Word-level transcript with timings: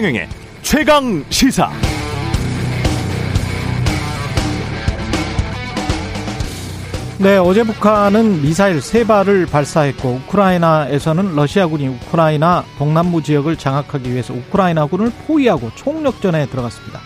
최경영의 0.00 0.28
최강 0.62 1.24
시사. 1.28 1.70
네, 7.18 7.36
어제 7.36 7.62
북한은 7.62 8.40
미사일 8.40 8.80
세 8.80 9.06
발을 9.06 9.44
발사했고 9.44 10.22
우크라이나에서는 10.24 11.36
러시아군이 11.36 11.88
우크라이나 11.88 12.64
동남부 12.78 13.22
지역을 13.22 13.58
장악하기 13.58 14.10
위해서 14.10 14.32
우크라이나군을 14.32 15.12
포위하고 15.26 15.70
총력전에 15.74 16.46
들어갔습니다. 16.46 17.00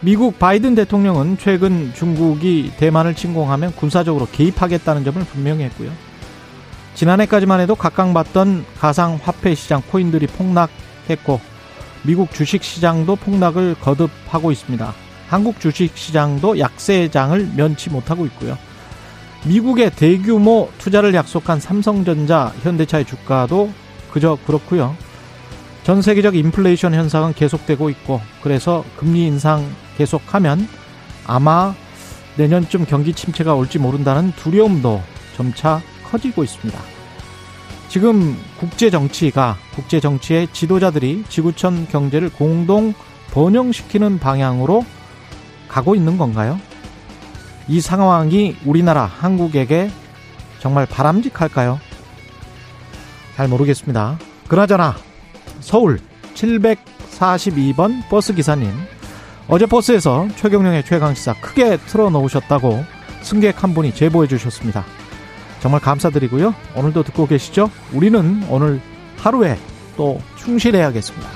미국 0.00 0.40
바이든 0.40 0.74
대통령은 0.74 1.38
최근 1.38 1.92
중국이 1.94 2.72
대만을 2.78 3.14
침공하면 3.14 3.76
군사적으로 3.76 4.26
개입하겠다는 4.32 5.04
점을 5.04 5.22
분명히 5.26 5.62
했고요. 5.62 5.92
지난해까지만 6.96 7.60
해도 7.60 7.76
각광받던 7.76 8.64
가상 8.76 9.20
화폐 9.22 9.54
시장 9.54 9.82
코인들이 9.88 10.26
폭락했고 10.26 11.51
미국 12.04 12.32
주식 12.32 12.64
시장도 12.64 13.16
폭락을 13.16 13.76
거듭하고 13.80 14.50
있습니다. 14.50 14.94
한국 15.28 15.60
주식 15.60 15.96
시장도 15.96 16.58
약세장을 16.58 17.52
면치 17.56 17.90
못하고 17.90 18.26
있고요. 18.26 18.58
미국의 19.44 19.90
대규모 19.92 20.70
투자를 20.78 21.14
약속한 21.14 21.58
삼성전자, 21.58 22.52
현대차의 22.62 23.04
주가도 23.06 23.72
그저 24.12 24.36
그렇고요. 24.46 24.96
전 25.84 26.00
세계적 26.00 26.36
인플레이션 26.36 26.94
현상은 26.94 27.32
계속되고 27.34 27.90
있고 27.90 28.20
그래서 28.42 28.84
금리 28.96 29.26
인상 29.26 29.68
계속하면 29.96 30.68
아마 31.26 31.74
내년쯤 32.36 32.86
경기 32.86 33.12
침체가 33.12 33.54
올지 33.54 33.78
모른다는 33.78 34.32
두려움도 34.36 35.02
점차 35.36 35.80
커지고 36.04 36.44
있습니다. 36.44 36.91
지금 37.92 38.34
국제 38.58 38.88
정치가 38.88 39.58
국제 39.74 40.00
정치의 40.00 40.48
지도자들이 40.54 41.24
지구촌 41.28 41.86
경제를 41.88 42.30
공동 42.30 42.94
번영시키는 43.32 44.18
방향으로 44.18 44.86
가고 45.68 45.94
있는 45.94 46.16
건가요? 46.16 46.58
이 47.68 47.82
상황이 47.82 48.56
우리나라 48.64 49.04
한국에게 49.04 49.90
정말 50.58 50.86
바람직할까요? 50.86 51.78
잘 53.36 53.48
모르겠습니다. 53.48 54.18
그나저나 54.48 54.96
서울 55.60 56.00
742번 56.32 58.08
버스 58.08 58.32
기사님 58.32 58.72
어제 59.48 59.66
버스에서 59.66 60.28
최경령의 60.36 60.86
최강시사 60.86 61.34
크게 61.42 61.76
틀어놓으셨다고 61.76 62.86
승객 63.20 63.62
한 63.62 63.74
분이 63.74 63.94
제보해 63.94 64.28
주셨습니다. 64.28 64.82
정말 65.62 65.80
감사드리고요. 65.80 66.54
오늘도 66.74 67.04
듣고 67.04 67.28
계시죠? 67.28 67.70
우리는 67.92 68.44
오늘 68.50 68.80
하루에 69.16 69.56
또 69.96 70.20
충실해야겠습니다. 70.36 71.28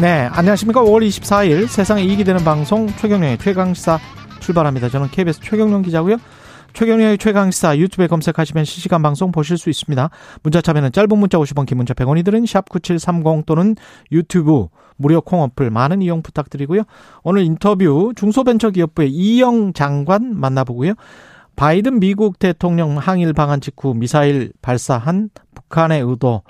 네, 0.00 0.28
안녕하십니까. 0.30 0.80
5월 0.82 1.06
24일 1.08 1.66
세상에 1.66 2.04
이익이 2.04 2.22
되는 2.22 2.44
방송 2.44 2.86
최경련의 2.86 3.38
최강시사 3.38 3.98
출발합니다. 4.38 4.88
저는 4.88 5.08
KBS 5.10 5.40
최경련 5.40 5.82
기자고요. 5.82 6.18
최경련의 6.72 7.18
최강시사 7.18 7.78
유튜브에 7.78 8.06
검색하시면 8.06 8.64
실시간 8.64 9.02
방송 9.02 9.32
보실 9.32 9.58
수 9.58 9.70
있습니다. 9.70 10.10
문자 10.42 10.60
참여는 10.60 10.92
짧은 10.92 11.18
문자 11.18 11.38
50원, 11.38 11.66
긴 11.66 11.78
문자 11.78 11.94
100원이 11.94 12.24
들은 12.24 12.44
샵9730 12.44 13.46
또는 13.46 13.76
유튜브 14.12 14.68
무료 14.96 15.20
콩 15.20 15.40
어플 15.42 15.70
많은 15.70 16.02
이용 16.02 16.22
부탁드리고요. 16.22 16.82
오늘 17.22 17.42
인터뷰 17.42 18.12
중소벤처기업부의 18.16 19.10
이영 19.10 19.72
장관 19.72 20.38
만나보고요. 20.38 20.94
바이든 21.56 22.00
미국 22.00 22.38
대통령 22.38 22.96
항일 22.96 23.32
방한 23.32 23.60
직후 23.60 23.94
미사일 23.94 24.52
발사한 24.62 25.30
북한의 25.54 26.02
의도 26.02 26.42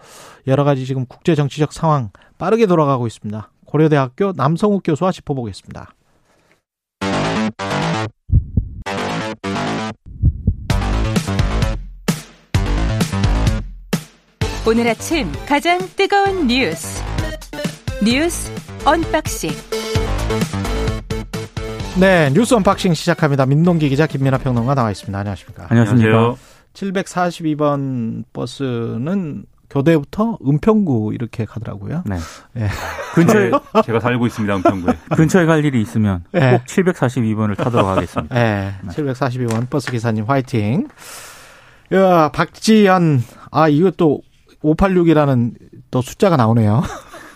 여러 0.47 0.65
가지 0.65 0.87
지금 0.87 1.07
국제 1.07 1.35
정치적 1.35 1.73
상황 1.73 2.11
빠르게 2.39 2.67
돌아가고 2.67 3.07
있습니다. 3.07 3.51
고려대학교 3.67 4.33
남성욱 4.37 4.83
교수와 4.85 5.13
짚어보겠습니다. 5.13 5.95
오늘 14.67 14.87
아침 14.89 15.33
가장 15.49 15.79
뜨거운 15.97 16.47
뉴스 16.47 17.03
뉴스 18.05 18.53
unboxing 18.85 19.51
네 21.99 22.31
뉴스 22.33 22.55
unboxing 22.55 22.95
시작합니다. 22.95 23.47
민동기 23.47 23.89
기자 23.89 24.07
김민아 24.07 24.39
평론가 24.39 24.75
나와 24.75 24.91
있습니다. 24.91 25.19
안녕하십니까? 25.19 25.67
안녕하십니까? 25.69 26.35
742번 26.75 28.25
버스는 28.33 29.45
교대부터 29.71 30.39
은평구 30.47 31.13
이렇게 31.15 31.45
가더라고요. 31.45 32.03
네. 32.07 32.17
예. 32.57 32.69
근처에 33.15 33.51
제가 33.85 34.01
살고 34.01 34.27
있습니다. 34.27 34.57
은평구에. 34.57 34.95
근처에 35.17 35.47
갈 35.47 35.65
일이 35.65 35.81
있으면 35.81 36.25
예. 36.35 36.51
꼭 36.59 36.65
742번을 36.67 37.57
타도록 37.57 37.87
하겠습니다. 37.87 38.37
예. 38.37 38.75
742번 38.89 39.71
버스 39.71 39.91
기사님 39.91 40.25
화이팅. 40.25 40.89
야, 41.93 42.31
박지연 42.33 43.23
아 43.51 43.69
이것도 43.69 44.23
586이라는 44.63 45.55
또 45.91 46.03
숫자가 46.03 46.37
나오네요. 46.37 46.83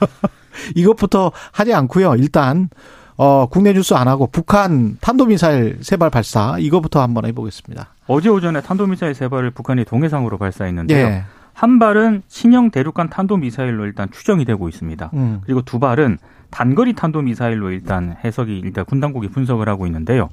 이것부터 0.76 1.32
하지 1.52 1.74
않고요. 1.74 2.14
일단 2.16 2.68
어, 3.16 3.46
국내 3.46 3.72
뉴스 3.72 3.94
안 3.94 4.08
하고 4.08 4.26
북한 4.26 4.96
탄도미사일 5.00 5.78
세발 5.82 6.10
발사 6.10 6.56
이거부터 6.58 7.00
한번 7.00 7.26
해보겠습니다. 7.26 7.88
어제 8.06 8.28
오전에 8.28 8.60
탄도미사일 8.60 9.14
세 9.14 9.28
발을 9.28 9.50
북한이 9.52 9.84
동해상으로 9.84 10.36
발사했는데요. 10.38 11.06
예. 11.06 11.24
한 11.52 11.78
발은 11.78 12.22
신형 12.26 12.70
대륙간 12.70 13.10
탄도미사일로 13.10 13.84
일단 13.84 14.10
추정이 14.10 14.44
되고 14.44 14.68
있습니다. 14.68 15.10
음. 15.14 15.40
그리고 15.44 15.62
두 15.62 15.78
발은 15.78 16.18
단거리 16.50 16.94
탄도미사일로 16.94 17.70
일단 17.70 18.16
해석이 18.24 18.58
일단 18.58 18.84
군 18.84 19.00
당국이 19.00 19.28
분석을 19.28 19.68
하고 19.68 19.86
있는데요. 19.86 20.28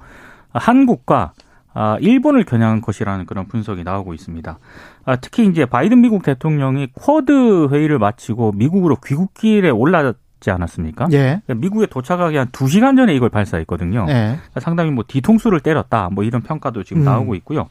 한국과 0.51 1.33
아, 1.73 1.97
일본을 1.99 2.43
겨냥한 2.43 2.81
것이라는 2.81 3.25
그런 3.25 3.47
분석이 3.47 3.83
나오고 3.83 4.13
있습니다. 4.13 4.59
아, 5.05 5.15
특히 5.15 5.45
이제 5.47 5.65
바이든 5.65 6.01
미국 6.01 6.23
대통령이 6.23 6.87
쿼드 6.93 7.69
회의를 7.71 7.99
마치고 7.99 8.53
미국으로 8.53 8.97
귀국길에 8.97 9.69
올랐지 9.69 10.51
않았습니까? 10.51 11.07
예. 11.13 11.41
미국에 11.47 11.85
도착하기 11.85 12.35
한 12.35 12.47
2시간 12.49 12.97
전에 12.97 13.15
이걸 13.15 13.29
발사했거든요. 13.29 14.05
예. 14.09 14.37
상당히 14.59 14.91
뭐 14.91 15.05
뒤통수를 15.07 15.61
때렸다. 15.61 16.09
뭐 16.11 16.23
이런 16.23 16.41
평가도 16.41 16.83
지금 16.83 17.03
음. 17.03 17.05
나오고 17.05 17.35
있고요. 17.35 17.69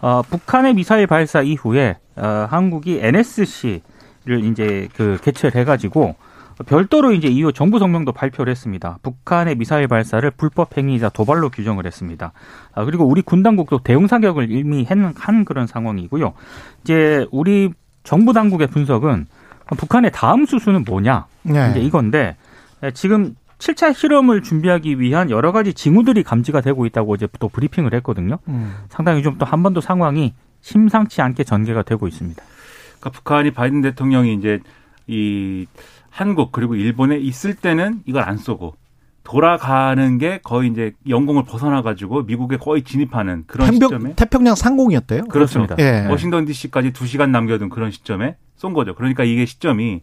어, 0.00 0.22
북한의 0.22 0.74
미사일 0.74 1.06
발사 1.06 1.40
이후에 1.40 1.96
어, 2.16 2.46
한국이 2.50 2.98
NSC를 3.00 4.44
이제 4.44 4.88
그 4.94 5.18
개최를 5.22 5.58
해가지고 5.60 6.16
별도로 6.64 7.12
이제 7.12 7.28
이후 7.28 7.52
정부 7.52 7.78
성명도 7.78 8.12
발표를 8.12 8.50
했습니다. 8.50 8.98
북한의 9.02 9.56
미사일 9.56 9.88
발사를 9.88 10.28
불법 10.32 10.76
행위자 10.76 11.10
도발로 11.10 11.50
규정을 11.50 11.84
했습니다. 11.84 12.32
아, 12.74 12.84
그리고 12.84 13.04
우리 13.04 13.20
군 13.20 13.42
당국도 13.42 13.80
대응 13.80 14.06
사격을 14.06 14.50
이미 14.50 14.84
한, 14.84 15.12
한 15.16 15.44
그런 15.44 15.66
상황이고요. 15.66 16.32
이제 16.82 17.26
우리 17.30 17.70
정부 18.04 18.32
당국의 18.32 18.68
분석은 18.68 19.26
북한의 19.76 20.12
다음 20.12 20.46
수순은 20.46 20.84
뭐냐? 20.86 21.26
예. 21.48 21.70
이제 21.70 21.80
이건데 21.80 22.36
지금 22.94 23.34
7차 23.58 23.94
실험을 23.94 24.42
준비하기 24.42 25.00
위한 25.00 25.30
여러 25.30 25.50
가지 25.52 25.74
징후들이 25.74 26.22
감지가 26.22 26.60
되고 26.60 26.86
있다고 26.86 27.14
이제 27.14 27.26
또 27.38 27.48
브리핑을 27.48 27.92
했거든요. 27.94 28.38
음. 28.48 28.74
상당히 28.88 29.22
좀 29.22 29.38
또한번더 29.38 29.80
상황이 29.80 30.34
심상치 30.60 31.22
않게 31.22 31.44
전개가 31.44 31.82
되고 31.82 32.06
있습니다. 32.06 32.42
그러니까 33.00 33.10
북한이 33.10 33.52
바이든 33.52 33.82
대통령이 33.82 34.34
이제 34.34 34.60
이 35.06 35.66
한국 36.16 36.50
그리고 36.50 36.74
일본에 36.76 37.18
있을 37.18 37.52
때는 37.54 38.00
이걸 38.06 38.22
안 38.22 38.38
쏘고 38.38 38.74
돌아가는 39.22 40.16
게 40.16 40.40
거의 40.42 40.70
이제 40.70 40.92
영공을 41.06 41.44
벗어나 41.44 41.82
가지고 41.82 42.22
미국에 42.22 42.56
거의 42.56 42.84
진입하는 42.84 43.44
그런 43.46 43.70
태평, 43.70 43.88
시점에 43.88 44.14
태평양 44.14 44.54
상공이었대요. 44.54 45.24
그렇습니다. 45.24 45.76
예. 45.78 46.06
워싱턴 46.08 46.46
DC까지 46.46 46.92
2 46.98 47.06
시간 47.06 47.32
남겨둔 47.32 47.68
그런 47.68 47.90
시점에 47.90 48.36
쏜 48.56 48.72
거죠. 48.72 48.94
그러니까 48.94 49.24
이게 49.24 49.44
시점이 49.44 50.00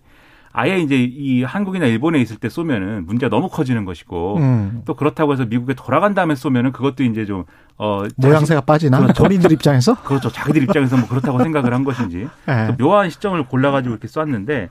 아예 0.51 0.79
이제 0.79 0.95
이 1.01 1.41
한국이나 1.41 1.87
일본에 1.87 2.21
있을 2.21 2.35
때 2.35 2.47
쏘면은 2.47 3.07
문제가 3.07 3.35
너무 3.35 3.49
커지는 3.49 3.85
것이고 3.85 4.37
음. 4.37 4.81
또 4.85 4.93
그렇다고 4.93 5.33
해서 5.33 5.45
미국에 5.45 5.73
돌아간 5.73 6.13
다음에 6.13 6.35
쏘면은 6.35 6.73
그것도 6.73 7.03
이제 7.05 7.25
좀 7.25 7.45
어, 7.77 8.03
모양새가 8.17 8.61
빠지나? 8.61 8.99
그렇죠. 8.99 9.23
본인들 9.23 9.51
입장에서? 9.51 9.95
그렇죠. 10.03 10.29
자기들 10.29 10.61
입장에서 10.61 10.95
뭐 10.95 11.07
그렇다고 11.07 11.41
생각을 11.41 11.73
한 11.73 11.83
것인지 11.83 12.27
예. 12.49 12.75
묘한 12.77 13.09
시점을 13.09 13.43
골라가지고 13.47 13.93
이렇게 13.93 14.07
쐈는데 14.07 14.69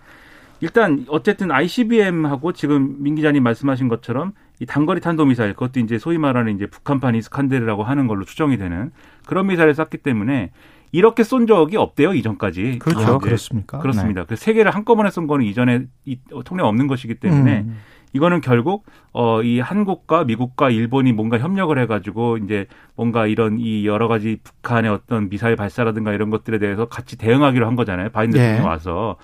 일단 0.63 1.05
어쨌든 1.09 1.51
ICBM하고 1.51 2.53
지금 2.53 3.03
민 3.03 3.17
기자님 3.17 3.43
말씀하신 3.43 3.89
것처럼 3.89 4.33
이 4.61 4.65
단거리 4.65 5.01
탄도 5.01 5.25
미사일 5.27 5.55
그것도 5.55 5.81
이제 5.81 5.99
소위 5.99 6.19
말하는 6.19 6.55
이제 6.55 6.67
북한판 6.67 7.17
이스칸데르라고 7.17 7.83
하는 7.83 8.07
걸로 8.07 8.25
추정이 8.25 8.57
되는 8.57 8.93
그런 9.27 9.49
미사일을 9.49 9.75
쐈기 9.75 9.99
때문에 9.99 10.53
이렇게 10.93 11.25
쏜 11.25 11.49
적이 11.49 11.79
없대요 11.79 12.15
이전까지. 12.15 12.79
그렇죠. 12.79 13.01
아, 13.01 13.15
아, 13.15 13.19
그렇습니까? 13.19 13.81
그렇습니다. 13.81 14.25
그래서 14.25 14.41
세 14.45 14.53
개를 14.53 14.71
한꺼번에 14.71 15.11
쏜 15.11 15.27
거는 15.27 15.45
이전에 15.47 15.87
이 16.05 16.19
통례 16.45 16.63
없는 16.63 16.87
것이기 16.87 17.17
때문에 17.17 17.61
음. 17.63 17.79
이거는 18.13 18.41
결국 18.41 18.85
어 19.13 19.43
이 19.43 19.59
한국과 19.59 20.25
미국과 20.25 20.71
일본이 20.71 21.13
뭔가 21.13 21.39
협력을 21.39 21.77
해가지고 21.77 22.37
이제 22.37 22.67
뭔가 22.95 23.27
이런 23.27 23.59
이 23.59 23.85
여러 23.85 24.07
가지 24.07 24.39
북한의 24.45 24.93
어떤 24.93 25.29
미사일 25.29 25.57
발사라든가 25.57 26.13
이런 26.13 26.31
것들에 26.31 26.61
대해서 26.61 26.87
같이 26.87 27.19
대응하기로 27.19 27.67
한 27.67 27.75
거잖아요. 27.75 28.11
바이든 28.11 28.39
예. 28.39 28.43
대통령 28.43 28.69
와서 28.69 29.17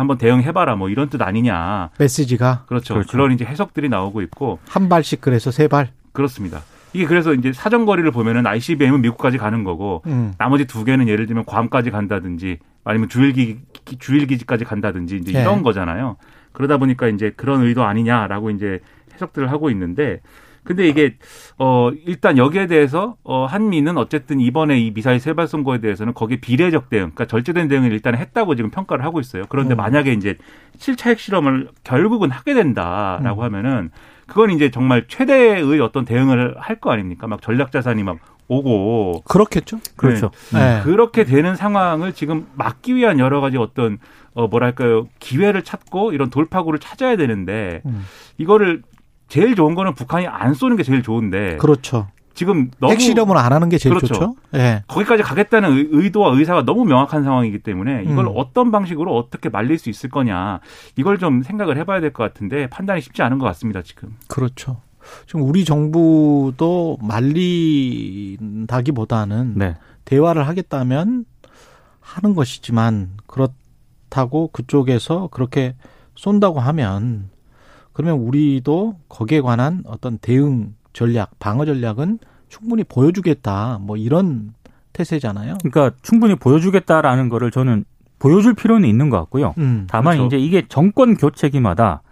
한번 0.00 0.18
대응해봐라 0.18 0.76
뭐 0.76 0.88
이런 0.90 1.08
뜻 1.08 1.22
아니냐. 1.22 1.90
메시지가 1.98 2.64
그렇죠. 2.66 2.94
그렇죠. 2.94 3.10
그런 3.10 3.32
이제 3.32 3.44
해석들이 3.44 3.88
나오고 3.88 4.20
있고 4.22 4.58
한 4.68 4.88
발씩 4.88 5.20
그래서 5.20 5.50
세 5.50 5.68
발. 5.68 5.88
그렇습니다. 6.12 6.62
이게 6.92 7.06
그래서 7.06 7.34
이제 7.34 7.52
사정거리를 7.52 8.10
보면은 8.10 8.46
ICBM은 8.46 9.00
미국까지 9.02 9.38
가는 9.38 9.64
거고 9.64 10.02
음. 10.06 10.34
나머지 10.38 10.66
두 10.66 10.84
개는 10.84 11.08
예를 11.08 11.26
들면 11.26 11.44
괌까지 11.44 11.90
간다든지 11.90 12.58
아니면 12.84 13.08
주일기 13.08 13.58
주일기지까지 13.98 14.64
간다든지 14.64 15.16
이제 15.16 15.34
예. 15.34 15.40
이런 15.42 15.62
거잖아요. 15.62 16.16
그러다 16.52 16.78
보니까 16.78 17.08
이제 17.08 17.32
그런 17.36 17.62
의도 17.62 17.84
아니냐라고 17.84 18.50
이제 18.50 18.80
해석들을 19.14 19.50
하고 19.50 19.70
있는데 19.70 20.20
근데 20.66 20.88
이게 20.88 21.16
어 21.58 21.90
일단 22.06 22.36
여기에 22.36 22.66
대해서 22.66 23.16
어 23.22 23.46
한미는 23.46 23.96
어쨌든 23.96 24.40
이번에 24.40 24.78
이 24.80 24.92
미사일 24.92 25.20
세발 25.20 25.46
선거에 25.46 25.78
대해서는 25.78 26.12
거기에 26.12 26.38
비례적 26.40 26.90
대응, 26.90 27.12
그러니까 27.14 27.26
절제된 27.26 27.68
대응을 27.68 27.92
일단 27.92 28.16
했다고 28.16 28.56
지금 28.56 28.70
평가를 28.70 29.04
하고 29.04 29.20
있어요. 29.20 29.44
그런데 29.48 29.74
음. 29.74 29.76
만약에 29.76 30.12
이제 30.12 30.36
7차 30.78 31.10
핵 31.10 31.20
실험을 31.20 31.68
결국은 31.84 32.30
하게 32.30 32.54
된다라고 32.54 33.42
음. 33.42 33.44
하면은 33.44 33.90
그건 34.26 34.50
이제 34.50 34.70
정말 34.70 35.06
최대의 35.06 35.80
어떤 35.80 36.04
대응을 36.04 36.56
할 36.58 36.76
거 36.80 36.90
아닙니까? 36.90 37.26
막 37.28 37.40
전략 37.40 37.70
자산이 37.72 38.02
막 38.02 38.18
오고 38.48 39.22
그렇겠죠. 39.26 39.78
그렇죠. 39.96 40.30
네. 40.52 40.80
그렇게 40.84 41.24
되는 41.24 41.56
상황을 41.56 42.12
지금 42.12 42.46
막기 42.54 42.94
위한 42.96 43.18
여러 43.18 43.40
가지 43.40 43.56
어떤 43.56 43.98
어 44.34 44.46
뭐랄까요 44.48 45.06
기회를 45.20 45.62
찾고 45.62 46.12
이런 46.12 46.28
돌파구를 46.30 46.78
찾아야 46.80 47.16
되는데 47.16 47.82
음. 47.86 48.04
이거를 48.38 48.82
제일 49.28 49.54
좋은 49.56 49.74
거는 49.74 49.94
북한이 49.94 50.26
안 50.26 50.54
쏘는 50.54 50.76
게 50.76 50.82
제일 50.82 51.02
좋은데 51.02 51.56
그렇죠. 51.58 52.08
지금 52.34 52.70
너무 52.78 52.92
핵실험을 52.92 53.36
안 53.38 53.52
하는 53.54 53.68
게 53.70 53.78
제일 53.78 53.94
그렇죠. 53.96 54.12
좋죠. 54.14 54.36
예. 54.54 54.82
거기까지 54.88 55.22
가겠다는 55.22 55.72
의- 55.72 55.88
의도와 55.90 56.36
의사가 56.36 56.64
너무 56.66 56.84
명확한 56.84 57.24
상황이기 57.24 57.60
때문에 57.60 58.02
이걸 58.04 58.26
음. 58.26 58.32
어떤 58.36 58.70
방식으로 58.70 59.16
어떻게 59.16 59.48
말릴 59.48 59.78
수 59.78 59.88
있을 59.88 60.10
거냐 60.10 60.60
이걸 60.96 61.16
좀 61.18 61.42
생각을 61.42 61.78
해봐야 61.78 62.00
될 62.00 62.12
것 62.12 62.22
같은데 62.24 62.66
판단이 62.68 63.00
쉽지 63.00 63.22
않은 63.22 63.38
것 63.38 63.46
같습니다 63.46 63.80
지금. 63.82 64.14
그렇죠. 64.28 64.82
지금 65.26 65.42
우리 65.42 65.64
정부도 65.64 66.98
말린다기보다는 68.36 69.54
네. 69.56 69.76
대화를 70.04 70.46
하겠다면 70.46 71.24
하는 72.00 72.34
것이지만 72.34 73.10
그렇다고 73.26 74.48
그쪽에서 74.48 75.28
그렇게 75.32 75.74
쏜다고 76.14 76.60
하면 76.60 77.30
그러면 77.96 78.18
우리도 78.18 78.98
거기에 79.08 79.40
관한 79.40 79.82
어떤 79.86 80.18
대응 80.18 80.74
전략, 80.92 81.30
방어 81.38 81.64
전략은 81.64 82.18
충분히 82.50 82.84
보여주겠다. 82.84 83.78
뭐 83.80 83.96
이런 83.96 84.52
태세잖아요. 84.92 85.56
그러니까 85.62 85.96
충분히 86.02 86.34
보여주겠다라는 86.34 87.30
거를 87.30 87.50
저는 87.50 87.86
보여줄 88.18 88.52
필요는 88.52 88.86
있는 88.86 89.08
것 89.08 89.16
같고요. 89.20 89.54
음. 89.56 89.86
다만 89.88 90.18
그렇죠. 90.18 90.26
이제 90.36 90.44
이게 90.44 90.66
정권 90.68 91.16
교체기마다 91.16 92.02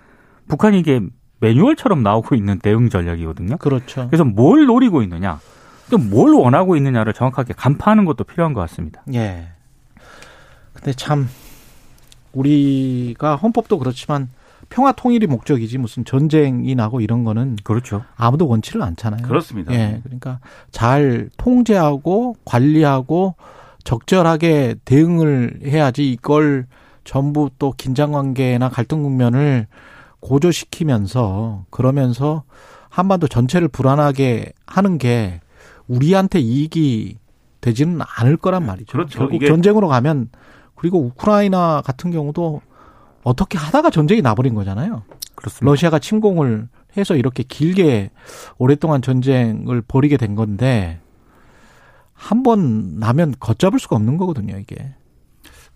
북한이 0.49 0.81
이게 0.81 1.03
매뉴얼처럼 1.41 2.03
나오고 2.03 2.35
있는 2.35 2.59
대응 2.61 2.89
전략이거든요. 2.89 3.59
그렇죠. 3.59 4.07
그래서 4.07 4.25
뭘 4.25 4.65
노리고 4.65 5.03
있느냐, 5.03 5.39
또 5.91 5.99
뭘 5.99 6.33
원하고 6.33 6.77
있느냐를 6.77 7.13
정확하게 7.13 7.53
간파하는 7.53 8.07
것도 8.07 8.25
필요한 8.25 8.55
것 8.55 8.63
같습니다. 8.63 9.03
예. 9.13 9.49
근데 10.73 10.95
참 10.95 11.29
우리가 12.33 13.37
헌법도 13.37 13.79
그렇지만 13.79 14.31
평화 14.69 14.93
통일이 14.93 15.27
목적이지 15.27 15.79
무슨 15.79 16.05
전쟁이 16.05 16.75
나고 16.75 17.01
이런 17.01 17.25
거는 17.25 17.57
그렇죠. 17.65 18.05
아무도 18.17 18.49
원치를 18.49 18.83
않잖아요. 18.83 19.23
그렇습니다. 19.23 19.73
예. 19.75 20.01
그러니까 20.03 20.41
잘 20.71 21.31
통제하고 21.37 22.37
관리하고 22.45 23.35
적절하게 23.85 24.77
대응을 24.85 25.61
해야지 25.65 26.11
이걸 26.11 26.67
전부 27.05 27.51
또 27.59 27.73
긴장 27.77 28.13
관계나 28.13 28.69
갈등 28.69 29.03
국면을 29.03 29.67
고조시키면서 30.21 31.67
그러면서 31.71 32.45
한반도 32.89 33.29
전체를 33.29 33.69
불안하게 33.69 34.53
하는 34.67 34.99
게 34.99 35.41
우리한테 35.87 36.41
이익이 36.41 37.19
되지는 37.61 38.01
않을 38.19 38.37
거란 38.39 38.65
말이죠. 38.65 38.93
그렇죠. 38.93 39.19
결국 39.19 39.45
전쟁으로 39.45 39.89
가면 39.89 40.31
그리고 40.75 41.01
우크라이나 41.01 41.83
같은 41.83 42.11
경우도 42.11 42.63
어떻게 43.25 43.59
하다가 43.59 43.91
전쟁이 43.91 44.23
나버린 44.23 44.55
거잖아요. 44.55 45.03
그렇습니다. 45.35 45.65
러시아가 45.71 45.99
침공을 45.99 46.69
해서 46.97 47.17
이렇게 47.17 47.43
길게 47.43 48.11
오랫동안 48.59 49.03
전쟁을 49.03 49.83
벌이게 49.87 50.17
된 50.17 50.35
건데 50.35 51.01
한 52.13 52.43
번 52.43 52.99
나면 53.01 53.35
걷잡을 53.41 53.79
수가 53.79 53.97
없는 53.97 54.17
거거든요, 54.17 54.57
이게. 54.57 54.95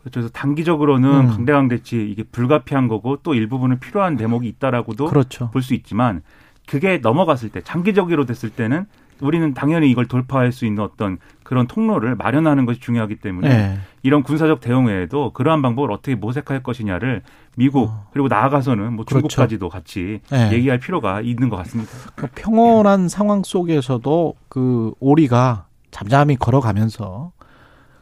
그래서 0.05 0.29
단기적으로는 0.29 1.11
음. 1.11 1.27
강대강 1.29 1.69
대치 1.69 2.09
이게 2.09 2.23
불가피한 2.23 2.89
거고 2.89 3.19
또 3.23 3.35
일부분은 3.35 3.81
필요한 3.81 4.17
대목이 4.17 4.47
있다라고도 4.49 5.07
그렇죠. 5.07 5.51
볼수 5.51 5.75
있지만 5.75 6.23
그게 6.67 6.99
넘어갔을 6.99 7.49
때 7.51 7.61
장기적으로 7.63 8.25
됐을 8.25 8.49
때는 8.51 8.87
우리는 9.21 9.55
당연히 9.55 9.91
이걸 9.91 10.07
돌파할 10.07 10.53
수 10.53 10.67
있는 10.67 10.83
어떤 10.83 11.19
그런 11.43 11.67
통로를 11.67 12.15
마련하는 12.15 12.67
것이 12.67 12.81
중요하기 12.81 13.17
때문에 13.17 13.49
네. 13.49 13.79
이런 14.03 14.23
군사적 14.23 14.61
대응 14.61 14.87
외에도 14.87 15.33
그러한 15.33 15.63
방법을 15.63 15.91
어떻게 15.91 16.15
모색할 16.15 16.63
것이냐를 16.63 17.23
미국 17.57 17.89
어. 17.89 18.07
그리고 18.13 18.29
나아가서는 18.29 18.93
뭐 18.93 19.05
그렇죠. 19.05 19.29
중국까지도 19.29 19.69
같이 19.69 20.21
네. 20.31 20.53
얘기할 20.53 20.79
필요가 20.79 21.21
있는 21.21 21.49
것 21.49 21.57
같습니다. 21.57 21.91
그 22.15 22.29
평온한 22.35 23.09
상황 23.09 23.43
속에서도 23.43 24.35
그 24.49 24.93
오리가 25.01 25.67
잠잠히 25.91 26.37
걸어가면서 26.37 27.33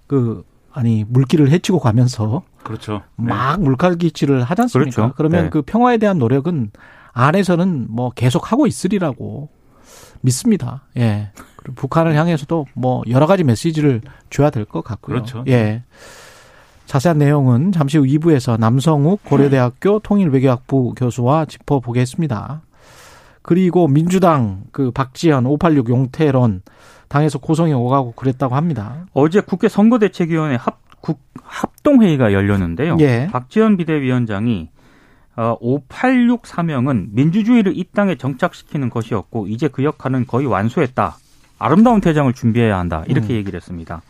그 0.06 0.44
아니 0.72 1.04
물길을 1.08 1.50
헤치고 1.50 1.78
가면서 1.78 2.42
그렇죠. 2.62 3.02
네. 3.16 3.28
막 3.28 3.62
물갈기질을 3.62 4.42
하지 4.42 4.62
않습니까? 4.62 4.90
그렇죠. 4.94 5.14
그러면 5.16 5.44
네. 5.44 5.50
그 5.50 5.62
평화에 5.62 5.96
대한 5.98 6.19
노력은 6.19 6.70
안에서는 7.12 7.86
뭐 7.88 8.10
계속 8.10 8.52
하고 8.52 8.66
있으리라고 8.66 9.48
믿습니다. 10.20 10.82
예. 10.96 11.30
그리고 11.56 11.74
북한을 11.74 12.14
향해서도 12.14 12.66
뭐 12.74 13.02
여러 13.08 13.26
가지 13.26 13.44
메시지를 13.44 14.00
줘야 14.30 14.50
될 14.50 14.64
것 14.64 14.82
같고요. 14.82 15.16
그렇죠. 15.16 15.44
예. 15.48 15.82
자세한 16.86 17.18
내용은 17.18 17.72
잠시 17.72 17.98
후 17.98 18.04
2부에서 18.04 18.58
남성욱 18.60 19.24
고려대학교 19.24 19.98
통일외교학부 20.00 20.94
교수와 20.96 21.44
짚어보겠습니다. 21.46 22.62
그리고 23.42 23.88
민주당 23.88 24.64
그 24.72 24.90
박지현 24.92 25.46
586 25.46 25.88
용태론 25.88 26.62
당에서 27.08 27.38
고성이 27.38 27.72
오가고 27.72 28.12
그랬다고 28.12 28.55
합니다. 28.56 29.06
어제 29.12 29.41
국회 29.41 29.69
선거대책위원회 29.69 30.56
합, 30.56 30.81
국, 31.00 31.20
합동회의가 31.43 32.32
열렸는데요. 32.32 32.96
예. 33.00 33.29
박지원 33.31 33.76
비대위원장이 33.76 34.69
어, 34.70 34.75
586 35.36 36.46
사명은 36.46 37.08
민주주의를 37.12 37.76
이 37.76 37.84
땅에 37.93 38.16
정착시키는 38.16 38.90
것이었고 38.90 39.48
이제 39.48 39.69
그 39.69 39.84
역할은 39.84 40.26
거의 40.26 40.46
완수했다. 40.46 41.16
아름다운 41.58 42.00
퇴장을 42.00 42.32
준비해야 42.32 42.78
한다. 42.78 43.05
이렇게 43.06 43.34
음. 43.34 43.36
얘기를 43.36 43.56
했습니다. 43.56 44.02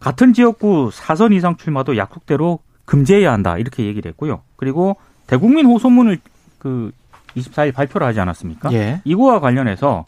같은 0.00 0.32
지역구 0.32 0.90
사선 0.92 1.32
이상 1.32 1.56
출마도 1.56 1.96
약속대로 1.96 2.60
금지해야 2.84 3.32
한다. 3.32 3.58
이렇게 3.58 3.84
얘기를 3.84 4.08
했고요. 4.10 4.42
그리고 4.56 4.96
대국민 5.26 5.66
호소문을 5.66 6.18
그 6.58 6.90
24일 7.36 7.74
발표를 7.74 8.06
하지 8.06 8.20
않았습니까? 8.20 8.72
예. 8.72 9.00
이거와 9.04 9.40
관련해서 9.40 10.06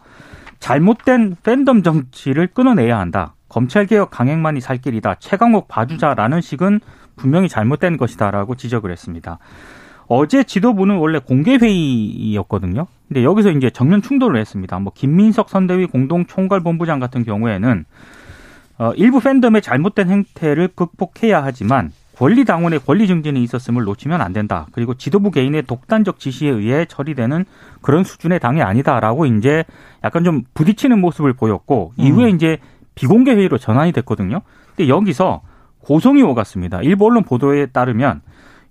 잘못된 0.59 1.37
팬덤 1.43 1.83
정치를 1.83 2.49
끊어내야 2.49 2.99
한다. 2.99 3.35
검찰개혁 3.49 4.11
강행만이 4.11 4.61
살 4.61 4.79
길이다. 4.79 5.17
최강욱 5.17 5.69
봐주자라는 5.69 6.41
식은 6.41 6.81
분명히 7.17 7.49
잘못된 7.49 7.97
것이다라고 7.97 8.55
지적을 8.55 8.91
했습니다. 8.91 9.39
어제 10.13 10.43
지도부는 10.43 10.97
원래 10.97 11.21
공개 11.21 11.55
회의였거든요. 11.55 12.89
근데 13.07 13.23
여기서 13.23 13.53
이제 13.53 13.71
정면 13.71 14.03
충돌을 14.03 14.41
했습니다. 14.41 14.77
뭐 14.81 14.93
김민석 14.93 15.49
선대위 15.49 15.87
공동 15.87 16.27
총괄본부장 16.27 16.99
같은 16.99 17.25
경우에는 17.25 17.85
어, 18.79 18.93
일부 18.97 19.21
팬덤의 19.21 19.63
잘못된 19.63 20.11
행태를 20.11 20.71
극복해야 20.75 21.45
하지만 21.45 21.93
권리 22.17 22.45
당원의 22.45 22.81
권리 22.81 23.07
증진이 23.07 23.41
있었음을 23.45 23.85
놓치면 23.85 24.21
안 24.21 24.33
된다. 24.33 24.67
그리고 24.73 24.95
지도부 24.95 25.31
개인의 25.31 25.63
독단적 25.63 26.19
지시에 26.19 26.51
의해 26.51 26.87
처리되는 26.87 27.45
그런 27.81 28.03
수준의 28.03 28.41
당이 28.41 28.63
아니다라고 28.63 29.27
이제 29.27 29.65
약간 30.03 30.25
좀 30.25 30.43
부딪히는 30.55 31.01
모습을 31.01 31.35
보였고 31.35 31.93
음. 32.01 32.05
이후에 32.05 32.31
이제 32.31 32.59
비공개 32.97 33.31
회의로 33.31 33.59
전환이 33.59 33.93
됐거든요. 33.93 34.41
근데 34.75 34.89
여기서 34.89 35.43
고성이 35.79 36.23
오갔습니다. 36.23 36.83
일부 36.83 37.07
언론 37.07 37.23
보도에 37.23 37.67
따르면 37.67 38.23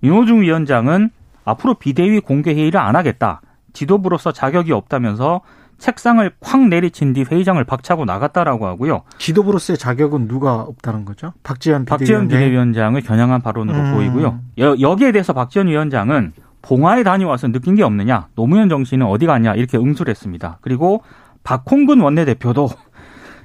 윤호중 0.03 0.41
위원장은 0.41 1.11
앞으로 1.45 1.75
비대위 1.75 2.19
공개 2.21 2.53
회의를 2.53 2.79
안 2.79 2.95
하겠다. 2.95 3.41
지도부로서 3.73 4.31
자격이 4.31 4.71
없다면서 4.71 5.41
책상을 5.77 6.29
콱 6.41 6.67
내리친 6.67 7.13
뒤 7.13 7.23
회의장을 7.23 7.63
박차고 7.63 8.05
나갔다라고 8.05 8.67
하고요. 8.67 9.03
지도부로서의 9.17 9.77
자격은 9.77 10.27
누가 10.27 10.55
없다는 10.55 11.05
거죠? 11.05 11.33
박지원 11.43 11.85
박지원 11.85 12.27
비대위원장이? 12.27 12.43
비대위원장을 12.45 13.01
겨냥한 13.01 13.41
발언으로 13.41 13.77
음. 13.77 13.93
보이고요. 13.93 14.39
여, 14.59 14.75
여기에 14.79 15.13
대해서 15.13 15.33
박지원 15.33 15.67
위원장은 15.67 16.33
봉화에 16.61 17.03
다녀와서 17.03 17.47
느낀 17.47 17.75
게 17.75 17.83
없느냐, 17.83 18.27
노무현 18.35 18.67
정신은 18.67 19.05
어디 19.05 19.25
갔냐 19.25 19.53
이렇게 19.53 19.77
응수를 19.77 20.11
했습니다. 20.11 20.57
그리고 20.61 21.01
박홍근 21.45 22.01
원내대표도 22.01 22.69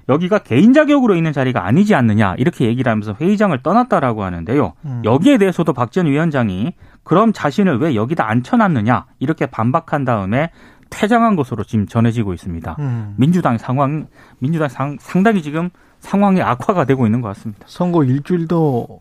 여기가 0.09 0.39
개인 0.41 0.73
자격으로 0.73 1.15
있는 1.17 1.33
자리가 1.33 1.65
아니지 1.67 1.95
않느냐 1.95 2.35
이렇게 2.39 2.67
얘기를 2.67 2.91
하면서 2.91 3.15
회의장을 3.21 3.57
떠났다라고 3.63 4.23
하는데요. 4.25 4.73
음. 4.85 5.03
여기에 5.05 5.39
대해서도 5.39 5.73
박 5.73 5.91
전 5.91 6.07
위원장이 6.07 6.73
그럼 7.05 7.33
자신을 7.33 7.79
왜 7.79 7.95
여기다 7.95 8.29
앉혀놨느냐 8.29 9.07
이렇게 9.19 9.47
반박한 9.47 10.05
다음에 10.05 10.51
퇴장한 10.91 11.37
것으로 11.37 11.65
지금 11.65 11.87
전해지고 11.87 12.35
있습니다. 12.35 12.77
음. 12.79 13.15
민주당 13.17 13.59
상황, 13.59 14.07
민주당 14.39 14.69
상, 14.69 14.97
상당히 15.01 15.43
지금 15.43 15.71
상황이 16.01 16.43
악화가 16.43 16.85
되고 16.85 17.07
있는 17.07 17.21
것 17.21 17.29
같습니다. 17.29 17.65
선거 17.67 18.05
일주일도 18.05 19.01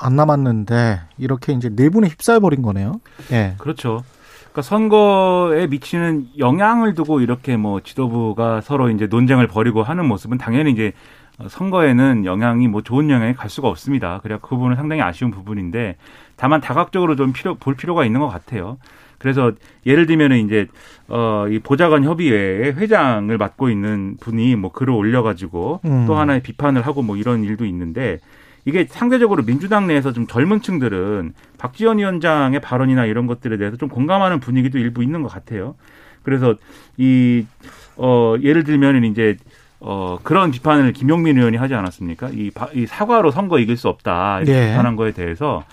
안 0.00 0.16
남았는데 0.16 1.00
이렇게 1.18 1.52
이제 1.52 1.68
내분에 1.68 2.08
휩싸여 2.08 2.40
버린 2.40 2.62
거네요. 2.62 3.00
예. 3.32 3.54
그렇죠. 3.58 4.02
그러니까 4.54 4.62
선거에 4.62 5.66
미치는 5.66 6.28
영향을 6.38 6.94
두고 6.94 7.20
이렇게 7.20 7.56
뭐 7.56 7.80
지도부가 7.80 8.60
서로 8.60 8.88
이제 8.88 9.08
논쟁을 9.08 9.48
벌이고 9.48 9.82
하는 9.82 10.06
모습은 10.06 10.38
당연히 10.38 10.70
이제 10.70 10.92
선거에는 11.48 12.24
영향이 12.24 12.68
뭐 12.68 12.80
좋은 12.80 13.10
영향이 13.10 13.34
갈 13.34 13.50
수가 13.50 13.66
없습니다. 13.66 14.20
그래야 14.22 14.38
그 14.38 14.50
부분은 14.50 14.76
상당히 14.76 15.02
아쉬운 15.02 15.32
부분인데 15.32 15.96
다만 16.36 16.60
다각적으로 16.60 17.16
좀 17.16 17.32
필요 17.32 17.56
볼 17.56 17.74
필요가 17.74 18.04
있는 18.04 18.20
것 18.20 18.28
같아요. 18.28 18.78
그래서 19.18 19.50
예를 19.86 20.06
들면은 20.06 20.46
이제 20.46 20.68
어이 21.08 21.58
보좌관 21.58 22.04
협의회의 22.04 22.74
회장을 22.76 23.36
맡고 23.36 23.70
있는 23.70 24.16
분이 24.20 24.54
뭐 24.54 24.70
글을 24.70 24.94
올려가지고 24.94 25.80
음. 25.84 26.04
또 26.06 26.14
하나의 26.14 26.42
비판을 26.42 26.82
하고 26.86 27.02
뭐 27.02 27.16
이런 27.16 27.42
일도 27.42 27.64
있는데 27.64 28.20
이게 28.64 28.86
상대적으로 28.88 29.44
민주당 29.44 29.86
내에서 29.86 30.12
좀 30.12 30.26
젊은 30.26 30.60
층들은 30.60 31.34
박지원 31.58 31.98
위원장의 31.98 32.60
발언이나 32.60 33.04
이런 33.04 33.26
것들에 33.26 33.56
대해서 33.58 33.76
좀 33.76 33.88
공감하는 33.88 34.40
분위기도 34.40 34.78
일부 34.78 35.02
있는 35.02 35.22
것 35.22 35.28
같아요. 35.28 35.74
그래서 36.22 36.54
이, 36.96 37.44
어, 37.96 38.36
예를 38.40 38.64
들면은 38.64 39.04
이제 39.04 39.36
어, 39.80 40.18
그런 40.22 40.50
비판을 40.50 40.94
김용민 40.94 41.36
의원이 41.36 41.58
하지 41.58 41.74
않았습니까? 41.74 42.30
이, 42.30 42.50
바- 42.50 42.70
이 42.74 42.86
사과로 42.86 43.30
선거 43.30 43.58
이길 43.58 43.76
수 43.76 43.88
없다. 43.88 44.38
이렇게 44.38 44.52
네. 44.52 44.70
비판한 44.70 44.96
거에 44.96 45.12
대해서 45.12 45.64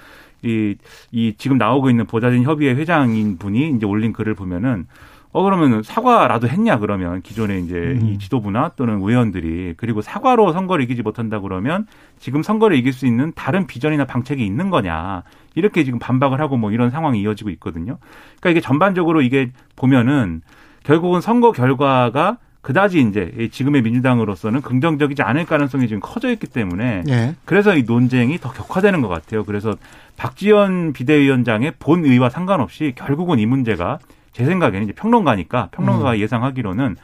이, 0.44 0.76
이 1.12 1.34
지금 1.38 1.58
나오고 1.58 1.90
있는 1.90 2.06
보좌진 2.06 2.44
협의회 2.44 2.74
회장인 2.74 3.38
분이 3.38 3.70
이제 3.78 3.86
올린 3.86 4.12
글을 4.12 4.34
보면은 4.34 4.86
어 5.34 5.44
그러면 5.44 5.82
사과라도 5.82 6.50
했냐 6.50 6.80
그러면 6.80 7.22
기존에 7.22 7.60
이제 7.60 7.76
음. 7.76 8.08
이 8.08 8.20
지도부나 8.20 8.72
또는 8.76 9.00
의원들이 9.02 9.76
그리고 9.78 10.02
사과로 10.02 10.52
선거를 10.52 10.84
이기지 10.84 11.04
못한다 11.04 11.40
그러면 11.40 11.88
지금 12.20 12.44
선거를 12.44 12.76
이길 12.78 12.92
수 12.92 13.06
있는 13.06 13.32
다른 13.34 13.66
비전이나 13.66 14.06
방책이 14.06 14.46
있는 14.46 14.70
거냐 14.70 15.24
이렇게 15.56 15.84
지금 15.84 16.00
반박을 16.00 16.42
하고 16.42 16.58
뭐 16.58 16.72
이런 16.72 16.90
상황이 16.90 17.22
이어지고 17.22 17.50
있거든요. 17.52 17.98
그러니까 18.40 18.50
이게 18.50 18.62
전반적으로 18.62 19.22
이게 19.22 19.52
보면은 19.76 20.42
결국은 20.84 21.22
선거 21.22 21.52
결과가 21.52 22.38
그다지 22.62 23.02
이제 23.02 23.32
이 23.40 23.50
지금의 23.50 23.82
민주당으로서는 23.82 24.62
긍정적이지 24.62 25.24
않을 25.24 25.46
가능성이 25.46 25.88
지금 25.88 26.00
커져 26.00 26.32
있기 26.32 26.48
때문에 26.48 27.04
예. 27.10 27.36
그래서 27.44 27.76
이 27.76 27.84
논쟁이 27.84 28.38
더 28.38 28.52
격화되는 28.52 29.02
것 29.02 29.08
같아요. 29.08 29.44
그래서 29.44 29.76
박지원 30.16 30.94
비대위원장의 30.94 31.74
본 31.80 32.06
의와 32.06 32.30
상관없이 32.30 32.94
결국은 32.96 33.40
이 33.40 33.46
문제가 33.48 33.98
제 34.32 34.46
생각에는 34.46 34.84
이제 34.84 34.94
평론가니까 34.94 35.70
평론가가 35.72 36.20
예상하기로는 36.20 36.96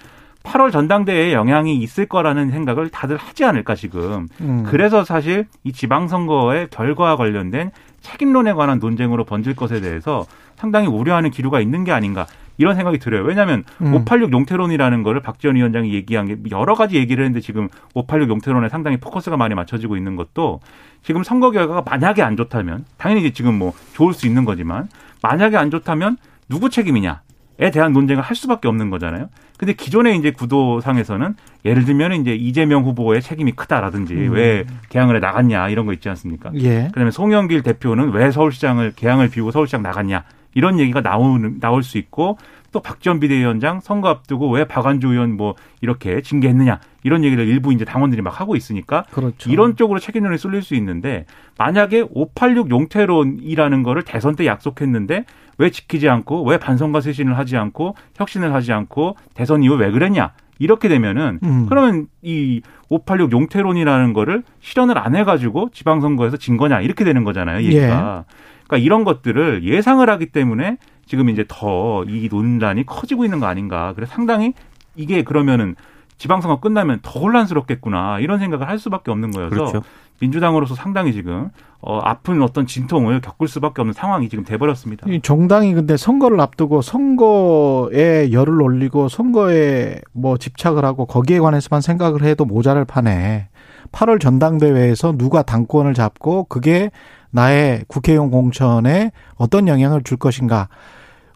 8월 0.43 0.72
전당대회에 0.72 1.34
영향이 1.34 1.77
있을 1.77 2.05
거라는 2.05 2.51
생각을 2.51 2.89
다들 2.89 3.17
하지 3.17 3.43
않을까 3.43 3.75
지금. 3.75 4.27
음. 4.39 4.63
그래서 4.65 5.03
사실 5.03 5.46
이 5.63 5.74
지방선거의 5.74 6.69
결과와 6.69 7.17
관련된 7.17 7.72
책임론에 8.01 8.53
관한 8.53 8.79
논쟁으로 8.79 9.25
번질 9.25 9.55
것에 9.55 9.81
대해서 9.81 10.25
상당히 10.55 10.88
우려하는 10.88 11.31
기류가 11.31 11.60
있는 11.60 11.84
게 11.84 11.91
아닌가 11.91 12.25
이런 12.57 12.75
생각이 12.75 12.98
들어요. 12.98 13.24
왜냐하면 13.24 13.63
음. 13.81 13.93
586 13.93 14.31
용태론이라는 14.31 15.03
거를 15.03 15.22
박지원 15.22 15.57
위원장이 15.57 15.93
얘기한 15.93 16.25
게 16.27 16.38
여러 16.51 16.75
가지 16.75 16.96
얘기를 16.96 17.24
했는데 17.24 17.41
지금 17.41 17.67
586 17.93 18.29
용태론에 18.29 18.69
상당히 18.69 18.98
포커스가 18.98 19.38
많이 19.38 19.53
맞춰지고 19.53 19.98
있는 19.98 20.15
것도 20.15 20.62
지금 21.03 21.24
선거 21.24 21.51
결과가 21.51 21.81
만약에 21.81 22.22
안 22.24 22.36
좋다면 22.36 22.86
당연히 22.98 23.31
지금 23.34 23.57
뭐 23.57 23.74
좋을 23.93 24.13
수 24.13 24.25
있는 24.25 24.46
거지만 24.46 24.88
만약에 25.22 25.57
안 25.57 25.69
좋다면 25.69 26.17
누구 26.49 26.69
책임이냐에 26.69 27.71
대한 27.73 27.93
논쟁을 27.93 28.23
할 28.23 28.35
수밖에 28.35 28.67
없는 28.67 28.89
거잖아요. 28.89 29.29
근데 29.57 29.73
기존의 29.73 30.17
이제 30.17 30.31
구도상에서는 30.31 31.35
예를 31.65 31.85
들면 31.85 32.13
이제 32.21 32.35
이재명 32.35 32.83
후보의 32.83 33.21
책임이 33.21 33.53
크다라든지 33.53 34.13
음. 34.13 34.31
왜 34.33 34.65
개항을 34.89 35.15
해 35.15 35.19
나갔냐 35.19 35.69
이런 35.69 35.85
거 35.85 35.93
있지 35.93 36.07
않습니까? 36.09 36.51
예. 36.55 36.89
그다음에 36.93 37.11
송영길 37.11 37.63
대표는 37.63 38.11
왜 38.11 38.31
서울시장을 38.31 38.93
개항을 38.95 39.29
비우고 39.29 39.51
서울시장 39.51 39.81
나갔냐 39.81 40.23
이런 40.53 40.79
얘기가 40.79 41.01
나오는 41.01 41.59
나올 41.59 41.83
수 41.83 41.97
있고 41.97 42.37
또 42.77 42.81
박지원 42.81 43.19
비대위원장 43.19 43.79
선거 43.79 44.07
앞두고 44.07 44.51
왜 44.51 44.63
박완주 44.63 45.07
의원 45.07 45.36
뭐 45.36 45.55
이렇게 45.81 46.22
징계했느냐 46.22 46.79
이런 47.01 47.24
얘기를 47.24 47.48
일부 47.48 47.74
이제 47.74 47.86
당원들이 47.86 48.22
막 48.22 48.39
하고 48.39 48.55
있으니까 48.55 49.03
그렇죠. 49.10 49.50
이런 49.50 49.75
쪽으로 49.75 49.98
책임론이 50.00 50.38
쏠릴 50.38 50.62
수 50.62 50.75
있는데 50.75 51.25
만약에 51.57 52.05
586 52.12 52.69
용태론이라는 52.69 53.81
거를 53.81 54.03
대선 54.03 54.36
때 54.36 54.46
약속했는데 54.46 55.25
왜 55.57 55.69
지키지 55.72 56.07
않고 56.07 56.43
왜 56.43 56.60
반성과 56.60 57.01
쇄신을 57.01 57.36
하지 57.36 57.57
않고 57.57 57.96
혁신을 58.13 58.53
하지 58.53 58.72
않고 58.74 59.15
대선 59.34 59.63
이후 59.63 59.74
왜 59.74 59.89
그랬냐 59.89 60.34
이렇게 60.60 60.88
되면은 60.88 61.39
음. 61.41 61.65
그러면 61.67 62.05
이 62.22 62.62
586 62.89 63.31
용태론이라는 63.31 64.13
거를 64.13 64.43
실현을 64.60 65.00
안 65.00 65.15
해가지고 65.15 65.69
지방선거에서 65.74 66.38
진 66.38 66.57
거냐 66.57 66.81
이렇게 66.81 67.03
되는 67.03 67.24
거잖아요 67.24 67.63
얘기가 67.63 68.25
그러니까 68.67 68.86
이런 68.86 69.03
것들을 69.03 69.63
예상을 69.63 70.07
하기 70.07 70.27
때문에 70.27 70.77
지금 71.07 71.29
이제 71.29 71.45
더 71.47 72.03
이 72.07 72.27
논란이 72.31 72.85
커지고 72.85 73.23
있는 73.25 73.39
거 73.39 73.47
아닌가 73.47 73.93
그래서 73.95 74.13
상당히 74.13 74.53
이게 74.95 75.23
그러면은 75.23 75.75
지방선거 76.17 76.59
끝나면 76.59 76.99
더 77.03 77.19
혼란스럽겠구나 77.19 78.19
이런 78.19 78.39
생각을 78.39 78.67
할 78.67 78.79
수밖에 78.79 79.11
없는 79.11 79.31
거여서 79.31 79.49
그렇죠. 79.49 79.81
민주당으로서 80.19 80.73
상당히 80.73 81.13
지금 81.13 81.49
어, 81.79 81.99
아픈 81.99 82.41
어떤 82.41 82.65
진통을 82.65 83.21
겪을 83.21 83.47
수밖에 83.47 83.81
없는 83.81 83.93
상황이 83.93 84.27
지금 84.29 84.43
돼버렸습니다. 84.43 85.07
이 85.09 85.21
정당이 85.21 85.75
근데 85.75 85.95
선거를 85.95 86.39
앞두고 86.41 86.81
선거에 86.81 88.31
열을 88.31 88.61
올리고 88.61 89.09
선거에 89.09 90.01
뭐 90.13 90.37
집착을 90.37 90.83
하고 90.83 91.05
거기에 91.05 91.39
관해서만 91.39 91.81
생각을 91.81 92.23
해도 92.23 92.45
모자랄 92.45 92.85
판에 92.85 93.49
8월 93.91 94.19
전당대회에서 94.19 95.17
누가 95.17 95.43
당권을 95.43 95.93
잡고 95.93 96.45
그게 96.45 96.89
나의 97.29 97.83
국회의원 97.87 98.31
공천에 98.31 99.11
어떤 99.35 99.67
영향을 99.67 100.01
줄 100.03 100.17
것인가. 100.17 100.67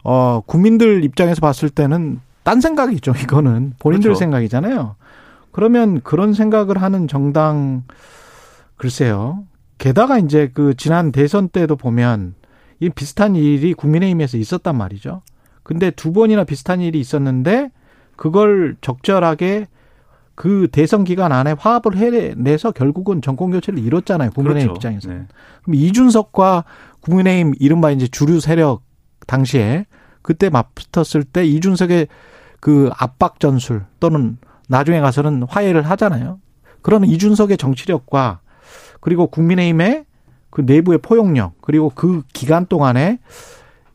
어, 0.02 0.40
국민들 0.46 1.04
입장에서 1.04 1.40
봤을 1.40 1.70
때는 1.70 2.20
딴 2.42 2.60
생각이죠. 2.60 3.12
이거는 3.22 3.74
본인들 3.78 4.08
그렇죠. 4.08 4.18
생각이잖아요. 4.18 4.96
그러면 5.52 6.00
그런 6.02 6.32
생각을 6.32 6.80
하는 6.80 7.08
정당 7.08 7.84
글쎄요. 8.76 9.44
게다가 9.78 10.18
이제 10.18 10.50
그 10.52 10.74
지난 10.76 11.12
대선 11.12 11.48
때도 11.48 11.76
보면 11.76 12.34
이 12.80 12.88
비슷한 12.88 13.36
일이 13.36 13.74
국민의힘에서 13.74 14.38
있었단 14.38 14.76
말이죠. 14.76 15.22
근데 15.62 15.90
두 15.90 16.12
번이나 16.12 16.44
비슷한 16.44 16.80
일이 16.80 16.98
있었는데 16.98 17.70
그걸 18.16 18.76
적절하게 18.80 19.68
그 20.34 20.68
대선 20.72 21.04
기간 21.04 21.30
안에 21.30 21.54
화합을 21.58 21.96
해내서 21.96 22.72
결국은 22.72 23.22
정권 23.22 23.50
교체를 23.50 23.78
이뤘잖아요. 23.78 24.30
국민의힘 24.30 24.68
그렇죠. 24.68 24.78
입장에서. 24.78 25.08
네. 25.10 25.26
그럼 25.62 25.74
이준석과 25.74 26.64
국민의힘 27.00 27.54
이른바 27.60 27.90
이제 27.90 28.08
주류 28.08 28.40
세력 28.40 28.82
당시에 29.26 29.86
그때 30.22 30.50
맞붙었을 30.50 31.24
때 31.24 31.44
이준석의 31.44 32.08
그 32.60 32.90
압박 32.96 33.40
전술 33.40 33.84
또는 33.98 34.38
나중에 34.68 35.00
가서는 35.00 35.42
화해를 35.48 35.82
하잖아요. 35.82 36.38
그러는 36.80 37.08
이준석의 37.08 37.56
정치력과 37.56 38.40
그리고 39.00 39.26
국민의힘의 39.26 40.04
그 40.50 40.60
내부의 40.60 40.98
포용력 40.98 41.60
그리고 41.60 41.90
그 41.94 42.22
기간 42.32 42.66
동안에 42.66 43.18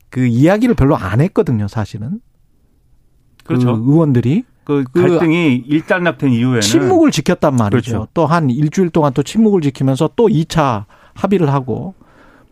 그 0.10 0.26
이야기를 0.26 0.76
별로 0.76 0.96
안 0.96 1.22
했거든요, 1.22 1.68
사실은. 1.68 2.20
그렇죠. 3.46 3.82
그 3.82 3.92
의원들이 3.92 4.44
그그 4.66 5.02
갈등이 5.02 5.64
일단락된 5.66 6.32
이후에는 6.32 6.62
침묵을 6.62 7.12
지켰단 7.12 7.56
말이죠. 7.56 7.92
그렇죠. 7.92 8.08
또한 8.14 8.50
일주일 8.50 8.90
동안 8.90 9.14
또 9.14 9.24
침묵을 9.24 9.62
지키면서 9.62 10.10
또 10.18 10.28
2차 10.28 10.86
합의를 11.14 11.54
하고 11.54 11.96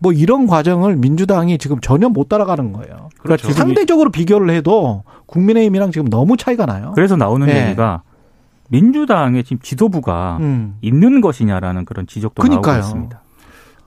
뭐 0.06 0.14
이런 0.14 0.46
과정을 0.46 0.98
민주당이 0.98 1.58
지금 1.58 1.80
전혀 1.82 2.10
못 2.10 2.30
따라가는 2.30 2.74
거예요. 2.74 3.10
그렇죠. 3.18 3.52
상대적으로 3.52 4.12
비교를 4.12 4.52
해도 4.52 5.04
국민의힘이랑 5.26 5.90
지금 5.90 6.10
너무 6.12 6.38
차이가 6.38 6.68
나요. 6.68 6.92
그래서 6.94 7.16
나오는 7.16 7.48
네. 7.48 7.66
얘기가 7.66 8.04
민주당의 8.70 9.44
지금 9.44 9.58
지도부가 9.64 10.38
음. 10.42 10.78
있는 10.82 11.22
것이냐라는 11.22 11.86
그런 11.86 12.06
지적도 12.06 12.44
그러니까요. 12.44 12.76
나오고 12.76 12.86
있습니다. 12.86 13.22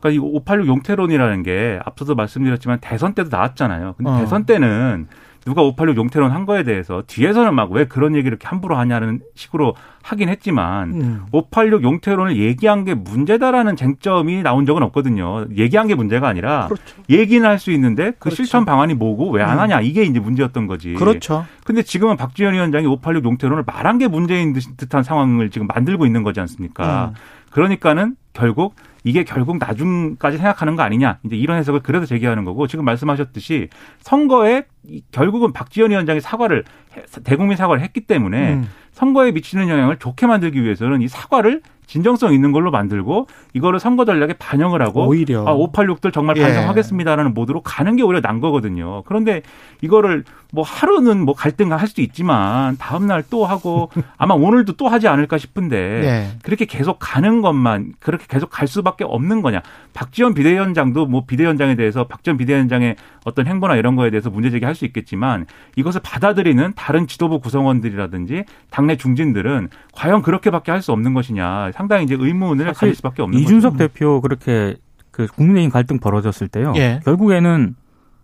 그러니까 0.01 0.11
이 0.11 0.19
586 0.19 0.67
용태론이라는 0.67 1.43
게 1.45 1.79
앞서도 1.85 2.17
말씀드렸지만 2.17 2.79
대선 2.81 3.15
때도 3.15 3.29
나왔잖아요. 3.31 3.95
근데 3.97 4.11
어. 4.11 4.19
대선 4.19 4.45
때는 4.45 5.07
누가 5.49 5.63
586 5.63 5.97
용태론 5.97 6.31
한 6.31 6.45
거에 6.45 6.63
대해서 6.63 7.03
뒤에서는 7.07 7.55
막 7.55 7.71
왜 7.71 7.87
그런 7.87 8.13
얘기를 8.15 8.29
이렇게 8.33 8.47
함부로 8.47 8.77
하냐는 8.77 9.21
식으로 9.35 9.75
하긴 10.03 10.29
했지만 10.29 10.91
음. 10.93 11.23
586 11.33 11.83
용태론을 11.83 12.37
얘기한 12.37 12.85
게 12.85 12.93
문제다라는 12.93 13.75
쟁점이 13.77 14.43
나온 14.43 14.67
적은 14.67 14.83
없거든요. 14.83 15.47
얘기한 15.57 15.87
게 15.87 15.95
문제가 15.95 16.29
아니라 16.29 16.67
그렇죠. 16.67 16.83
얘기는 17.09 17.47
할 17.49 17.59
수 17.59 17.71
있는데 17.73 18.11
그 18.13 18.19
그렇죠. 18.19 18.37
실천 18.37 18.65
방안이 18.67 18.93
뭐고 18.95 19.31
왜안 19.31 19.55
음. 19.55 19.59
하냐 19.61 19.81
이게 19.81 20.03
이제 20.05 20.21
문제였던 20.21 20.67
거지. 20.67 20.93
그렇죠. 20.95 21.47
근데 21.65 21.83
지금은 21.83 22.17
박지원 22.19 22.53
위원장이 22.55 22.87
586 22.87 23.25
용태론을 23.25 23.65
말한 23.67 23.97
게 23.99 24.07
문제인 24.07 24.53
듯- 24.53 24.77
듯한 24.77 25.03
상황을 25.03 25.49
지금 25.51 25.67
만들고 25.67 26.05
있는 26.05 26.23
거지 26.23 26.41
않습니까? 26.41 27.13
음. 27.15 27.15
그러니까는 27.51 28.17
결국 28.35 28.75
이게 29.05 29.25
결국 29.25 29.59
나중까지 29.59 30.37
생각하는 30.39 30.77
거 30.77 30.83
아니냐. 30.83 31.19
이제 31.25 31.37
이런 31.37 31.59
해석을 31.59 31.81
그래서 31.81 32.07
제기하는 32.07 32.45
거고 32.45 32.67
지금 32.67 32.85
말씀하셨듯이 32.85 33.69
선거에 34.01 34.65
이- 34.85 35.03
결국은 35.13 35.53
박지원 35.53 35.91
위원장이 35.91 36.21
사과를 36.21 36.65
해- 36.97 37.03
대국민 37.25 37.57
사과를 37.57 37.83
했기 37.83 38.01
때문에 38.03 38.55
음. 38.55 38.69
선거에 38.93 39.33
미치는 39.33 39.69
영향을 39.69 39.99
좋게 39.99 40.27
만들기 40.27 40.63
위해서는 40.63 41.03
이 41.03 41.09
사과를 41.09 41.63
진정성 41.89 42.33
있는 42.33 42.53
걸로 42.53 42.71
만들고 42.71 43.27
이거를 43.55 43.81
선거 43.81 44.05
전략에 44.05 44.35
반영을 44.35 44.81
하고 44.83 45.09
오히려. 45.09 45.45
아, 45.47 45.55
586들 45.55 46.13
정말 46.13 46.37
예. 46.37 46.43
반성하겠습니다라는 46.43 47.35
모드로 47.35 47.63
가는 47.63 47.97
게 47.97 48.03
오히려 48.03 48.21
난 48.21 48.41
거거든요. 48.41 49.03
그런데 49.07 49.43
이거를 49.81 50.23
뭐 50.53 50.65
하루는 50.65 51.25
뭐 51.25 51.35
갈등 51.35 51.73
할 51.73 51.87
수도 51.89 52.01
있지만 52.01 52.77
다음 52.79 53.07
날 53.07 53.19
또 53.31 53.45
하고 53.45 53.91
아마 54.17 54.35
오늘도 54.35 54.75
또 54.75 54.89
하지 54.89 55.09
않을까 55.09 55.39
싶은데 55.39 55.77
예. 55.77 56.39
그렇게 56.43 56.65
계속 56.65 56.99
가는 57.01 57.43
것만 57.43 57.95
그렇게 57.99 58.25
계속 58.29 58.49
갈 58.51 58.69
수밖에 58.69 59.05
없는 59.05 59.43
거냐. 59.43 59.61
박지원 59.93 60.35
비대위원장도 60.35 61.07
뭐 61.07 61.25
비대위원장에 61.27 61.75
대해서 61.75 62.05
박지원 62.05 62.37
비대위원장의 62.39 62.97
어떤 63.25 63.47
행보나 63.47 63.77
이런 63.77 63.97
거에 63.97 64.11
대해서 64.11 64.31
문제 64.31 64.51
제기할 64.51 64.75
수 64.75 64.85
있겠지만 64.85 65.47
이것을 65.77 66.01
받아들이는 66.03 66.73
다른 66.77 67.07
지도부 67.07 67.41
구성원들이라든지 67.41 68.45
당내 68.71 68.97
중진들은 68.97 69.69
과연 69.99 70.23
그렇게밖에 70.23 70.71
할 70.71 70.81
수 70.81 70.93
없는 70.93 71.13
것이냐. 71.13 71.73
상당히 71.75 72.05
이제 72.05 72.17
의문을 72.19 72.73
가질 72.73 72.95
수밖에 72.95 73.23
없는 73.23 73.39
이준석 73.41 73.73
거죠. 73.73 73.89
대표 73.89 74.21
그렇게 74.21 74.77
그 75.11 75.27
국민의힘 75.27 75.71
갈등 75.71 75.99
벌어졌을 75.99 76.47
때요. 76.47 76.73
예. 76.77 77.01
결국에는 77.05 77.75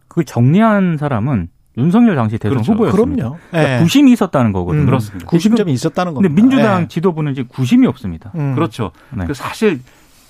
그 0.06 0.24
정리한 0.24 0.96
사람은 0.98 1.48
윤석열 1.76 2.14
당시 2.14 2.38
대선 2.38 2.58
그렇죠. 2.58 2.72
후보였습니다. 2.74 3.22
그럼요. 3.24 3.38
그러니까 3.50 3.74
예. 3.74 3.78
구심이 3.80 4.12
있었다는 4.12 4.52
거거든요. 4.52 4.82
음, 4.82 4.86
그렇습니다. 4.86 5.26
구심점이 5.26 5.72
있었다는 5.72 6.14
근데 6.14 6.28
겁니다. 6.28 6.42
민주당 6.42 6.82
예. 6.82 6.88
지도부는 6.88 7.34
지금 7.34 7.48
구심이 7.48 7.88
없습니다. 7.88 8.30
음. 8.36 8.54
그렇죠. 8.54 8.92
네. 9.10 9.24
그 9.26 9.34
사실 9.34 9.80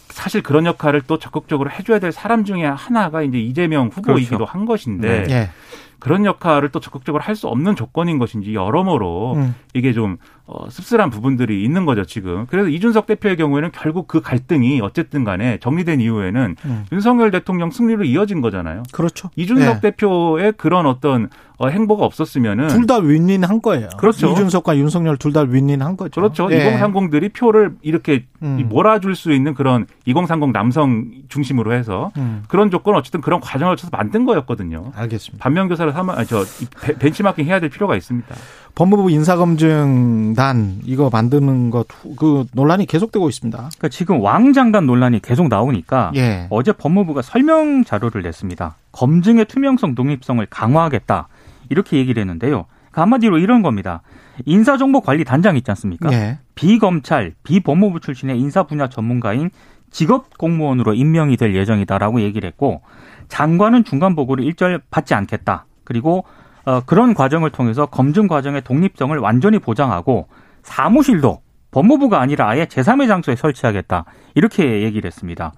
사실 0.09 0.43
그런 0.43 0.65
역할을 0.65 1.03
또 1.07 1.19
적극적으로 1.19 1.71
해줘야 1.71 1.99
될 1.99 2.13
사람 2.13 2.45
중에 2.45 2.65
하나가 2.65 3.21
이제 3.21 3.39
이재명 3.39 3.89
후보이기도 3.89 4.37
그렇죠. 4.39 4.51
한 4.51 4.65
것인데 4.65 5.27
예. 5.29 5.51
그런 5.99 6.25
역할을 6.25 6.71
또 6.71 6.81
적극적으로 6.81 7.23
할 7.23 7.35
수 7.35 7.49
없는 7.49 7.75
조건인 7.75 8.19
것인지 8.19 8.55
여러모로 8.55 9.35
음. 9.35 9.55
이게 9.75 9.93
좀 9.93 10.19
어, 10.47 10.69
씁쓸한 10.69 11.09
부분들이 11.11 11.65
있는 11.65 11.85
거죠 11.87 12.05
지금. 12.05 12.47
그래서 12.47 12.69
이준석 12.69 13.07
대표의 13.07 13.37
경우에는 13.39 13.71
결국 13.73 14.07
그 14.07 14.21
갈등이 14.21 14.81
어쨌든 14.83 15.25
간에 15.25 15.59
정리된 15.59 16.01
이후에는 16.01 16.57
음. 16.65 16.85
윤석열 16.93 17.31
대통령 17.31 17.71
승리로 17.71 18.05
이어진 18.05 18.41
거잖아요. 18.43 18.83
그렇죠. 18.93 19.31
이준석 19.37 19.77
예. 19.77 19.81
대표의 19.81 20.53
그런 20.59 20.87
어떤 20.87 21.29
어, 21.57 21.69
행보가 21.69 22.05
없었으면은 22.05 22.69
둘 22.69 22.87
다 22.87 22.99
윈윈 22.99 23.43
한 23.45 23.63
거예요. 23.63 23.89
그렇죠. 23.99 24.31
이준석과 24.33 24.77
윤석열 24.77 25.17
둘 25.17 25.33
다 25.33 25.41
윈윈 25.41 25.81
한 25.83 25.97
거죠. 25.97 26.21
그렇죠. 26.21 26.49
예. 26.53 26.77
2030들이 26.79 27.33
표를 27.33 27.75
이렇게 27.83 28.27
음. 28.43 28.67
몰아줄 28.69 29.17
수 29.17 29.33
있는 29.33 29.55
그런 29.55 29.87
2030 30.05 30.51
남성 30.53 31.07
중심으로 31.29 31.73
해서 31.73 32.13
음. 32.19 32.43
그런 32.49 32.71
조건 32.71 32.95
어쨌든 32.97 33.21
그런 33.23 33.41
과정을 33.41 33.73
거쳐서 33.77 33.89
만든 33.97 34.25
거였거든요. 34.27 34.93
알겠습니다. 34.95 35.43
반면교사 35.43 35.84
를 35.85 35.93
삼아 35.93 36.15
아니, 36.17 36.27
저 36.27 36.45
벤- 36.83 36.99
벤치마킹 36.99 37.47
해야 37.47 37.61
될 37.61 37.69
필요가 37.71 37.97
있습니다. 37.97 38.35
법무부 38.75 39.11
인사검증단 39.11 40.81
이거 40.85 41.11
만드는 41.13 41.71
것 41.71 41.87
그 42.17 42.45
논란이 42.53 42.87
계속되고 42.87 43.29
있습니다. 43.29 43.57
그러니까 43.59 43.89
지금 43.89 44.21
왕장단 44.21 44.87
논란이 44.87 45.21
계속 45.21 45.49
나오니까 45.49 46.13
예. 46.17 46.47
어제 46.51 46.73
법무부가 46.73 47.23
설명 47.23 47.85
자료를 47.85 48.23
냈습니다. 48.23 48.77
검증의 48.93 49.47
투명성, 49.47 49.95
독립성을 49.95 50.45
강화하겠다. 50.51 51.29
이렇게 51.71 51.97
얘기를 51.99 52.21
했는데요. 52.21 52.67
그 52.91 53.01
한마디로 53.01 53.39
이런 53.39 53.63
겁니다. 53.63 54.03
인사정보관리단장 54.45 55.57
있지 55.57 55.71
않습니까? 55.71 56.13
예. 56.13 56.39
비검찰, 56.55 57.35
비법무부 57.43 58.01
출신의 58.01 58.39
인사 58.39 58.65
분야 58.65 58.89
전문가인 58.89 59.51
직업 59.91 60.37
공무원으로 60.39 60.95
임명이 60.95 61.37
될 61.37 61.55
예정이다라고 61.55 62.21
얘기를 62.21 62.47
했고 62.49 62.83
장관은 63.29 63.85
중간 63.85 64.15
보고를 64.15 64.45
일절 64.45 64.83
받지 64.91 65.15
않겠다. 65.15 65.67
그리고 65.85 66.25
어, 66.65 66.81
그런 66.87 67.15
과정을 67.15 67.51
통해서 67.51 67.87
검증 67.87 68.27
과정의 68.27 68.63
독립성을 68.63 69.17
완전히 69.19 69.59
보장하고 69.59 70.29
사무실도 70.63 71.41
법무부가 71.71 72.21
아니라 72.21 72.49
아예 72.49 72.67
제3의 72.67 73.09
장소에 73.09 73.37
설치하겠다. 73.37 74.05
이렇게 74.35 74.83
얘기를 74.83 75.07
했습니다. 75.07 75.53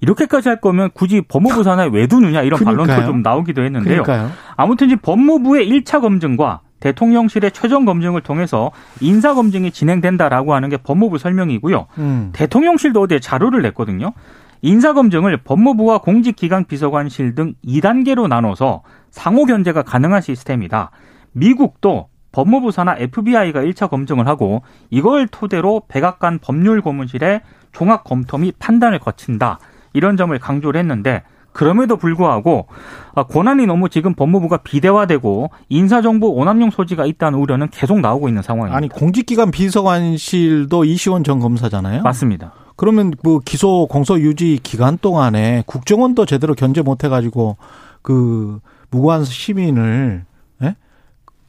이렇게까지 0.00 0.48
할 0.48 0.60
거면 0.60 0.90
굳이 0.94 1.20
법무부 1.20 1.64
산하에 1.64 1.90
왜 1.92 2.06
두느냐 2.06 2.42
이런 2.42 2.60
그러니까요. 2.60 2.86
반론도 2.86 3.12
좀 3.12 3.22
나오기도 3.22 3.62
했는데요. 3.64 4.04
그러니까요. 4.04 4.30
아무튼 4.56 4.96
법무부의 4.96 5.68
1차 5.68 6.00
검증과 6.00 6.60
대통령실의 6.80 7.50
최종 7.50 7.84
검증을 7.84 8.20
통해서 8.20 8.70
인사 9.00 9.34
검증이 9.34 9.72
진행된다라고 9.72 10.54
하는 10.54 10.68
게 10.68 10.76
법무부 10.76 11.18
설명이고요. 11.18 11.86
음. 11.98 12.30
대통령실도 12.32 13.00
어제 13.00 13.18
자료를 13.18 13.62
냈거든요. 13.62 14.12
인사 14.62 14.92
검증을 14.92 15.38
법무부와 15.38 15.98
공직기강 15.98 16.64
비서관실 16.64 17.34
등 17.34 17.54
2단계로 17.64 18.28
나눠서 18.28 18.82
상호 19.10 19.44
견제가 19.44 19.82
가능한 19.82 20.20
시스템이다. 20.20 20.90
미국도 21.32 22.08
법무부 22.32 22.70
산하 22.70 22.96
FBI가 22.98 23.62
1차 23.62 23.88
검증을 23.88 24.26
하고 24.26 24.62
이걸 24.90 25.26
토대로 25.28 25.82
백악관 25.88 26.40
법률 26.40 26.82
고문실에 26.82 27.42
종합 27.72 28.04
검토 28.04 28.38
및 28.38 28.54
판단을 28.58 28.98
거친다. 28.98 29.58
이런 29.92 30.16
점을 30.16 30.36
강조를 30.38 30.78
했는데 30.78 31.22
그럼에도 31.52 31.96
불구하고 31.96 32.68
아, 33.14 33.24
권한이 33.24 33.66
너무 33.66 33.88
지금 33.88 34.14
법무부가 34.14 34.58
비대화되고 34.58 35.50
인사정보 35.68 36.28
오남용 36.34 36.70
소지가 36.70 37.06
있다는 37.06 37.38
우려는 37.38 37.68
계속 37.70 38.00
나오고 38.00 38.28
있는 38.28 38.42
상황입니다. 38.42 38.76
아니 38.76 38.88
공직기관 38.88 39.50
비서관실도 39.50 40.84
이시원 40.84 41.24
전 41.24 41.40
검사잖아요. 41.40 42.02
맞습니다. 42.02 42.52
그러면 42.78 43.12
뭐 43.24 43.40
기소 43.44 43.88
공소 43.90 44.20
유지 44.20 44.60
기간 44.62 44.98
동안에 44.98 45.64
국정원도 45.66 46.26
제대로 46.26 46.54
견제 46.54 46.80
못 46.80 47.02
해가지고 47.02 47.56
그 48.02 48.60
무고한 48.90 49.24
시민을 49.24 50.24
예? 50.62 50.76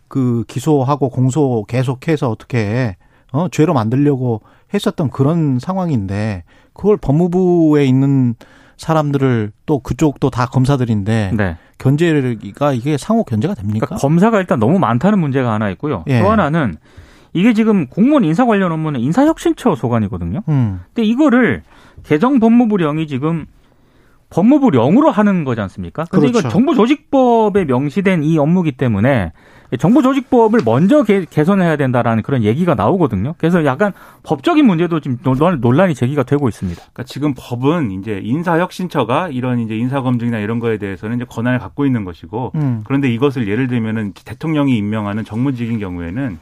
그 0.07 0.43
기소하고 0.47 1.09
공소 1.09 1.65
계속해서 1.67 2.31
어떻게 2.31 2.97
어 3.31 3.47
죄로 3.51 3.75
만들려고 3.75 4.41
했었던 4.73 5.11
그런 5.11 5.59
상황인데 5.59 6.45
그걸 6.73 6.97
법무부에 6.97 7.85
있는 7.85 8.33
사람들을 8.77 9.51
또 9.67 9.77
그쪽도 9.77 10.31
다 10.31 10.47
검사들인데 10.47 11.33
네. 11.37 11.57
견제가 11.77 12.73
이게 12.73 12.97
상호 12.97 13.23
견제가 13.23 13.53
됩니까? 13.53 13.85
그러니까 13.85 14.01
검사가 14.01 14.39
일단 14.39 14.57
너무 14.57 14.79
많다는 14.79 15.19
문제가 15.19 15.53
하나 15.53 15.69
있고요. 15.69 16.03
예. 16.07 16.21
또 16.21 16.31
하나는 16.31 16.77
이게 17.33 17.53
지금 17.53 17.87
공무원 17.87 18.23
인사 18.23 18.45
관련 18.45 18.71
업무는 18.71 18.99
인사혁신처 18.99 19.75
소관이거든요. 19.75 20.41
음. 20.49 20.79
근데 20.93 21.03
이거를 21.07 21.63
개정 22.03 22.39
법무부령이 22.39 23.07
지금 23.07 23.45
법무부령으로 24.29 25.09
하는 25.09 25.43
거지 25.43 25.59
않습니까? 25.61 26.05
근데 26.09 26.27
그렇죠. 26.27 26.39
이거 26.39 26.49
정부조직법에 26.49 27.65
명시된 27.65 28.23
이 28.23 28.37
업무기 28.37 28.71
때문에 28.73 29.31
정부조직법을 29.77 30.61
먼저 30.65 31.03
개, 31.03 31.25
개선해야 31.25 31.77
된다라는 31.77 32.21
그런 32.23 32.43
얘기가 32.43 32.75
나오거든요. 32.75 33.35
그래서 33.37 33.65
약간 33.65 33.91
법적인 34.23 34.65
문제도 34.65 34.99
지금 34.99 35.17
논- 35.23 35.59
논란이 35.61 35.95
제기가 35.95 36.23
되고 36.23 36.47
있습니다. 36.47 36.79
그러니까 36.79 37.03
지금 37.03 37.33
법은 37.37 37.91
이제 37.91 38.19
인사혁신처가 38.23 39.29
이런 39.29 39.59
이제 39.59 39.75
인사검증이나 39.75 40.39
이런 40.39 40.59
거에 40.59 40.77
대해서는 40.77 41.17
이제 41.17 41.25
권한을 41.27 41.59
갖고 41.59 41.85
있는 41.85 42.03
것이고 42.05 42.51
음. 42.55 42.81
그런데 42.85 43.11
이것을 43.11 43.47
예를 43.47 43.67
들면은 43.67 44.13
대통령이 44.13 44.75
임명하는 44.77 45.23
정무직인 45.25 45.79
경우에는 45.79 46.37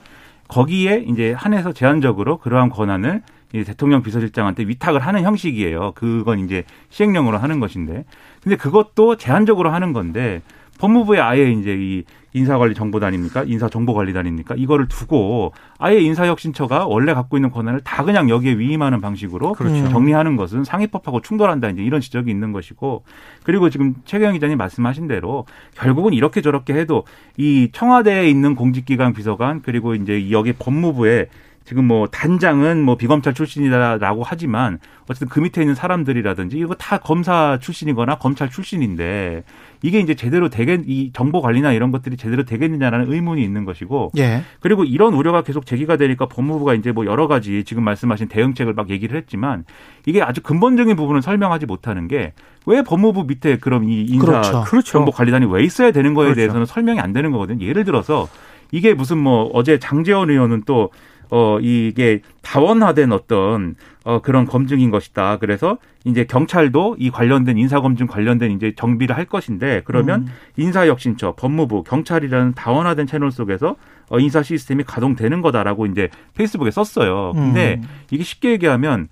거기에 0.47 1.05
이제 1.07 1.33
한해서 1.33 1.73
제한적으로 1.73 2.37
그러한 2.37 2.69
권한을 2.69 3.21
이 3.53 3.63
대통령 3.63 4.03
비서실장한테 4.03 4.63
위탁을 4.63 4.99
하는 4.99 5.23
형식이에요. 5.23 5.93
그건 5.95 6.39
이제 6.39 6.63
시행령으로 6.89 7.37
하는 7.37 7.59
것인데. 7.59 8.05
근데 8.41 8.55
그것도 8.55 9.17
제한적으로 9.17 9.71
하는 9.71 9.93
건데 9.93 10.41
법무부에 10.79 11.19
아예 11.19 11.51
이제 11.51 11.75
이 11.77 12.03
인사관리 12.37 12.73
정보단입니까? 12.75 13.43
인사정보관리단입니까? 13.43 14.55
이거를 14.55 14.87
두고 14.87 15.53
아예 15.79 15.99
인사혁신처가 15.99 16.87
원래 16.87 17.13
갖고 17.13 17.37
있는 17.37 17.51
권한을 17.51 17.81
다 17.81 18.03
그냥 18.03 18.29
여기에 18.29 18.57
위임하는 18.57 19.01
방식으로 19.01 19.53
그렇죠. 19.53 19.89
정리하는 19.89 20.35
것은 20.35 20.63
상위법하고 20.63 21.21
충돌한다 21.21 21.69
이제 21.69 21.83
이런 21.83 22.01
지적이 22.01 22.31
있는 22.31 22.51
것이고 22.51 23.03
그리고 23.43 23.69
지금 23.69 23.95
최경 24.05 24.33
기자님 24.33 24.57
말씀하신 24.57 25.07
대로 25.07 25.45
결국은 25.75 26.13
이렇게 26.13 26.41
저렇게 26.41 26.73
해도 26.73 27.03
이 27.37 27.69
청와대에 27.71 28.29
있는 28.29 28.55
공직기관 28.55 29.13
비서관 29.13 29.61
그리고 29.61 29.95
이제 29.95 30.31
여기 30.31 30.53
법무부에 30.53 31.27
지금 31.67 31.83
뭐 31.83 32.07
단장은 32.07 32.81
뭐 32.81 32.95
비검찰 32.95 33.33
출신이다라고 33.33 34.23
하지만 34.25 34.79
어쨌든 35.03 35.27
그 35.27 35.41
밑에 35.41 35.59
있는 35.59 35.75
사람들이라든지 35.75 36.57
이거 36.57 36.75
다 36.75 36.97
검사 36.97 37.57
출신이거나 37.59 38.19
검찰 38.19 38.49
출신인데 38.49 39.43
이게 39.81 39.99
이제 39.99 40.15
제대로 40.15 40.47
되겠 40.47 40.79
이 40.87 41.11
정보 41.11 41.41
관리나 41.41 41.73
이런 41.73 41.91
것들이 41.91 42.15
제대로 42.15 42.45
되겠느냐라는 42.45 43.11
의문이 43.11 43.43
있는 43.43 43.65
것이고 43.65 44.11
예. 44.17 44.43
그리고 44.61 44.85
이런 44.85 45.13
우려가 45.13 45.41
계속 45.41 45.65
제기가 45.65 45.97
되니까 45.97 46.27
법무부가 46.27 46.73
이제 46.73 46.93
뭐 46.93 47.05
여러 47.05 47.27
가지 47.27 47.65
지금 47.65 47.83
말씀하신 47.83 48.29
대응책을 48.29 48.71
막 48.73 48.89
얘기를 48.89 49.17
했지만 49.17 49.65
이게 50.05 50.21
아주 50.21 50.41
근본적인 50.41 50.95
부분은 50.95 51.19
설명하지 51.19 51.65
못하는 51.65 52.07
게 52.07 52.31
왜 52.67 52.81
법무부 52.81 53.23
밑에 53.23 53.57
그럼 53.57 53.85
이 53.89 54.03
인사 54.03 54.25
그렇죠. 54.25 54.63
그렇죠. 54.63 54.91
정보 54.91 55.11
관리단이 55.11 55.45
왜 55.49 55.63
있어야 55.63 55.91
되는 55.91 56.13
거에 56.13 56.25
그렇죠. 56.25 56.35
대해서는 56.35 56.65
설명이 56.65 56.99
안 56.99 57.13
되는 57.13 57.31
거거든요. 57.31 57.65
예를 57.65 57.85
들어서 57.85 58.27
이게 58.71 58.93
무슨 58.93 59.17
뭐 59.17 59.49
어제 59.53 59.79
장재원 59.79 60.29
의원은 60.29 60.63
또 60.65 60.91
어, 61.29 61.59
이게 61.59 62.21
다원화된 62.41 63.11
어떤 63.11 63.75
어, 64.03 64.21
그런 64.21 64.45
검증인 64.45 64.89
것이다. 64.91 65.37
그래서 65.37 65.77
이제 66.05 66.23
경찰도 66.23 66.95
이 66.99 67.11
관련된 67.11 67.57
인사검증 67.57 68.07
관련된 68.07 68.51
이제 68.51 68.73
정비를 68.75 69.17
할 69.17 69.25
것인데 69.25 69.81
그러면 69.83 70.21
음. 70.21 70.27
인사혁신처, 70.55 71.35
법무부, 71.35 71.83
경찰이라는 71.83 72.53
다원화된 72.53 73.07
채널 73.07 73.31
속에서 73.31 73.75
어, 74.09 74.19
인사 74.19 74.41
시스템이 74.41 74.83
가동되는 74.85 75.41
거다라고 75.41 75.85
이제 75.87 76.09
페이스북에 76.35 76.71
썼어요. 76.71 77.33
근데 77.33 77.81
음. 77.81 77.87
이게 78.11 78.23
쉽게 78.23 78.51
얘기하면 78.51 79.09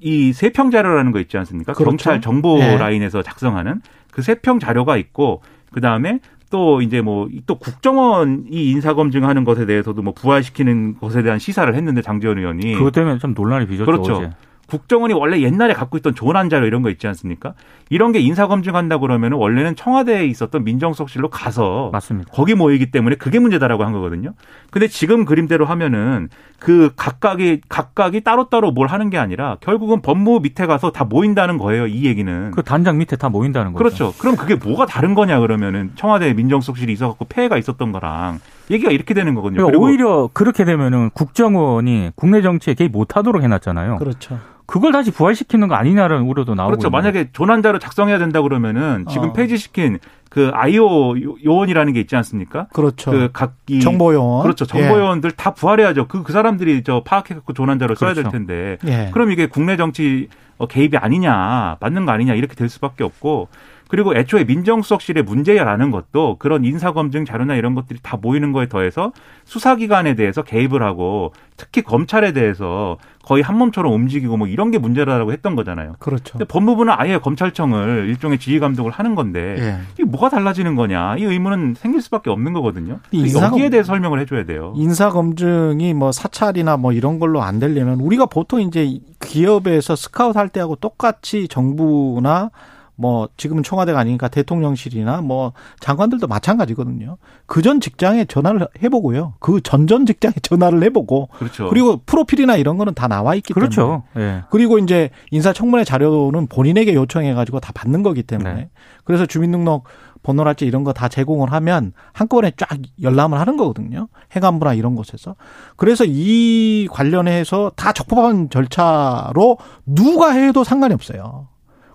이 0.00 0.32
세평 0.32 0.72
자료라는 0.72 1.12
거 1.12 1.20
있지 1.20 1.38
않습니까? 1.38 1.74
그렇죠. 1.74 1.90
경찰 1.90 2.20
정보 2.20 2.58
예. 2.58 2.76
라인에서 2.76 3.22
작성하는 3.22 3.80
그 4.10 4.20
세평 4.20 4.58
자료가 4.58 4.96
있고 4.96 5.42
그 5.70 5.80
다음에 5.80 6.18
또 6.52 6.82
이제 6.82 7.00
뭐 7.00 7.26
또 7.46 7.56
국정원이 7.58 8.46
인사 8.50 8.94
검증하는 8.94 9.44
것에 9.44 9.64
대해서도 9.66 10.02
뭐 10.02 10.12
부활시키는 10.12 10.98
것에 10.98 11.22
대한 11.22 11.38
시사를 11.38 11.74
했는데 11.74 12.02
장재원 12.02 12.38
의원이 12.38 12.74
그것 12.74 12.92
때문에 12.92 13.18
좀 13.18 13.32
논란이 13.34 13.66
빚었죠. 13.66 13.86
그렇죠. 13.86 14.12
어제. 14.16 14.30
국정원이 14.68 15.12
원래 15.12 15.40
옛날에 15.40 15.72
갖고 15.74 15.96
있던 15.98 16.14
조난 16.14 16.48
자료 16.48 16.66
이런 16.66 16.82
거 16.82 16.90
있지 16.90 17.06
않습니까? 17.06 17.54
이런 17.92 18.12
게 18.12 18.20
인사 18.20 18.46
검증한다 18.46 18.96
그러면은 18.96 19.36
원래는 19.36 19.76
청와대에 19.76 20.24
있었던 20.24 20.64
민정수석실로 20.64 21.28
가서 21.28 21.90
맞습니다. 21.92 22.30
거기 22.32 22.54
모이기 22.54 22.90
때문에 22.90 23.16
그게 23.16 23.38
문제다라고 23.38 23.84
한 23.84 23.92
거거든요. 23.92 24.32
근데 24.70 24.88
지금 24.88 25.26
그림대로 25.26 25.66
하면은 25.66 26.30
그 26.58 26.92
각각이 26.96 27.60
각각이 27.68 28.22
따로따로 28.22 28.70
뭘 28.70 28.88
하는 28.88 29.10
게 29.10 29.18
아니라 29.18 29.58
결국은 29.60 30.00
법무부 30.00 30.40
밑에 30.40 30.64
가서 30.64 30.90
다 30.90 31.04
모인다는 31.04 31.58
거예요. 31.58 31.86
이 31.86 32.06
얘기는. 32.06 32.52
그 32.52 32.62
단장 32.62 32.96
밑에 32.96 33.16
다 33.16 33.28
모인다는 33.28 33.74
거죠. 33.74 33.84
그렇죠. 33.84 34.14
그럼 34.18 34.36
그게 34.36 34.54
뭐가 34.54 34.86
다른 34.86 35.12
거냐 35.12 35.40
그러면은 35.40 35.90
청와대 35.94 36.32
민정수석실이 36.32 36.90
있어갖고 36.94 37.26
폐해가 37.26 37.58
있었던 37.58 37.92
거랑 37.92 38.40
얘기가 38.70 38.90
이렇게 38.90 39.12
되는 39.12 39.34
거거든요. 39.34 39.58
그러니까 39.58 39.70
그리고 39.70 39.84
오히려 39.84 40.30
그렇게 40.32 40.64
되면은 40.64 41.10
국정원이 41.10 42.12
국내 42.14 42.40
정치에 42.40 42.72
개입 42.72 42.92
못하도록 42.92 43.42
해놨잖아요. 43.42 43.98
그렇죠. 43.98 44.38
그걸 44.72 44.90
다시 44.90 45.10
부활시키는 45.10 45.68
거 45.68 45.74
아니냐라는 45.74 46.24
우려도 46.24 46.54
나오고 46.54 46.70
그렇죠. 46.70 46.88
있는 46.88 46.92
만약에 46.96 47.28
조난자료 47.34 47.78
작성해야 47.78 48.18
된다 48.18 48.40
그러면은 48.40 49.04
지금 49.10 49.28
어. 49.28 49.32
폐지시킨 49.34 49.98
그 50.30 50.50
아이오 50.54 51.20
요- 51.20 51.34
요원이라는 51.44 51.92
게 51.92 52.00
있지 52.00 52.16
않습니까? 52.16 52.68
그렇죠. 52.72 53.10
그 53.10 53.28
각기 53.34 53.80
정보 53.80 54.14
요원. 54.14 54.42
그렇죠. 54.42 54.64
정보 54.64 54.98
요원들 54.98 55.32
다 55.32 55.52
부활해야죠. 55.52 56.08
그, 56.08 56.22
그 56.22 56.32
사람들이 56.32 56.84
저 56.84 57.02
파악해 57.04 57.34
갖고 57.34 57.52
조난자료 57.52 57.94
써야 57.96 58.14
될 58.14 58.24
그렇죠. 58.24 58.38
텐데. 58.38 58.78
예. 58.86 59.08
예. 59.08 59.10
그럼 59.12 59.30
이게 59.30 59.44
국내 59.44 59.76
정치 59.76 60.28
어, 60.56 60.66
개입이 60.66 60.96
아니냐, 60.96 61.76
맞는 61.80 62.06
거 62.06 62.12
아니냐, 62.12 62.32
이렇게 62.32 62.54
될 62.54 62.70
수밖에 62.70 63.04
없고. 63.04 63.48
그리고 63.92 64.16
애초에 64.16 64.44
민정수석실의 64.44 65.22
문제라는 65.22 65.90
것도 65.90 66.36
그런 66.38 66.64
인사검증 66.64 67.26
자료나 67.26 67.56
이런 67.56 67.74
것들이 67.74 67.98
다 68.02 68.16
모이는 68.16 68.50
거에 68.52 68.66
더해서 68.66 69.12
수사기관에 69.44 70.14
대해서 70.14 70.40
개입을 70.40 70.82
하고 70.82 71.34
특히 71.58 71.82
검찰에 71.82 72.32
대해서 72.32 72.96
거의 73.22 73.42
한 73.42 73.58
몸처럼 73.58 73.92
움직이고 73.92 74.38
뭐 74.38 74.46
이런 74.46 74.70
게 74.70 74.78
문제라고 74.78 75.30
했던 75.30 75.54
거잖아요. 75.56 75.96
그렇죠. 75.98 76.32
근데 76.38 76.46
법무부는 76.46 76.94
아예 76.96 77.18
검찰청을 77.18 78.06
일종의 78.08 78.38
지휘 78.38 78.60
감독을 78.60 78.90
하는 78.92 79.14
건데 79.14 79.56
예. 79.58 79.76
이게 79.92 80.04
뭐가 80.04 80.30
달라지는 80.30 80.74
거냐 80.74 81.16
이 81.18 81.24
의문은 81.24 81.74
생길 81.76 82.00
수밖에 82.00 82.30
없는 82.30 82.54
거거든요. 82.54 82.98
이 83.10 83.26
인사검- 83.26 83.52
여기에 83.52 83.68
대해서 83.68 83.88
설명을 83.88 84.20
해줘야 84.20 84.46
돼요. 84.46 84.72
인사 84.74 85.10
검증이 85.10 85.92
뭐 85.92 86.12
사찰이나 86.12 86.78
뭐 86.78 86.94
이런 86.94 87.18
걸로 87.18 87.42
안 87.42 87.58
되려면 87.58 88.00
우리가 88.00 88.24
보통 88.24 88.62
이제 88.62 89.00
기업에서 89.20 89.96
스카우트 89.96 90.38
할 90.38 90.48
때하고 90.48 90.76
똑같이 90.76 91.46
정부나 91.46 92.48
뭐 92.94 93.28
지금은 93.36 93.62
청와대가 93.62 93.98
아니니까 93.98 94.28
대통령실이나 94.28 95.22
뭐 95.22 95.52
장관들도 95.80 96.26
마찬가지거든요. 96.26 97.16
그 97.46 97.62
전 97.62 97.80
직장에 97.80 98.24
전화를 98.26 98.66
해보고요. 98.82 99.34
그 99.40 99.60
전전 99.62 100.04
직장에 100.06 100.34
전화를 100.42 100.82
해보고 100.84 101.28
그렇죠. 101.38 101.68
그리고 101.68 101.98
프로필이나 102.04 102.56
이런 102.56 102.76
거는 102.76 102.94
다 102.94 103.08
나와 103.08 103.34
있기 103.34 103.54
때문에 103.54 103.68
그렇죠. 103.68 104.02
예. 104.16 104.42
그리고 104.50 104.78
이제 104.78 105.10
인사청문회 105.30 105.84
자료는 105.84 106.46
본인에게 106.48 106.94
요청해가지고 106.94 107.60
다 107.60 107.72
받는 107.74 108.02
거기 108.02 108.22
때문에 108.22 108.54
네. 108.54 108.70
그래서 109.04 109.26
주민등록 109.26 109.84
번호랄지 110.22 110.64
이런 110.66 110.84
거 110.84 110.92
다 110.92 111.08
제공을 111.08 111.52
하면 111.52 111.92
한꺼번에 112.12 112.52
쫙 112.56 112.68
열람을 113.02 113.40
하는 113.40 113.56
거거든요. 113.56 114.08
해관부나 114.36 114.74
이런 114.74 114.94
곳에서. 114.94 115.34
그래서 115.76 116.04
이 116.06 116.86
관련해서 116.90 117.72
다 117.74 117.92
적법한 117.92 118.50
절차로 118.50 119.58
누가 119.86 120.30
해도 120.32 120.62
상관이 120.64 120.94
없어요. 120.94 121.48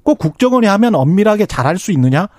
꼭 0.07 0.19
국정원이 0.19 0.67
하면 0.67 0.95
엄밀하게 0.95 1.47
잘할 1.47 1.77
수 1.77 1.91
있느냐? 1.91 2.29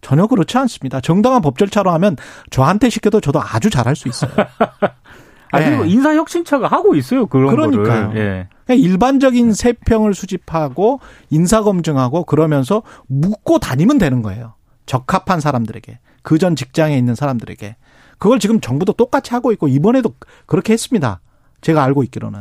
전혀 0.00 0.26
그렇지 0.26 0.56
않습니다. 0.56 1.02
정당한 1.02 1.42
법 1.42 1.58
절차로 1.58 1.90
하면 1.90 2.16
저한테 2.48 2.88
시켜도 2.88 3.20
저도 3.20 3.38
아주 3.42 3.68
잘할 3.68 3.96
수 3.96 4.08
있어요. 4.08 4.30
아, 5.52 5.58
그리고 5.60 5.84
네. 5.84 5.90
인사혁신처가 5.90 6.68
하고 6.68 6.94
있어요. 6.94 7.26
그런 7.26 7.50
그러니까요. 7.50 8.12
예. 8.16 8.48
일반적인 8.74 9.52
세평을 9.52 10.14
수집하고 10.14 11.00
인사 11.28 11.60
검증하고 11.62 12.24
그러면서 12.24 12.82
묻고 13.08 13.58
다니면 13.58 13.98
되는 13.98 14.22
거예요. 14.22 14.54
적합한 14.86 15.40
사람들에게 15.40 15.98
그 16.22 16.38
전 16.38 16.56
직장에 16.56 16.96
있는 16.96 17.14
사람들에게 17.14 17.76
그걸 18.16 18.38
지금 18.38 18.58
정부도 18.62 18.94
똑같이 18.94 19.34
하고 19.34 19.52
있고 19.52 19.68
이번에도 19.68 20.14
그렇게 20.46 20.72
했습니다. 20.72 21.20
제가 21.60 21.84
알고 21.84 22.04
있기로는 22.04 22.40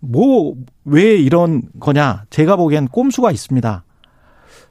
뭐 0.00 0.52
왜 0.84 1.16
이런 1.16 1.62
거냐? 1.80 2.24
제가 2.28 2.56
보기엔 2.56 2.88
꼼수가 2.88 3.30
있습니다. 3.30 3.84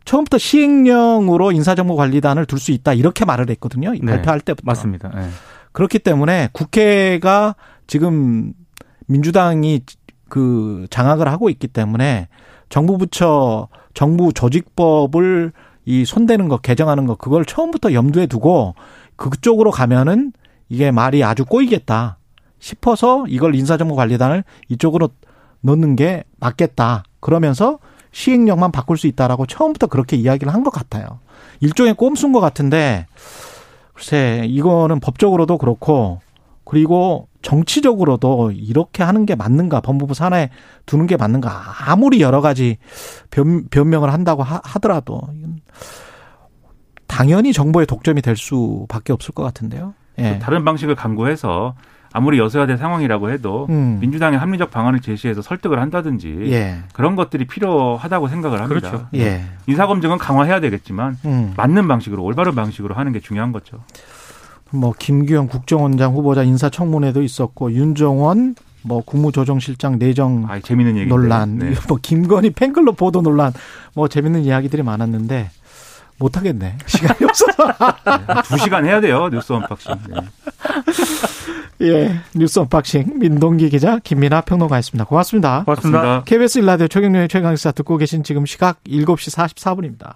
처음부터 0.06 0.38
시행령으로 0.38 1.52
인사정보관리단을 1.52 2.46
둘 2.46 2.60
수 2.60 2.72
있다 2.72 2.94
이렇게 2.94 3.26
말을 3.26 3.50
했거든요. 3.52 3.92
네. 3.92 4.00
발표할 4.00 4.42
때부터. 4.42 4.64
맞습니다. 4.66 5.12
예. 5.16 5.28
그렇기 5.72 6.00
때문에 6.00 6.50
국회가 6.52 7.56
지금 7.88 8.54
민주당이 9.08 9.82
그 10.30 10.88
장악을 10.90 11.28
하고 11.28 11.50
있기 11.50 11.68
때문에 11.68 12.28
정부 12.70 12.98
부처 12.98 13.68
정부 13.94 14.34
조직법을 14.34 15.52
이 15.86 16.06
손대는 16.06 16.48
거 16.48 16.58
개정하는 16.58 17.06
거 17.06 17.16
그걸 17.16 17.44
처음부터 17.46 17.94
염두에 17.94 18.28
두고 18.28 18.76
그쪽으로 19.16 19.72
가면은 19.72 20.32
이게 20.70 20.92
말이 20.92 21.24
아주 21.24 21.46
꼬이겠다 21.46 22.18
싶어서 22.60 23.26
이걸 23.28 23.56
인사정보관리단을 23.56 24.44
이쪽으로 24.70 25.10
넣는 25.62 25.96
게 25.96 26.24
맞겠다. 26.40 27.04
그러면서 27.20 27.80
시행령만 28.12 28.72
바꿀 28.72 28.98
수 28.98 29.08
있다라고 29.08 29.46
처음부터 29.46 29.88
그렇게 29.88 30.18
이야기를 30.18 30.54
한 30.54 30.64
것 30.64 30.72
같아요. 30.72 31.20
일종의 31.60 31.94
꼼수인 31.96 32.34
것 32.34 32.40
같은데 32.40 33.06
글쎄 33.94 34.44
이거는 34.48 35.00
법적으로도 35.00 35.58
그렇고 35.58 36.20
그리고 36.66 37.28
정치적으로도 37.42 38.52
이렇게 38.52 39.04
하는 39.04 39.26
게 39.26 39.36
맞는가 39.36 39.82
법무부 39.82 40.14
산하에 40.14 40.50
두는 40.86 41.08
게 41.08 41.18
맞는가 41.18 41.52
아무리 41.88 42.22
여러 42.22 42.40
가지 42.42 42.78
변, 43.32 43.68
변명을 43.70 44.14
한다고 44.14 44.44
하, 44.44 44.62
하더라도 44.64 45.22
당연히 47.08 47.52
정보의 47.54 47.88
독점이 47.88 48.22
될 48.22 48.36
수밖에 48.38 49.12
없을 49.14 49.34
것 49.34 49.44
같은데요. 49.44 49.94
예. 50.20 50.40
다른 50.40 50.64
방식을 50.64 50.96
강구해서 50.96 51.76
아무리 52.14 52.40
여서야될 52.40 52.78
상황이라고 52.78 53.32
해도 53.32 53.68
음. 53.70 53.98
민주당의 54.02 54.38
합리적 54.40 54.72
방안을 54.72 55.00
제시해서 55.00 55.42
설득을 55.42 55.80
한다든지 55.80 56.52
예. 56.52 56.80
그런 56.94 57.16
것들이 57.16 57.46
필요하다고 57.46 58.28
생각을 58.28 58.62
합니다. 58.62 58.90
그렇죠. 58.92 59.08
예. 59.16 59.44
인사검증은 59.68 60.18
강화해야 60.18 60.60
되겠지만 60.60 61.18
음. 61.26 61.54
맞는 61.56 61.88
방식으로 61.88 62.24
올바른 62.24 62.54
방식으로 62.56 62.96
하는 62.96 63.12
게 63.14 63.20
중요한 63.20 63.52
거죠. 63.52 63.80
뭐 64.72 64.94
김규현 64.98 65.48
국정원장 65.48 66.14
후보자 66.14 66.44
인사청문회도 66.44 67.24
있었고 67.24 67.72
윤정원 67.74 68.56
뭐 68.84 69.02
국무조정실장 69.04 70.00
내정 70.00 70.46
아, 70.50 70.60
재밌는 70.60 70.98
얘기. 70.98 71.08
논란, 71.08 71.60
네. 71.60 71.74
뭐 71.88 72.00
김건희 72.02 72.52
팬클럽 72.52 72.98
보도 72.98 73.22
논란, 73.22 73.54
뭐 73.94 74.08
재밌는 74.08 74.42
이야기들이 74.42 74.82
많았는데 74.82 75.50
못 76.22 76.38
하겠네. 76.38 76.78
시간이 76.86 77.26
없어서. 77.26 77.74
두 78.46 78.58
시간 78.60 78.86
해야 78.86 79.02
돼요 79.02 79.28
뉴스 79.30 79.52
unboxing. 79.52 79.96
네. 80.10 80.22
예, 81.82 82.22
뉴스 82.36 82.60
언박싱 82.60 83.18
민동기 83.20 83.70
기자 83.70 83.98
김민아 84.00 84.42
평론가였습니다. 84.42 85.06
고맙습니다. 85.06 85.64
고맙습니다. 85.66 86.02
고맙습니다. 86.02 86.24
KBS 86.26 86.60
1라디오 86.60 86.88
최경영의 86.88 87.28
최강시사 87.28 87.72
듣고 87.72 87.98
계신 87.98 88.24
지금 88.24 88.46
시각 88.46 88.84
7시 88.84 89.36
44분입니다. 89.36 90.14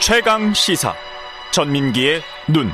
최강 0.00 0.52
시사 0.52 0.92
전민기의 1.50 2.20
눈. 2.48 2.70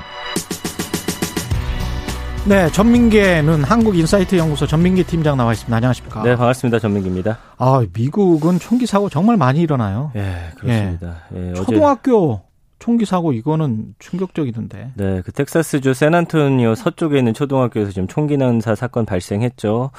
네, 2.49 2.69
전민계는 2.73 3.63
한국인사이트 3.65 4.37
연구소 4.37 4.67
전민기 4.67 5.05
팀장 5.05 5.37
나와 5.37 5.53
있습니다. 5.53 5.77
안녕하십니까? 5.77 6.23
네, 6.23 6.35
반갑습니다. 6.37 6.79
전민기입니다. 6.79 7.39
아, 7.59 7.85
미국은 7.93 8.59
총기 8.59 8.87
사고 8.87 9.09
정말 9.09 9.37
많이 9.37 9.61
일어나요. 9.61 10.11
예, 10.17 10.51
그렇습니다. 10.57 11.17
예, 11.35 11.53
초등학교 11.55 12.41
총기 12.79 13.05
사고 13.05 13.33
이거는 13.33 13.95
충격적이던데. 13.99 14.93
네, 14.95 15.23
그 15.25 15.33
텍사스주 15.33 15.93
샌안토니오 15.95 16.75
서쪽에 16.75 17.19
있는 17.19 17.35
초등학교에서 17.35 17.93
지금 17.93 18.09
총기 18.09 18.37
난사 18.39 18.75
사건 18.75 19.05
발생했죠. 19.05 19.91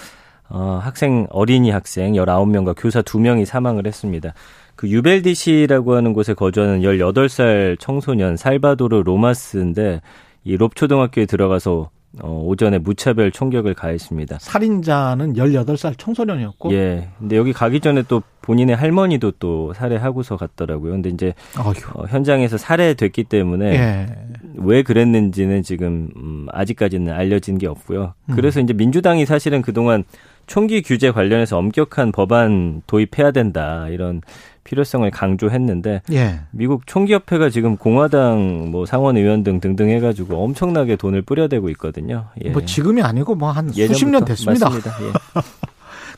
어, 0.49 0.79
학생 0.83 1.27
어린이 1.29 1.69
학생 1.69 2.13
19명과 2.13 2.73
교사 2.75 3.01
2명이 3.01 3.45
사망을 3.45 3.85
했습니다. 3.87 4.33
그 4.75 4.89
유벨디시라고 4.89 5.95
하는 5.95 6.11
곳에 6.13 6.33
거주하는 6.33 6.81
18살 6.81 7.77
청소년 7.79 8.35
살바도르 8.35 9.03
로마스인데 9.05 10.01
이 10.43 10.55
롭 10.55 10.75
초등학교에 10.75 11.27
들어가서 11.27 11.91
어, 12.19 12.43
오전에 12.45 12.77
무차별 12.77 13.31
총격을 13.31 13.73
가했습니다. 13.73 14.39
살인자는 14.39 15.35
18살 15.35 15.97
청소년이었고? 15.97 16.73
예. 16.73 17.09
근데 17.17 17.37
여기 17.37 17.53
가기 17.53 17.79
전에 17.79 18.03
또 18.07 18.21
본인의 18.41 18.75
할머니도 18.75 19.31
또 19.39 19.71
살해하고서 19.73 20.35
갔더라고요. 20.35 20.91
근데 20.91 21.09
이제 21.09 21.33
어, 21.57 22.03
현장에서 22.07 22.57
살해됐기 22.57 23.23
때문에 23.25 23.65
예. 23.73 24.07
왜 24.55 24.83
그랬는지는 24.83 25.63
지금 25.63 26.09
음, 26.17 26.47
아직까지는 26.51 27.13
알려진 27.13 27.57
게 27.57 27.67
없고요. 27.67 28.13
음. 28.25 28.35
그래서 28.35 28.59
음. 28.59 28.65
이제 28.65 28.73
민주당이 28.73 29.25
사실은 29.25 29.61
그동안 29.61 30.03
총기 30.47 30.81
규제 30.81 31.11
관련해서 31.11 31.57
엄격한 31.57 32.11
법안 32.11 32.81
도입해야 32.87 33.31
된다 33.31 33.87
이런 33.89 34.21
필요성을 34.63 35.09
강조했는데 35.11 36.01
예. 36.11 36.39
미국 36.51 36.85
총기협회가 36.87 37.49
지금 37.49 37.77
공화당 37.77 38.69
뭐 38.71 38.85
상원 38.85 39.17
의원 39.17 39.43
등 39.43 39.59
등등 39.59 39.89
해가지고 39.89 40.43
엄청나게 40.43 40.95
돈을 40.95 41.21
뿌려대고 41.23 41.69
있거든요. 41.71 42.27
예. 42.43 42.49
뭐 42.49 42.63
지금이 42.63 43.01
아니고 43.01 43.35
뭐 43.35 43.51
한 43.51 43.69
수십 43.69 44.07
년 44.07 44.23
됐습니다. 44.25 44.69
맞습니다. 44.69 44.97
예. 45.03 45.11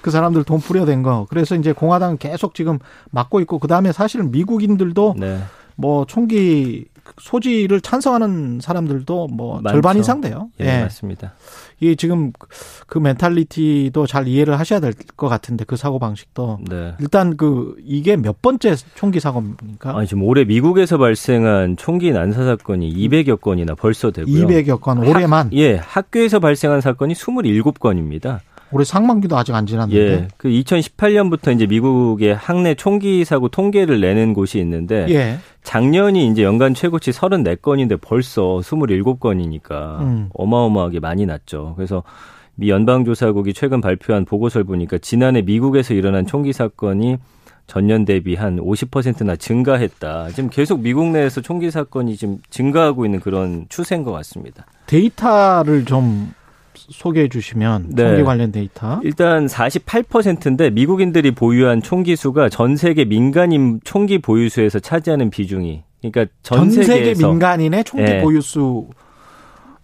그 0.01 0.11
사람들 0.11 0.43
돈 0.43 0.59
뿌려댄 0.59 1.01
거. 1.01 1.25
그래서 1.29 1.55
이제 1.55 1.71
공화당 1.71 2.17
계속 2.17 2.53
지금 2.55 2.77
막고 3.11 3.39
있고 3.41 3.57
그 3.59 3.67
다음에 3.67 3.91
사실은 3.93 4.31
미국인들도 4.31 5.15
네. 5.17 5.39
뭐 5.75 6.05
총기 6.05 6.85
소지를 7.19 7.81
찬성하는 7.81 8.59
사람들도 8.61 9.27
뭐 9.27 9.61
많죠. 9.61 9.73
절반 9.75 9.97
이상 9.97 10.21
돼요. 10.21 10.49
예, 10.61 10.65
예, 10.65 10.81
맞습니다. 10.83 11.33
이게 11.83 11.95
지금 11.95 12.31
그 12.87 12.97
멘탈리티도 12.97 14.07
잘 14.07 14.27
이해를 14.27 14.57
하셔야 14.57 14.79
될 14.79 14.93
것 15.15 15.27
같은데 15.27 15.63
그 15.65 15.75
사고 15.75 15.99
방식도 15.99 16.59
네. 16.69 16.93
일단 16.99 17.37
그 17.37 17.75
이게 17.85 18.15
몇 18.15 18.41
번째 18.41 18.75
총기 18.95 19.19
사고입니까? 19.19 19.97
아니 19.97 20.07
지금 20.07 20.23
올해 20.23 20.43
미국에서 20.43 20.97
발생한 20.97 21.77
총기 21.77 22.11
난사 22.11 22.43
사건이 22.45 22.93
200여 22.93 23.39
건이나 23.41 23.75
벌써 23.75 24.11
되고요. 24.11 24.47
200여 24.47 24.81
건 24.81 24.99
올해만 24.99 25.47
학, 25.47 25.53
예, 25.53 25.75
학교에서 25.75 26.39
발생한 26.39 26.81
사건이 26.81 27.13
27건입니다. 27.13 28.39
올해 28.73 28.83
상반기도 28.83 29.37
아직 29.37 29.53
안 29.53 29.65
지났는데. 29.65 30.11
예. 30.11 30.27
그 30.37 30.49
2018년부터 30.49 31.53
이제 31.53 31.65
미국의 31.65 32.35
학내 32.35 32.75
총기 32.75 33.23
사고 33.23 33.47
통계를 33.47 34.01
내는 34.01 34.33
곳이 34.33 34.59
있는데 34.59 35.05
예. 35.09 35.37
작년이 35.63 36.27
이제 36.27 36.43
연간 36.43 36.73
최고치 36.73 37.11
34건인데 37.11 37.99
벌써 38.01 38.59
27건이니까 38.61 39.99
음. 40.01 40.29
어마어마하게 40.33 40.99
많이 40.99 41.25
났죠. 41.25 41.73
그래서 41.75 42.03
미 42.55 42.69
연방조사국이 42.69 43.53
최근 43.53 43.81
발표한 43.81 44.25
보고서를 44.25 44.65
보니까 44.65 44.97
지난해 44.99 45.41
미국에서 45.41 45.93
일어난 45.93 46.25
총기 46.25 46.53
사건이 46.53 47.17
전년 47.65 48.05
대비 48.05 48.35
한 48.35 48.57
50%나 48.57 49.35
증가했다. 49.35 50.29
지금 50.29 50.49
계속 50.49 50.81
미국 50.81 51.07
내에서 51.07 51.41
총기 51.41 51.71
사건이 51.71 52.17
지금 52.17 52.37
증가하고 52.49 53.05
있는 53.05 53.19
그런 53.19 53.65
추세인 53.69 54.03
것 54.03 54.11
같습니다. 54.11 54.65
데이터를 54.85 55.85
좀 55.85 56.33
소개해 56.89 57.29
주시면 57.29 57.89
네. 57.89 58.03
총기 58.03 58.23
관련 58.23 58.51
데이터. 58.51 58.99
일단 59.03 59.45
48%인데 59.47 60.69
미국인들이 60.69 61.31
보유한 61.31 61.81
총기 61.81 62.15
수가 62.15 62.49
전 62.49 62.75
세계 62.75 63.05
민간인 63.05 63.79
총기 63.83 64.19
보유 64.19 64.49
수에서 64.49 64.79
차지하는 64.79 65.29
비중이 65.29 65.83
그러니까 66.01 66.33
전, 66.41 66.69
전 66.69 66.83
세계 66.83 67.13
민간인의 67.13 67.83
총기 67.83 68.05
네. 68.05 68.21
보유 68.21 68.41
수 68.41 68.87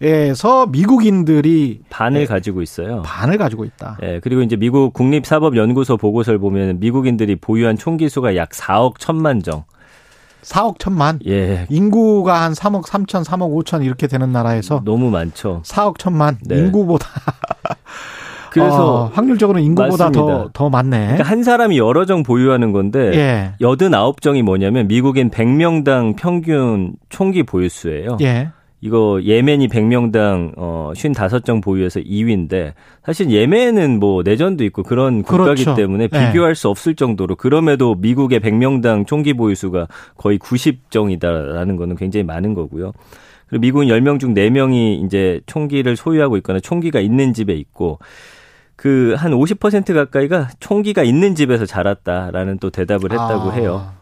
에서 0.02 0.64
미국인들이 0.66 1.80
반을 1.90 2.20
네. 2.20 2.26
가지고 2.26 2.62
있어요. 2.62 3.02
반을 3.02 3.36
가지고 3.36 3.66
있다. 3.66 3.98
예, 4.00 4.06
네, 4.06 4.20
그리고 4.20 4.40
이제 4.40 4.56
미국 4.56 4.94
국립사법연구소 4.94 5.98
보고서를 5.98 6.38
보면 6.38 6.80
미국인들이 6.80 7.36
보유한 7.36 7.76
총기 7.76 8.08
수가 8.08 8.34
약 8.34 8.48
4억 8.48 8.94
천만 8.98 9.42
정. 9.42 9.64
4억 10.42 10.78
천만. 10.78 11.18
예. 11.26 11.66
인구가 11.68 12.42
한 12.42 12.52
3억 12.52 12.84
3천, 12.84 13.24
3억 13.24 13.64
5천 13.64 13.84
이렇게 13.84 14.06
되는 14.06 14.32
나라에서 14.32 14.82
너무 14.84 15.10
많죠. 15.10 15.62
4억 15.64 15.98
천만. 15.98 16.38
네. 16.46 16.56
인구보다 16.58 17.06
그래서 18.50 19.04
어, 19.04 19.10
확률적으로 19.14 19.58
인구보다 19.60 20.10
더더 20.10 20.70
많네. 20.70 20.98
그러니까 20.98 21.24
한 21.24 21.42
사람이 21.42 21.78
여러 21.78 22.04
정 22.04 22.22
보유하는 22.22 22.72
건데 22.72 23.12
예. 23.14 23.52
89정이 23.60 24.42
뭐냐면 24.42 24.88
미국인 24.88 25.30
100명당 25.30 26.16
평균 26.16 26.94
총기 27.08 27.44
보유수예요. 27.44 28.18
예. 28.22 28.50
이거 28.80 29.20
예멘이 29.22 29.68
100명당 29.68 30.54
어 30.56 30.92
55정 30.94 31.62
보유해서 31.62 32.00
2위인데 32.00 32.72
사실 33.04 33.30
예멘은 33.30 34.00
뭐 34.00 34.22
내전도 34.22 34.64
있고 34.64 34.82
그런 34.82 35.22
국가기 35.22 35.64
그렇죠. 35.64 35.74
때문에 35.74 36.08
네. 36.08 36.26
비교할 36.28 36.54
네. 36.54 36.58
수 36.58 36.68
없을 36.68 36.94
정도로 36.94 37.36
그럼에도 37.36 37.94
미국의 37.94 38.40
100명당 38.40 39.06
총기 39.06 39.34
보유 39.34 39.54
수가 39.54 39.86
거의 40.16 40.38
90정이다라는 40.38 41.76
거는 41.76 41.96
굉장히 41.96 42.24
많은 42.24 42.54
거고요. 42.54 42.92
그리고 43.48 43.60
미국은 43.60 43.86
10명 43.88 44.18
중 44.18 44.32
4명이 44.32 45.04
이제 45.04 45.40
총기를 45.46 45.96
소유하고 45.96 46.36
있거나 46.38 46.60
총기가 46.60 47.00
있는 47.00 47.34
집에 47.34 47.52
있고 47.54 47.98
그 48.76 49.14
한 49.18 49.32
50% 49.32 49.92
가까이가 49.92 50.48
총기가 50.58 51.02
있는 51.02 51.34
집에서 51.34 51.66
자랐다라는 51.66 52.58
또 52.58 52.70
대답을 52.70 53.12
했다고 53.12 53.50
아. 53.50 53.52
해요. 53.52 53.92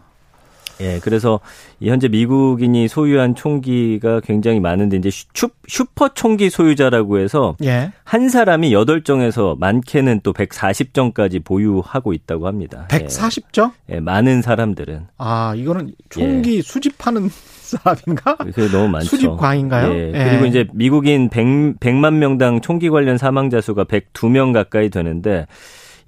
예, 0.80 1.00
그래서 1.02 1.40
현재 1.82 2.08
미국인이 2.08 2.88
소유한 2.88 3.34
총기가 3.34 4.20
굉장히 4.20 4.60
많은데 4.60 4.96
이제 4.96 5.10
슈, 5.10 5.48
슈퍼 5.66 6.08
총기 6.14 6.50
소유자라고 6.50 7.18
해서 7.18 7.56
예. 7.62 7.92
한 8.04 8.28
사람이 8.28 8.72
8정에서 8.72 9.58
많게는 9.58 10.20
또 10.22 10.32
140정까지 10.32 11.44
보유하고 11.44 12.12
있다고 12.12 12.46
합니다. 12.46 12.86
140정? 12.90 13.72
예, 13.90 13.96
예 13.96 14.00
많은 14.00 14.42
사람들은. 14.42 15.06
아, 15.18 15.54
이거는 15.56 15.92
총기 16.08 16.58
예. 16.58 16.62
수집하는 16.62 17.28
사람인가? 17.68 18.36
그게 18.36 18.68
너무 18.68 18.88
많죠. 18.88 19.08
수집광인가요? 19.08 19.92
예. 19.92 20.12
예. 20.14 20.24
그리고 20.30 20.46
이제 20.46 20.66
미국인 20.72 21.28
100, 21.28 21.80
100만 21.80 22.14
명당 22.14 22.60
총기 22.60 22.88
관련 22.88 23.18
사망자 23.18 23.60
수가 23.60 23.84
102명 23.84 24.52
가까이 24.52 24.88
되는데 24.88 25.46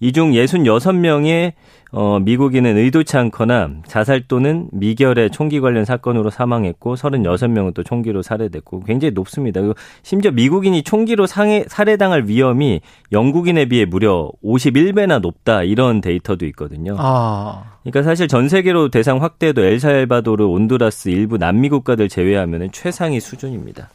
이 0.01 0.13
중 0.13 0.33
66명의 0.33 1.53
어, 1.93 2.21
미국인은 2.21 2.77
의도치 2.77 3.17
않거나 3.17 3.71
자살 3.87 4.23
또는 4.29 4.69
미결의 4.73 5.31
총기 5.31 5.61
관련 5.61 5.85
사건으로 5.85 6.31
사망했고 6.31 6.95
36명은 6.95 7.75
또 7.75 7.83
총기로 7.83 8.23
살해됐고 8.23 8.85
굉장히 8.85 9.13
높습니다. 9.13 9.61
심지어 10.03 10.31
미국인이 10.31 10.83
총기로 10.83 11.27
상해, 11.27 11.65
살해당할 11.67 12.25
위험이 12.27 12.81
영국인에 13.13 13.67
비해 13.67 13.85
무려 13.85 14.31
51배나 14.45 15.21
높다 15.21 15.65
이런 15.65 16.01
데이터도 16.01 16.47
있거든요. 16.47 16.95
아. 16.99 17.65
그러니까 17.83 18.03
사실 18.03 18.29
전 18.29 18.49
세계로 18.49 18.89
대상 18.91 19.21
확대도 19.23 19.65
엘살바도르, 19.65 20.47
온두라스 20.47 21.09
일부 21.09 21.39
남미 21.39 21.69
국가들 21.69 22.09
제외하면 22.09 22.71
최상위 22.73 23.21
수준입니다. 23.21 23.89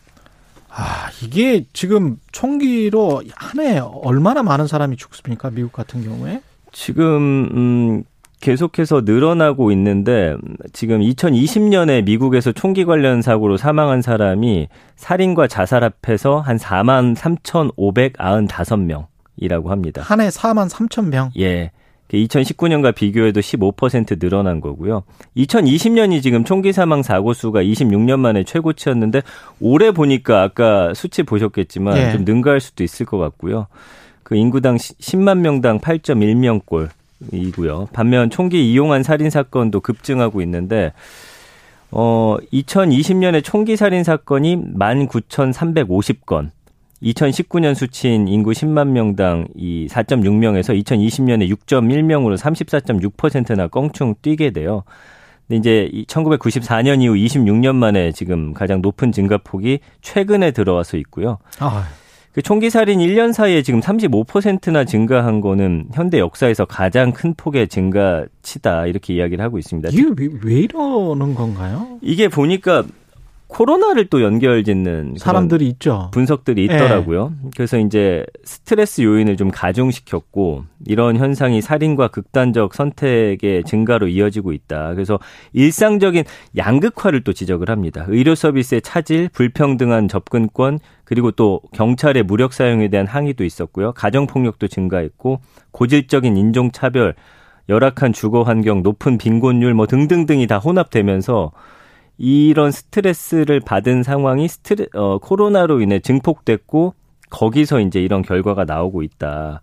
아, 0.78 1.08
이게 1.24 1.66
지금 1.74 2.18
총기로 2.32 3.24
한 3.36 3.60
해 3.66 3.80
얼마나 3.80 4.44
많은 4.44 4.68
사람이 4.68 4.98
죽습니까? 4.98 5.50
미국 5.50 5.72
같은 5.72 6.04
경우에? 6.04 6.42
지금 6.74 7.50
음 7.54 8.04
계속해서 8.42 9.02
늘어나고 9.06 9.72
있는데 9.72 10.36
지금 10.74 11.00
2020년에 11.00 12.04
미국에서 12.04 12.52
총기 12.52 12.84
관련 12.84 13.22
사고로 13.22 13.56
사망한 13.58 14.02
사람이 14.02 14.68
살인과 14.98 15.48
자살 15.48 15.84
합해서 15.84 16.42
한 16.42 16.58
4만 16.58 17.16
3,595명 17.16 19.06
이라고 19.38 19.72
합니다. 19.72 20.02
한 20.04 20.20
해 20.22 20.28
4만 20.30 20.70
3천 20.70 21.08
명? 21.10 21.32
예. 21.40 21.72
2019년과 22.16 22.94
비교해도 22.96 23.40
15% 23.40 24.20
늘어난 24.20 24.62
거고요. 24.62 25.04
2020년이 25.38 26.22
지금 26.22 26.44
총기 26.44 26.74
사망 26.74 27.04
사고 27.04 27.34
수가 27.34 27.64
26년 27.64 28.20
만에 28.20 28.44
최고치였는데 28.44 29.22
올해 29.60 29.92
보니까 29.92 30.44
아까 30.44 30.94
수치 30.94 31.24
보셨겠지만 31.24 31.98
예. 31.98 32.12
좀 32.12 32.26
능가할 32.26 32.60
수도 32.60 32.84
있을 32.84 33.06
것 33.06 33.18
같고요. 33.18 33.68
그 34.24 34.36
인구당 34.36 34.78
10만 34.78 35.40
명당 35.40 35.80
8.1명꼴 35.80 36.90
이고요. 37.32 37.90
반면 37.94 38.30
총기 38.30 38.72
이용한 38.72 39.04
살인 39.04 39.30
사건도 39.30 39.82
급증하고 39.82 40.42
있는데 40.42 40.94
어 41.92 42.38
2020년에 42.52 43.44
총기 43.44 43.78
살인 43.78 44.04
사건이 44.04 44.74
19,350건. 44.78 46.50
2019년 47.04 47.76
수치인 47.76 48.28
인구 48.28 48.52
10만 48.52 48.88
명당 48.90 49.48
이 49.56 49.88
4.6명에서 49.90 50.82
2020년에 50.84 51.50
6.1명으로 51.50 52.38
34.6%나 52.38 53.68
껑충 53.68 54.16
뛰게 54.22 54.52
돼요. 54.52 54.84
근데 55.48 55.58
이제 55.58 56.04
1994년 56.08 57.02
이후 57.02 57.14
26년 57.14 57.76
만에 57.76 58.12
지금 58.12 58.54
가장 58.54 58.82
높은 58.82 59.12
증가폭이 59.12 59.80
최근에 60.02 60.52
들어와서 60.52 60.98
있고요. 60.98 61.38
아. 61.60 61.88
그 62.36 62.42
총기 62.42 62.70
살인 62.70 63.00
1년 63.00 63.32
사이에 63.32 63.62
지금 63.62 63.80
35%나 63.80 64.84
증가한 64.84 65.40
거는 65.40 65.88
현대 65.94 66.20
역사에서 66.20 66.66
가장 66.66 67.14
큰 67.14 67.34
폭의 67.34 67.70
증가치다 67.70 68.88
이렇게 68.88 69.14
이야기를 69.14 69.44
하고 69.44 69.58
있습니다. 69.58 69.90
이게 69.94 70.04
왜, 70.18 70.30
왜 70.44 70.54
이러는 70.60 71.34
건가요? 71.34 71.98
이게 72.02 72.28
보니까 72.28 72.84
코로나를 73.48 74.08
또 74.08 74.24
연결짓는 74.24 75.16
사람들이 75.18 75.68
있죠. 75.70 76.10
분석들이 76.12 76.62
예. 76.62 76.66
있더라고요. 76.66 77.34
네. 77.44 77.50
그래서 77.56 77.78
이제 77.78 78.26
스트레스 78.44 79.02
요인을 79.02 79.38
좀 79.38 79.52
가중시켰고 79.52 80.64
이런 80.88 81.18
현상이 81.18 81.62
살인과 81.62 82.08
극단적 82.10 82.74
선택의 82.74 83.64
증가로 83.66 84.08
이어지고 84.08 84.52
있다. 84.52 84.94
그래서 84.94 85.20
일상적인 85.54 86.24
양극화를 86.58 87.24
또 87.24 87.34
지적을 87.34 87.70
합니다. 87.70 88.06
의료 88.08 88.36
서비스의 88.36 88.82
차질, 88.82 89.30
불평등한 89.30 90.08
접근권, 90.08 90.80
그리고 91.04 91.32
또 91.32 91.62
경찰의 91.74 92.24
무력 92.24 92.52
사용에 92.52 92.88
대한 92.88 93.06
항의도 93.06 93.44
있었고요. 93.44 93.94
가정 93.94 94.26
폭력도 94.26 94.68
증가했고 94.68 95.40
고질적인 95.72 96.36
인종 96.36 96.72
차별, 96.72 97.14
열악한 97.70 98.14
주거 98.14 98.44
환경, 98.44 98.84
높은 98.84 99.18
빈곤율 99.18 99.74
뭐 99.74 99.88
등등등이 99.88 100.48
다 100.48 100.58
혼합되면서 100.58 101.52
이런 102.18 102.72
스트레스를 102.72 103.60
받은 103.60 104.04
상황이 104.04 104.48
스트레 104.48 104.88
어 104.94 105.18
코로나로 105.18 105.82
인해 105.82 106.00
증폭됐고 106.00 106.94
거기서 107.30 107.82
이제 107.82 108.02
이런 108.02 108.22
결과가 108.22 108.66
나오고 108.66 109.04
있다. 109.04 109.62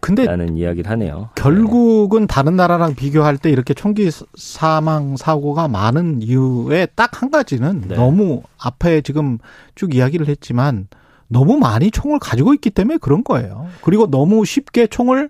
근데 0.00 0.24
라는 0.24 0.56
이야기를 0.56 0.88
하네요. 0.90 1.30
결국은 1.34 2.22
네. 2.22 2.26
다른 2.28 2.54
나라랑 2.56 2.94
비교할 2.94 3.38
때 3.38 3.50
이렇게 3.50 3.74
총기 3.74 4.08
사망 4.36 5.16
사고가 5.16 5.66
많은 5.68 6.22
이유에 6.22 6.86
딱 6.94 7.22
한 7.22 7.30
가지는 7.30 7.82
네. 7.88 7.94
너무 7.94 8.42
앞에 8.58 9.00
지금 9.00 9.38
쭉 9.74 9.94
이야기를 9.94 10.28
했지만 10.28 10.86
너무 11.28 11.56
많이 11.56 11.90
총을 11.90 12.18
가지고 12.18 12.52
있기 12.54 12.70
때문에 12.70 12.98
그런 12.98 13.24
거예요. 13.24 13.66
그리고 13.82 14.08
너무 14.10 14.44
쉽게 14.44 14.86
총을 14.86 15.28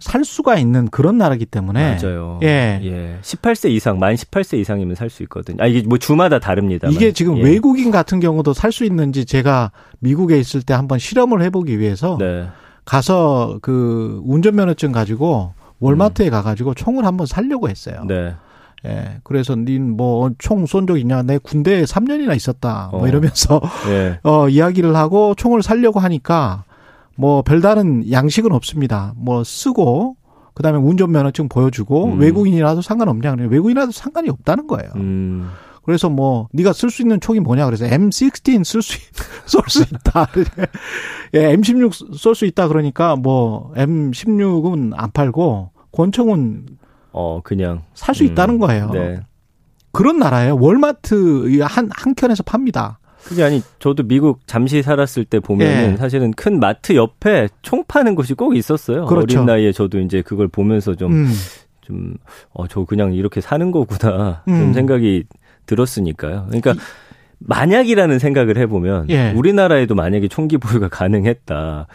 살 0.00 0.24
수가 0.24 0.56
있는 0.58 0.88
그런 0.88 1.18
나라기 1.18 1.46
때문에 1.46 1.98
맞아요. 2.02 2.38
예. 2.42 2.80
예. 2.82 3.18
18세 3.22 3.70
이상, 3.70 3.98
만 3.98 4.14
18세 4.14 4.58
이상이면 4.58 4.94
살 4.96 5.10
수 5.10 5.22
있거든요. 5.24 5.62
아 5.62 5.66
이게 5.66 5.86
뭐 5.86 5.98
주마다 5.98 6.38
다릅니다. 6.38 6.88
이게 6.90 7.12
지금 7.12 7.38
예. 7.38 7.42
외국인 7.42 7.90
같은 7.90 8.20
경우도 8.20 8.52
살 8.54 8.72
수 8.72 8.84
있는지 8.84 9.24
제가 9.24 9.72
미국에 10.00 10.38
있을 10.38 10.62
때 10.62 10.74
한번 10.74 10.98
실험을 10.98 11.42
해 11.42 11.50
보기 11.50 11.78
위해서 11.78 12.16
네. 12.18 12.46
가서 12.84 13.58
그 13.62 14.20
운전면허증 14.24 14.92
가지고 14.92 15.52
월마트에 15.80 16.26
음. 16.26 16.30
가 16.30 16.42
가지고 16.42 16.74
총을 16.74 17.04
한번 17.04 17.26
살려고 17.26 17.68
했어요. 17.68 18.04
네. 18.06 18.34
예. 18.86 19.18
그래서 19.24 19.54
닌 19.56 19.96
뭐 19.96 20.30
총 20.38 20.64
쏜 20.66 20.86
적 20.86 20.98
있냐? 20.98 21.22
내 21.22 21.38
군대에 21.38 21.82
3년이나 21.84 22.36
있었다. 22.36 22.88
뭐 22.92 23.02
어. 23.04 23.08
이러면서 23.08 23.60
예. 23.88 24.20
어 24.24 24.48
이야기를 24.48 24.94
하고 24.94 25.34
총을 25.34 25.62
살려고 25.62 25.98
하니까 26.00 26.64
뭐 27.18 27.42
별다른 27.42 28.08
양식은 28.08 28.52
없습니다. 28.52 29.12
뭐 29.16 29.42
쓰고 29.42 30.16
그다음에 30.54 30.78
운전면허증 30.78 31.48
보여주고 31.48 32.12
음. 32.12 32.20
외국인이라도 32.20 32.80
상관없냐 32.80 33.32
그래요. 33.32 33.48
외국인이라도 33.48 33.90
상관이 33.90 34.28
없다는 34.28 34.68
거예요. 34.68 34.92
음. 34.94 35.50
그래서 35.82 36.08
뭐 36.08 36.48
네가 36.52 36.72
쓸 36.72 36.90
수 36.90 37.02
있는 37.02 37.18
총이 37.18 37.40
뭐냐 37.40 37.66
그래서 37.66 37.86
M16 37.86 38.64
쓸수 38.64 38.98
쏠수 39.46 39.82
있다. 39.82 40.28
예, 41.34 41.56
M16 41.56 42.14
쏠수 42.16 42.46
있다 42.46 42.68
그러니까 42.68 43.16
뭐 43.16 43.72
M16은 43.74 44.92
안 44.94 45.10
팔고 45.10 45.72
권총은 45.90 46.66
어 47.10 47.40
그냥 47.42 47.82
살수 47.94 48.22
있다는 48.22 48.56
음. 48.56 48.60
거예요. 48.60 48.90
네. 48.90 49.20
그런 49.90 50.20
나라예요. 50.20 50.56
월마트 50.60 51.58
한한 51.62 52.14
켠에서 52.14 52.44
팝니다. 52.44 53.00
그게 53.24 53.42
아니 53.42 53.62
저도 53.78 54.04
미국 54.04 54.40
잠시 54.46 54.82
살았을 54.82 55.24
때 55.24 55.40
보면은 55.40 55.92
예. 55.92 55.96
사실은 55.96 56.30
큰 56.32 56.60
마트 56.60 56.94
옆에 56.96 57.48
총 57.62 57.84
파는 57.86 58.14
곳이 58.14 58.34
꼭 58.34 58.56
있었어요. 58.56 59.06
그렇죠. 59.06 59.38
어린 59.38 59.46
나이에 59.46 59.72
저도 59.72 59.98
이제 60.00 60.22
그걸 60.22 60.48
보면서 60.48 60.94
좀 60.94 61.12
음. 61.12 61.32
좀, 61.88 62.14
어, 62.52 62.68
저 62.68 62.84
그냥 62.84 63.14
이렇게 63.14 63.40
사는 63.40 63.70
거구나. 63.70 64.42
음. 64.46 64.58
좀 64.60 64.72
생각이 64.74 65.24
들었으니까요. 65.64 66.44
그러니까, 66.48 66.72
이, 66.72 66.76
만약이라는 67.40 68.18
생각을 68.18 68.58
해보면, 68.58 69.08
예. 69.08 69.32
우리나라에도 69.32 69.94
만약에 69.94 70.28
총기 70.28 70.58
보유가 70.58 70.88
가능했다. 70.88 71.86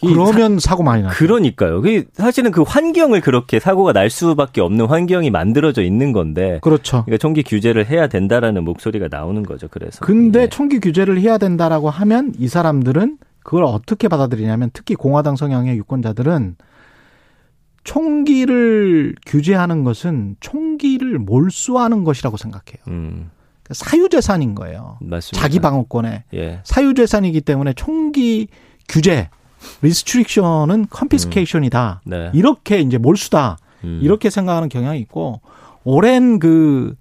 그러면 0.00 0.58
사, 0.58 0.76
고 0.76 0.82
많이 0.82 1.02
나죠. 1.02 1.14
그러니까요. 1.16 1.82
사실은 2.12 2.50
그 2.50 2.62
환경을 2.62 3.20
그렇게 3.20 3.58
사고가 3.58 3.92
날 3.92 4.10
수밖에 4.10 4.60
없는 4.60 4.86
환경이 4.86 5.30
만들어져 5.30 5.82
있는 5.82 6.12
건데. 6.12 6.58
그렇죠. 6.62 7.04
그러니까 7.04 7.18
총기 7.18 7.42
규제를 7.42 7.86
해야 7.86 8.06
된다라는 8.06 8.64
목소리가 8.64 9.08
나오는 9.10 9.42
거죠. 9.42 9.68
그래서. 9.68 10.00
근데 10.04 10.40
네. 10.40 10.48
총기 10.48 10.80
규제를 10.80 11.20
해야 11.20 11.38
된다라고 11.38 11.90
하면 11.90 12.32
이 12.38 12.48
사람들은 12.48 13.18
그걸 13.42 13.64
어떻게 13.64 14.08
받아들이냐면 14.08 14.70
특히 14.72 14.94
공화당 14.94 15.36
성향의 15.36 15.76
유권자들은 15.78 16.56
총기를 17.84 19.14
규제하는 19.26 19.84
것은 19.84 20.36
총기를 20.40 21.18
몰수하는 21.18 22.04
것이라고 22.04 22.36
생각해요. 22.36 22.82
음. 22.88 23.30
그러니까 23.62 23.74
사유재산인 23.74 24.54
거예요. 24.54 24.98
맞습니다. 25.00 25.40
자기 25.40 25.60
방어권에 25.60 26.24
예. 26.34 26.60
사유재산이기 26.64 27.42
때문에 27.42 27.74
총기 27.74 28.48
규제 28.88 29.28
restriction은 29.82 30.86
confiscation이다. 30.90 32.02
음. 32.06 32.10
네. 32.10 32.30
이렇게 32.34 32.80
이제 32.80 32.98
몰수다. 32.98 33.58
음. 33.84 34.00
이렇게 34.02 34.30
생각하는 34.30 34.68
경향이 34.68 34.98
있고 35.00 35.40
오랜 35.84 36.38
그 36.38 36.94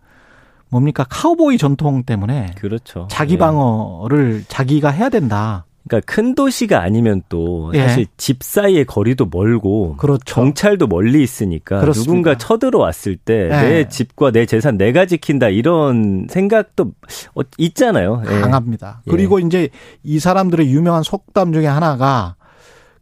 뭡니까 0.69 1.06
카우보이 1.08 1.58
전통 1.58 2.04
때문에 2.04 2.56
그렇죠. 2.58 3.08
자기 3.10 3.34
예. 3.34 3.38
방어를 3.38 4.39
예. 4.39 4.45
자기가 4.47 4.89
해야 4.89 5.10
된다. 5.10 5.65
그러니까 5.88 6.12
큰 6.12 6.34
도시가 6.34 6.82
아니면 6.82 7.21
또 7.30 7.71
예. 7.73 7.82
사실 7.82 8.02
예. 8.02 8.06
집 8.17 8.41
사이의 8.41 8.86
거리도 8.86 9.28
멀고 9.32 9.95
그렇죠. 9.97 10.23
경찰도 10.26 10.88
멀리 10.88 11.21
있으니까 11.21 11.80
그렇습니다. 11.82 12.10
누군가 12.10 12.38
쳐들어왔을 12.38 13.17
때내 13.17 13.80
예. 13.80 13.88
집과 13.88 14.32
내 14.32 14.45
재산 14.45 14.78
내가 14.78 15.06
지킨다 15.06 15.49
이런 15.49 16.28
생각도 16.30 16.93
어, 17.36 17.41
있잖아요. 17.58 18.23
예. 18.26 18.41
강합니다. 18.41 19.02
그리고 19.08 19.39
이제 19.39 19.69
이 20.04 20.19
사람들의 20.19 20.71
유명한 20.71 21.04
속담 21.04 21.54
중에 21.54 21.67
하나가 21.67 22.36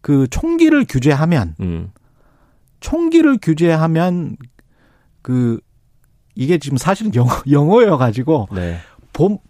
그 0.01 0.27
총기를 0.29 0.85
규제하면 0.87 1.55
음. 1.59 1.91
총기를 2.79 3.37
규제하면 3.41 4.35
그 5.21 5.59
이게 6.35 6.57
지금 6.57 6.77
사실은 6.77 7.13
영어 7.15 7.31
영어여 7.49 7.97
가지고 7.97 8.47
네. 8.51 8.77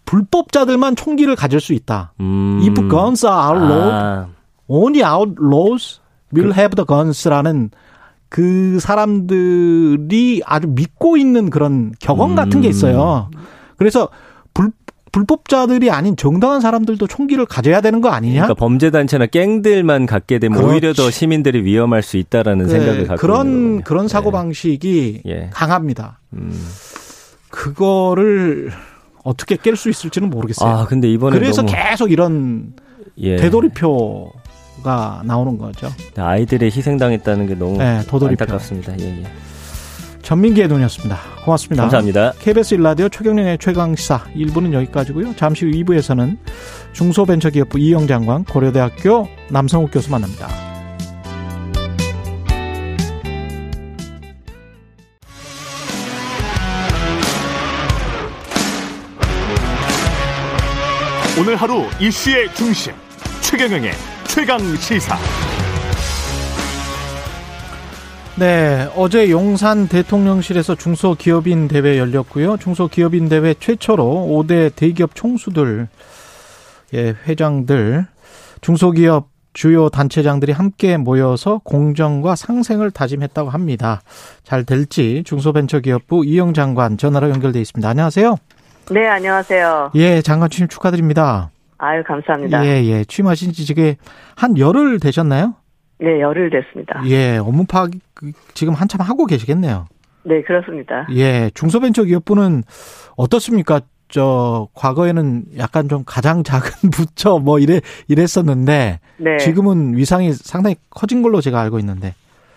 불법자들만 0.06 0.96
총기를 0.96 1.36
가질 1.36 1.62
수 1.62 1.74
있다. 1.74 2.14
음. 2.20 2.60
If 2.62 2.90
guns 2.90 3.26
are 3.26 3.38
outlawed, 3.38 3.94
아. 3.94 4.28
only 4.68 5.04
outlaws 5.04 6.02
will 6.34 6.54
그, 6.54 6.60
have 6.60 6.76
the 6.76 6.86
guns라는 6.86 7.70
그 8.28 8.80
사람들이 8.80 10.42
아주 10.46 10.68
믿고 10.68 11.18
있는 11.18 11.50
그런 11.50 11.94
격언 12.00 12.36
같은 12.36 12.62
게 12.62 12.68
음. 12.68 12.70
있어요. 12.70 13.30
그래서 13.78 14.10
불, 15.12 15.26
불법자들이 15.26 15.92
아닌 15.92 16.16
정당한 16.16 16.62
사람들도 16.62 17.08
총기를 17.08 17.46
가져야 17.46 17.82
되는 17.82 18.02
거 18.02 18.10
아니냐? 18.10 18.44
그러니까 18.44 18.54
범죄 18.54 18.92
단체나 18.92 19.26
갱들만 19.28 20.06
갖게 20.06 20.40
되면 20.40 20.58
그렇지. 20.58 20.74
오히려 20.74 20.94
더 20.94 21.12
시민들이 21.12 21.64
위험할 21.64 22.02
수 22.02 22.18
있다라는 22.18 22.68
네, 22.68 22.72
생각을 22.72 23.08
갖고 23.08 23.22
그런 23.22 23.48
있는 23.48 23.82
그런 23.82 24.08
사고 24.08 24.32
방식이 24.32 25.22
예. 25.26 25.50
강합니다. 25.54 26.20
음. 26.34 26.54
그거를 27.50 28.72
어떻게 29.24 29.56
깰 29.56 29.76
수 29.76 29.90
있을지는 29.90 30.30
모르겠어요. 30.30 30.70
아, 30.70 30.86
근데 30.86 31.12
이번에 31.12 31.38
그래서 31.38 31.62
너무... 31.62 31.76
계속 31.76 32.12
이런 32.12 32.74
예. 33.18 33.36
되돌이표가 33.36 35.22
나오는 35.26 35.58
거죠. 35.58 35.92
아이들의 36.18 36.72
희생당했다는 36.72 37.48
게 37.48 37.56
너무 37.56 37.78
네, 37.78 38.02
도돌이표. 38.08 38.44
안타깝습니다. 38.44 38.94
예, 39.00 39.22
예. 39.22 39.24
전민기의 40.22 40.68
눈이었습니다. 40.68 41.18
고맙습니다. 41.46 41.84
감사합니다. 41.84 42.34
KBS 42.40 42.76
일라디오 42.76 43.10
최경련의 43.10 43.58
최강시사 43.58 44.26
1부는 44.36 44.74
여기까지고요. 44.74 45.36
잠시 45.36 45.66
후 45.66 45.72
2부에서는 45.72 46.38
중소벤처기업부 46.94 47.80
이영 47.80 48.08
장관 48.08 48.44
고려대학교 48.44 49.28
남성욱 49.50 49.92
교수 49.92 50.12
만납니다. 50.12 50.48
오늘 61.40 61.56
하루 61.56 61.86
이슈의 62.00 62.54
중심 62.54 62.94
최경영의 63.42 63.92
최강 64.28 64.60
시사. 64.76 65.18
네, 68.42 68.90
어제 68.96 69.30
용산 69.30 69.88
대통령실에서 69.88 70.74
중소기업인 70.74 71.68
대회 71.68 72.00
열렸고요. 72.00 72.58
중소기업인 72.58 73.30
대회 73.30 73.54
최초로 73.54 74.04
5대 74.32 74.76
대기업 74.76 75.14
총수들, 75.14 75.88
예, 76.96 77.16
회장들, 77.28 78.08
중소기업 78.62 79.30
주요 79.54 79.90
단체장들이 79.90 80.54
함께 80.54 80.98
모여서 80.98 81.62
공정과 81.64 82.36
상생을 82.36 82.90
다짐했다고 82.90 83.52
합니다. 83.52 84.02
잘 84.44 84.64
될지 84.64 85.22
중소벤처기업부 85.24 86.26
이영 86.26 86.56
장관 86.56 86.98
전화로 86.98 87.30
연결돼 87.30 87.62
있습니다. 87.62 87.88
안녕하세요. 87.88 88.38
네, 88.90 89.08
안녕하세요. 89.08 89.92
예, 89.94 90.24
장관 90.24 90.50
취임 90.50 90.68
축하드립니다. 90.68 91.52
아유, 91.78 92.02
감사합니다. 92.04 92.66
예, 92.66 92.84
예. 92.86 93.04
취임하신 93.04 93.54
지 93.54 93.68
지금 93.68 93.94
한 94.36 94.58
열흘 94.58 95.00
되셨나요? 95.00 95.54
네, 96.02 96.20
열흘 96.20 96.50
됐습니다. 96.50 97.02
예, 97.06 97.38
업무 97.38 97.66
파악 97.66 97.92
지금 98.56 98.74
한참 98.74 99.02
하고 99.02 99.26
계시겠네요. 99.28 99.86
네, 100.24 100.42
그렇습니다. 100.42 101.08
예, 101.12 101.52
중소벤처기업부는 101.54 102.64
어떻습니까? 103.16 103.82
저 104.10 104.68
과거에는 104.74 105.44
약간 105.58 105.88
좀 105.88 106.04
가장 106.06 106.44
작은 106.44 106.90
부처 106.92 107.40
뭐 107.40 107.60
이래 107.60 107.80
이랬었는데 108.10 109.00
네. 109.18 109.38
지금은 109.38 109.96
위상이 109.96 110.34
상당히 110.34 110.76
커진 110.90 111.22
걸로 111.22 111.40
제가 111.40 111.62
알고 111.62 111.80
있는데. 111.80 112.14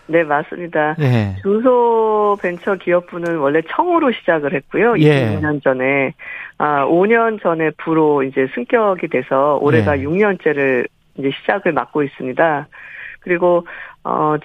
네, 0.07 0.25
맞습니다. 0.25 0.97
예. 1.01 1.37
중소벤처기업부는 1.43 3.37
원래 3.39 3.63
청으로 3.71 4.11
시작을 4.13 4.53
했고요. 4.55 4.99
예. 4.99 5.39
2년 5.39 5.63
전에 5.63 6.13
아 6.59 6.85
5년 6.87 7.41
전에 7.41 7.71
부로 7.79 8.23
이제 8.23 8.49
승격이 8.55 9.09
돼서 9.09 9.59
올해가 9.63 9.99
예. 9.99 10.03
6년째를 10.03 10.89
이제 11.19 11.31
시작을 11.41 11.73
맡고 11.73 12.03
있습니다. 12.03 12.69
그리고 13.25 13.67
어 14.05 14.37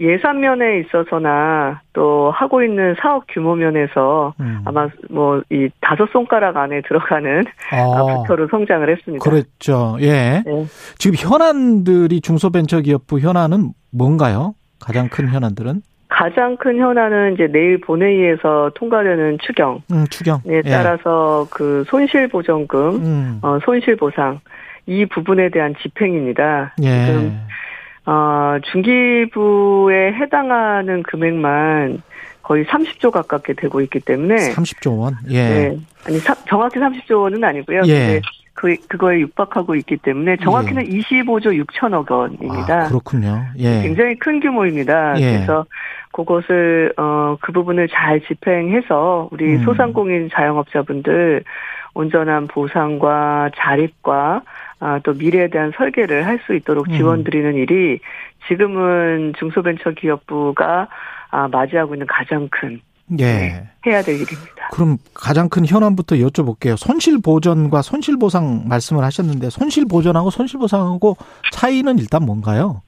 예산 0.00 0.40
면에 0.40 0.78
있어서나 0.78 1.82
또 1.92 2.30
하고 2.30 2.62
있는 2.62 2.94
사업 3.02 3.24
규모 3.28 3.54
면에서 3.54 4.32
음. 4.40 4.62
아마 4.64 4.88
뭐 5.10 5.42
이 5.50 5.68
다섯 5.80 6.08
손가락 6.12 6.56
안에 6.56 6.80
들어가는 6.82 7.44
아. 7.72 8.14
부처로 8.22 8.48
성장을 8.48 8.88
했습니다. 8.88 9.28
그렇죠. 9.28 9.96
예. 10.00 10.42
네. 10.46 10.66
지금 10.96 11.16
현안들이 11.16 12.20
중소벤처기업부 12.20 13.18
현안은 13.20 13.72
뭔가요? 13.90 14.54
가장 14.78 15.08
큰 15.08 15.28
현안들은? 15.28 15.82
가장 16.08 16.56
큰 16.56 16.78
현안은 16.78 17.34
이제 17.34 17.48
내일 17.48 17.80
본회의에서 17.80 18.70
통과되는 18.74 19.38
추경. 19.42 19.82
음, 19.92 20.06
추경. 20.10 20.40
에 20.48 20.62
예. 20.64 20.70
따라서 20.70 21.46
그 21.50 21.84
손실 21.88 22.28
보전금, 22.28 22.96
음. 22.96 23.38
어, 23.42 23.58
손실 23.64 23.96
보상 23.96 24.40
이 24.86 25.04
부분에 25.06 25.50
대한 25.50 25.74
집행입니다. 25.82 26.74
예. 26.82 27.06
지금 27.06 27.40
어, 28.06 28.56
중기부에 28.72 30.12
해당하는 30.14 31.02
금액만 31.02 32.02
거의 32.42 32.64
30조 32.64 33.10
가깝게 33.10 33.54
되고 33.54 33.80
있기 33.80 34.00
때문에 34.00 34.52
30조 34.52 34.98
원. 34.98 35.14
예. 35.28 35.48
네. 35.48 35.78
아니 36.06 36.18
사, 36.18 36.34
정확히 36.48 36.78
30조 36.80 37.22
원은 37.22 37.44
아니고요. 37.44 37.82
예. 37.86 38.20
그 38.54 38.74
그거에 38.88 39.20
육박하고 39.20 39.74
있기 39.76 39.98
때문에 39.98 40.36
정확히는 40.38 40.86
예. 40.86 40.98
25조 40.98 41.64
6천억 41.64 42.10
원입니다. 42.10 42.84
아, 42.84 42.88
그렇군요. 42.88 43.44
예. 43.58 43.82
굉장히 43.82 44.18
큰 44.18 44.40
규모입니다. 44.40 45.18
예. 45.20 45.32
그래서 45.32 45.64
그것을 46.12 46.92
어 46.96 47.20
그 47.40 47.52
부분을 47.52 47.88
잘 47.88 48.20
집행해서 48.20 49.28
우리 49.32 49.56
음. 49.56 49.64
소상공인 49.64 50.28
자영업자분들 50.32 51.44
온전한 51.94 52.46
보상과 52.46 53.50
자립과 53.56 54.36
아, 54.36 54.42
또 55.02 55.12
미래에 55.12 55.48
대한 55.50 55.72
설계를 55.76 56.26
할 56.26 56.40
수 56.46 56.54
있도록 56.54 56.88
음. 56.88 56.96
지원 56.96 57.24
드리는 57.24 57.54
일이 57.54 58.00
지금은 58.48 59.34
중소벤처기업부가 59.38 60.88
아, 61.30 61.48
맞이하고 61.48 61.94
있는 61.94 62.06
가장 62.06 62.48
큰 62.50 62.80
예. 63.18 63.24
네, 63.24 63.68
해야 63.86 64.02
될 64.02 64.14
일입니다. 64.14 64.68
그럼 64.72 64.96
가장 65.14 65.48
큰 65.48 65.66
현안부터 65.66 66.16
여쭤볼게요. 66.16 66.76
손실 66.76 67.20
보전과 67.20 67.82
손실 67.82 68.16
보상 68.16 68.68
말씀을 68.68 69.02
하셨는데 69.04 69.50
손실 69.50 69.84
보전하고 69.84 70.30
손실 70.30 70.58
보상하고 70.60 71.16
차이는 71.52 71.98
일단 71.98 72.24
뭔가요? 72.24 72.82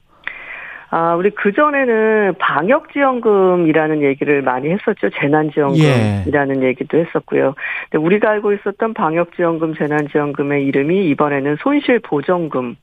아, 0.95 1.15
우리 1.15 1.31
그전에는 1.31 2.35
방역지원금이라는 2.37 4.03
얘기를 4.03 4.43
많이 4.43 4.69
했었죠. 4.69 5.09
재난지원금이라는 5.19 6.61
예. 6.61 6.67
얘기도 6.67 6.99
했었고요. 6.99 7.55
근데 7.89 8.05
우리가 8.05 8.29
알고 8.29 8.53
있었던 8.53 8.93
방역지원금, 8.93 9.73
재난지원금의 9.73 10.63
이름이 10.67 11.09
이번에는 11.09 11.55
손실보전금. 11.61 12.75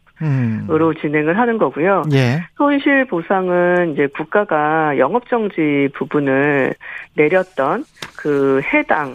으로 0.68 0.88
음. 0.88 0.94
진행을 1.00 1.38
하는 1.38 1.56
거고요. 1.56 2.02
예. 2.12 2.42
손실 2.56 3.06
보상은 3.06 3.94
이제 3.94 4.06
국가가 4.08 4.98
영업 4.98 5.30
정지 5.30 5.88
부분을 5.94 6.74
내렸던 7.14 7.84
그 8.18 8.60
해당 8.74 9.14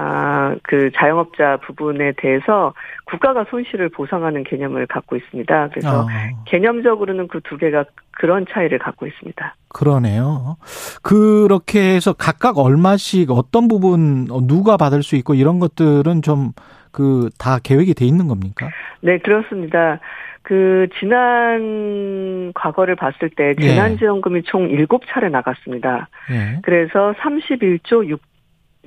아, 0.00 0.54
그 0.62 0.90
자영업자 0.94 1.56
부분에 1.66 2.12
대해서 2.18 2.72
국가가 3.06 3.44
손실을 3.50 3.88
보상하는 3.88 4.44
개념을 4.44 4.86
갖고 4.86 5.16
있습니다. 5.16 5.68
그래서 5.70 6.02
어. 6.02 6.06
개념적으로는 6.46 7.26
그 7.26 7.40
두 7.40 7.56
개가 7.56 7.84
그런 8.12 8.46
차이를 8.48 8.78
갖고 8.78 9.06
있습니다. 9.06 9.54
그러네요. 9.68 10.56
그렇게 11.02 11.94
해서 11.94 12.12
각각 12.12 12.58
얼마씩 12.58 13.30
어떤 13.30 13.66
부분 13.68 14.26
누가 14.46 14.76
받을 14.76 15.02
수 15.02 15.16
있고 15.16 15.34
이런 15.34 15.58
것들은 15.58 16.22
좀 16.22 16.52
그 16.92 17.28
다 17.38 17.58
계획이 17.62 17.94
돼 17.94 18.04
있는 18.06 18.28
겁니까? 18.28 18.68
네, 19.00 19.18
그렇습니다. 19.18 20.00
그 20.42 20.88
지난 20.98 22.52
과거를 22.54 22.96
봤을 22.96 23.28
때 23.30 23.54
예. 23.60 23.68
재난지원금이 23.68 24.38
예. 24.38 24.42
총 24.42 24.68
7차례 24.68 25.30
나갔습니다. 25.30 26.08
예. 26.30 26.60
그래서 26.62 27.14
31조 27.20 28.06
6 28.08 28.20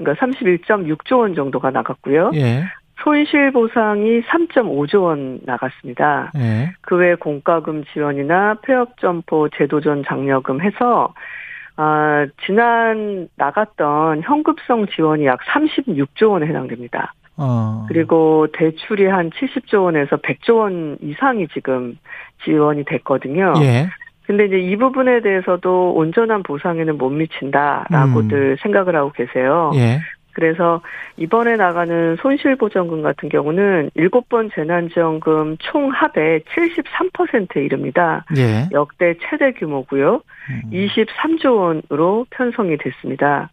그러니까 0.04 0.26
31.6조 0.26 1.20
원 1.20 1.36
정도가 1.36 1.72
나갔고요. 1.72 2.32
예. 2.36 2.64
손실 3.04 3.52
보상이 3.52 4.22
3.5조 4.22 5.04
원 5.04 5.40
나갔습니다. 5.44 6.32
예. 6.38 6.72
그외 6.82 7.16
공과금 7.16 7.84
지원이나 7.94 8.56
폐업 8.62 8.98
점포 9.00 9.50
제도전 9.50 10.04
장려금 10.08 10.62
해서 10.62 11.14
아, 11.78 12.28
지난 12.46 13.28
나갔던 13.36 14.22
현급성 14.22 14.88
지원이 14.88 15.26
약 15.26 15.40
36조 15.42 16.32
원에 16.32 16.46
해당됩니다. 16.46 17.14
어. 17.38 17.86
그리고 17.88 18.48
대출이 18.54 19.08
한 19.08 19.32
70조 19.32 19.86
원에서 19.86 20.18
100조 20.18 20.58
원 20.58 20.98
이상이 21.02 21.48
지금 21.48 21.98
지원이 22.44 22.84
됐거든요. 22.86 23.54
예. 23.62 23.88
근데 24.26 24.46
이제 24.46 24.60
이 24.60 24.76
부분에 24.76 25.22
대해서도 25.22 25.94
온전한 25.94 26.44
보상에는 26.44 26.98
못 26.98 27.10
미친다라고들 27.10 28.38
음. 28.38 28.56
생각을 28.62 28.96
하고 28.96 29.12
계세요. 29.12 29.72
예. 29.76 30.00
그래서 30.34 30.82
이번에 31.18 31.56
나가는 31.58 32.16
손실보전금 32.18 33.02
같은 33.02 33.30
경우는 33.30 33.92
7번 33.98 34.54
재난지원금 34.56 35.58
총 35.60 35.90
합의 35.90 36.42
73%에 36.42 37.64
이릅니다. 37.64 38.26
예. 38.38 38.70
역대 38.72 39.16
최대 39.22 39.52
규모고요. 39.52 40.22
음. 40.50 40.62
23조 40.72 41.58
원으로 41.58 42.26
편성이 42.30 42.78
됐습니다. 42.78 43.50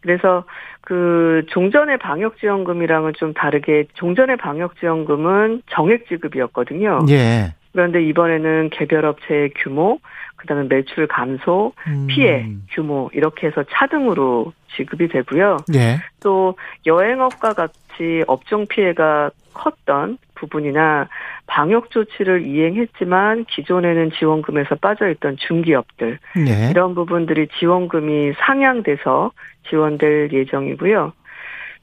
그래서 0.00 0.44
그 0.82 1.42
종전의 1.48 1.98
방역지원금이랑은 1.98 3.14
좀 3.16 3.34
다르게 3.34 3.86
종전의 3.94 4.36
방역지원금은 4.36 5.62
정액 5.70 6.06
지급이었거든요. 6.08 7.06
예. 7.08 7.54
그런데 7.76 8.02
이번에는 8.02 8.70
개별 8.70 9.04
업체의 9.04 9.50
규모, 9.54 9.98
그다음에 10.36 10.66
매출 10.66 11.06
감소, 11.06 11.74
음. 11.86 12.06
피해 12.08 12.48
규모 12.70 13.10
이렇게 13.12 13.48
해서 13.48 13.64
차등으로 13.70 14.54
지급이 14.74 15.08
되고요. 15.08 15.58
예. 15.74 15.98
또 16.22 16.56
여행업과 16.86 17.52
같이 17.52 18.24
업종 18.26 18.64
피해가 18.66 19.30
컸던 19.52 20.16
부분이나 20.36 21.10
방역 21.46 21.90
조치를 21.90 22.46
이행했지만 22.46 23.44
기존에는 23.44 24.10
지원금에서 24.12 24.76
빠져있던 24.76 25.36
중기업들 25.36 26.18
예. 26.48 26.70
이런 26.70 26.94
부분들이 26.94 27.46
지원금이 27.58 28.32
상향돼서 28.38 29.32
지원될 29.68 30.30
예정이고요. 30.32 31.12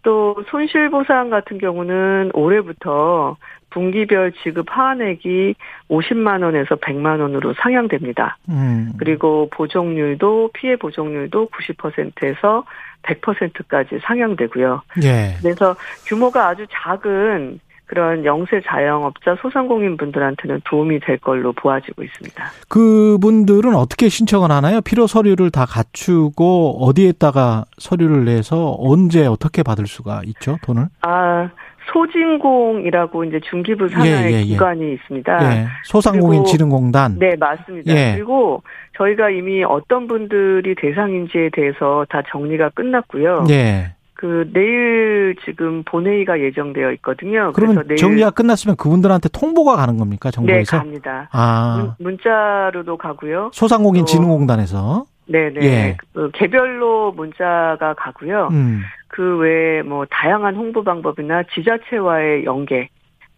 또 0.02 0.44
손실보상 0.50 1.30
같은 1.30 1.60
경우는 1.60 2.32
올해부터 2.34 3.38
분기별 3.74 4.34
지급 4.43 4.67
하한액이 4.69 5.55
50만 5.89 6.43
원에서 6.43 6.76
100만 6.76 7.19
원으로 7.19 7.53
상향됩니다. 7.55 8.38
음. 8.49 8.93
그리고 8.97 9.49
보정률도 9.51 10.51
피해 10.53 10.76
보정률도 10.76 11.49
90%에서 11.49 12.63
100%까지 13.03 13.99
상향되고요. 14.03 14.82
예. 15.03 15.36
그래서 15.41 15.76
규모가 16.05 16.47
아주 16.47 16.65
작은 16.71 17.59
그런 17.86 18.26
영세 18.26 18.61
자영업자 18.65 19.36
소상공인 19.41 19.97
분들한테는 19.97 20.61
도움이 20.65 21.01
될 21.01 21.17
걸로 21.17 21.53
보아지고 21.53 22.03
있습니다. 22.03 22.43
그분들은 22.69 23.76
어떻게 23.76 24.09
신청을 24.09 24.51
하나요? 24.51 24.82
필요 24.82 25.05
서류를 25.05 25.51
다 25.51 25.65
갖추고 25.65 26.84
어디에다가 26.86 27.65
서류를 27.78 28.26
내서 28.26 28.76
언제 28.80 29.28
어떻게 29.28 29.61
받을 29.61 29.86
수가 29.86 30.21
있죠? 30.26 30.57
돈을? 30.63 30.88
아, 31.01 31.49
소진공이라고 31.91 33.23
이제 33.25 33.39
중기부 33.49 33.89
산하의 33.89 34.34
예, 34.34 34.38
예, 34.38 34.39
예. 34.39 34.43
기관이 34.43 34.93
있습니다. 34.93 35.55
예. 35.55 35.67
소상공인 35.84 36.45
지능공단. 36.45 37.17
네, 37.19 37.36
맞습니다. 37.38 37.93
예. 37.93 38.13
그리고 38.15 38.63
저희가 38.97 39.29
이미 39.29 39.63
어떤 39.63 40.07
분들이 40.07 40.75
대상인지에 40.75 41.49
대해서 41.53 42.05
다 42.09 42.21
정리가 42.29 42.69
끝났고요. 42.69 43.45
예. 43.49 43.93
그 44.23 44.49
내일 44.53 45.36
지금 45.43 45.84
본회의가 45.84 46.39
예정되어 46.39 46.93
있거든요. 46.93 47.51
그러면 47.53 47.84
정리가 47.97 48.31
끝났으면 48.31 48.77
그분들한테 48.77 49.27
통보가 49.27 49.75
가는 49.75 49.97
겁니까 49.97 50.31
정부에서? 50.31 50.77
네, 50.77 50.77
갑니다. 50.77 51.27
아. 51.34 51.95
문, 51.99 52.17
자로도 52.23 52.95
가고요. 52.95 53.49
소상공인 53.51 54.05
진흥공단에서. 54.05 55.03
네네. 55.26 55.65
예. 55.65 55.97
그 56.13 56.32
개별로 56.34 57.11
문자가 57.11 57.93
가고요. 57.97 58.49
음. 58.51 58.82
그 59.07 59.38
외에 59.38 59.82
뭐 59.82 60.05
다양한 60.09 60.55
홍보 60.55 60.84
방법이나 60.84 61.43
지자체와의 61.53 62.45
연계 62.45 62.89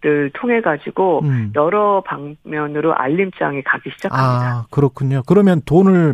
를 0.01 0.29
통해 0.36 0.61
가지고 0.61 1.21
음. 1.23 1.51
여러 1.55 2.03
방면으로 2.05 2.93
알림장이 2.93 3.63
가기 3.63 3.89
시작합니다. 3.95 4.47
아 4.47 4.65
그렇군요. 4.69 5.23
그러면 5.25 5.61
돈을 5.65 6.13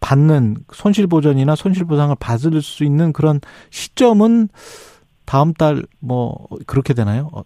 받는 0.00 0.56
손실 0.72 1.06
보전이나 1.06 1.54
손실 1.54 1.86
보상을 1.86 2.14
받을 2.20 2.60
수 2.60 2.84
있는 2.84 3.14
그런 3.14 3.40
시점은 3.70 4.48
다음 5.24 5.54
달 5.54 5.84
뭐 6.00 6.48
그렇게 6.66 6.92
되나요? 6.92 7.30
어, 7.32 7.42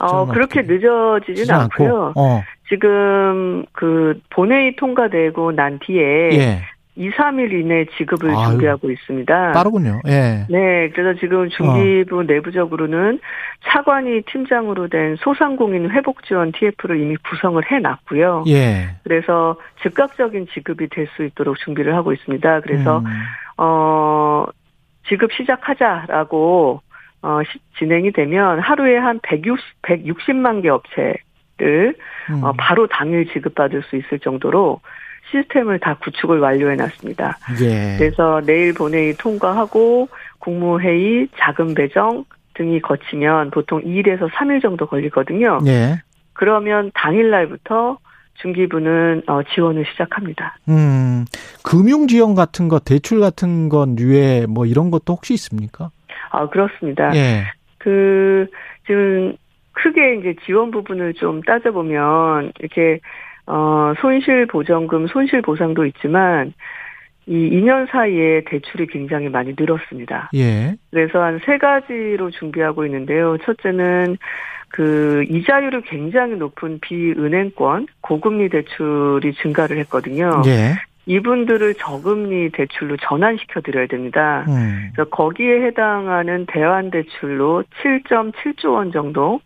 어 0.00 0.26
그렇게 0.26 0.62
늦어지진 0.62 1.52
않고요. 1.52 2.14
어. 2.16 2.42
지금 2.68 3.64
그 3.72 4.20
본회의 4.30 4.74
통과되고 4.76 5.52
난 5.52 5.78
뒤에 5.84 6.30
예. 6.32 6.62
2, 6.96 7.10
3일 7.10 7.52
이내 7.52 7.84
지급을 7.96 8.30
아유, 8.30 8.48
준비하고 8.50 8.90
있습니다. 8.90 9.52
빠르군요. 9.52 10.00
예. 10.08 10.46
네, 10.48 10.90
그래서 10.90 11.18
지금 11.20 11.48
중기부 11.48 12.18
어. 12.18 12.22
내부적으로는 12.24 13.20
차관이 13.64 14.22
팀장으로 14.22 14.88
된 14.88 15.16
소상공인 15.20 15.90
회복 15.90 16.24
지원 16.24 16.52
TF를 16.52 17.00
이미 17.00 17.16
구성을 17.16 17.62
해 17.70 17.78
놨고요. 17.78 18.44
예. 18.48 18.96
그래서 19.04 19.56
즉각적인 19.82 20.48
지급이 20.52 20.88
될 20.88 21.10
수 21.16 21.24
있도록 21.24 21.58
준비를 21.58 21.94
하고 21.94 22.12
있습니다. 22.12 22.60
그래서 22.60 22.98
음. 22.98 23.04
어 23.56 24.46
지급 25.08 25.32
시작하자라고 25.32 26.80
어 27.22 27.40
시, 27.50 27.58
진행이 27.78 28.12
되면 28.12 28.60
하루에 28.60 28.96
한 28.96 29.18
160, 29.22 29.82
160만 29.82 30.62
개 30.62 30.68
업체를 30.68 31.94
음. 32.30 32.44
어, 32.44 32.52
바로 32.56 32.86
당일 32.86 33.30
지급받을 33.32 33.82
수 33.84 33.96
있을 33.96 34.18
정도로 34.20 34.80
시스템을 35.30 35.78
다 35.78 35.96
구축을 36.02 36.38
완료해 36.38 36.76
놨습니다. 36.76 37.38
예. 37.62 37.96
그래서 37.98 38.40
내일 38.44 38.74
본회의 38.74 39.14
통과하고 39.14 40.08
국무회의, 40.38 41.28
자금 41.38 41.74
배정 41.74 42.24
등이 42.54 42.80
거치면 42.80 43.50
보통 43.50 43.80
2일에서 43.82 44.28
3일 44.30 44.60
정도 44.62 44.86
걸리거든요. 44.86 45.60
예. 45.66 46.02
그러면 46.32 46.90
당일날부터 46.94 47.98
중기부는 48.40 49.22
어, 49.26 49.42
지원을 49.42 49.84
시작합니다. 49.92 50.56
음, 50.68 51.24
금융 51.62 52.06
지원 52.06 52.34
같은 52.34 52.68
것, 52.68 52.84
대출 52.84 53.20
같은 53.20 53.68
건 53.68 53.98
유예 53.98 54.46
뭐 54.48 54.64
이런 54.64 54.90
것도 54.90 55.14
혹시 55.14 55.34
있습니까? 55.34 55.90
아 56.30 56.48
그렇습니다. 56.48 57.14
예. 57.14 57.44
그 57.78 58.46
지금 58.86 59.34
크게 59.72 60.16
이제 60.16 60.34
지원 60.46 60.70
부분을 60.70 61.14
좀 61.14 61.42
따져보면 61.42 62.52
이렇게 62.58 63.00
어, 63.50 63.94
손실 64.00 64.46
보전금, 64.46 65.06
손실 65.08 65.42
보상도 65.42 65.84
있지만, 65.86 66.52
이 67.26 67.32
2년 67.34 67.88
사이에 67.90 68.42
대출이 68.46 68.86
굉장히 68.86 69.28
많이 69.28 69.54
늘었습니다. 69.58 70.30
예. 70.34 70.74
그래서 70.90 71.22
한 71.22 71.38
세 71.44 71.58
가지로 71.58 72.30
준비하고 72.30 72.86
있는데요. 72.86 73.36
첫째는 73.44 74.16
그 74.68 75.24
이자율이 75.28 75.82
굉장히 75.82 76.36
높은 76.36 76.78
비은행권 76.80 77.86
고금리 78.00 78.48
대출이 78.48 79.34
증가를 79.34 79.78
했거든요. 79.78 80.42
예. 80.46 80.74
이분들을 81.06 81.74
저금리 81.74 82.50
대출로 82.50 82.96
전환시켜 82.98 83.60
드려야 83.62 83.86
됩니다. 83.86 84.44
음. 84.48 84.90
그래서 84.94 85.08
거기에 85.10 85.62
해당하는 85.66 86.46
대환 86.46 86.90
대출로 86.90 87.64
7.7조 87.82 88.74
원 88.74 88.92
정도 88.92 89.40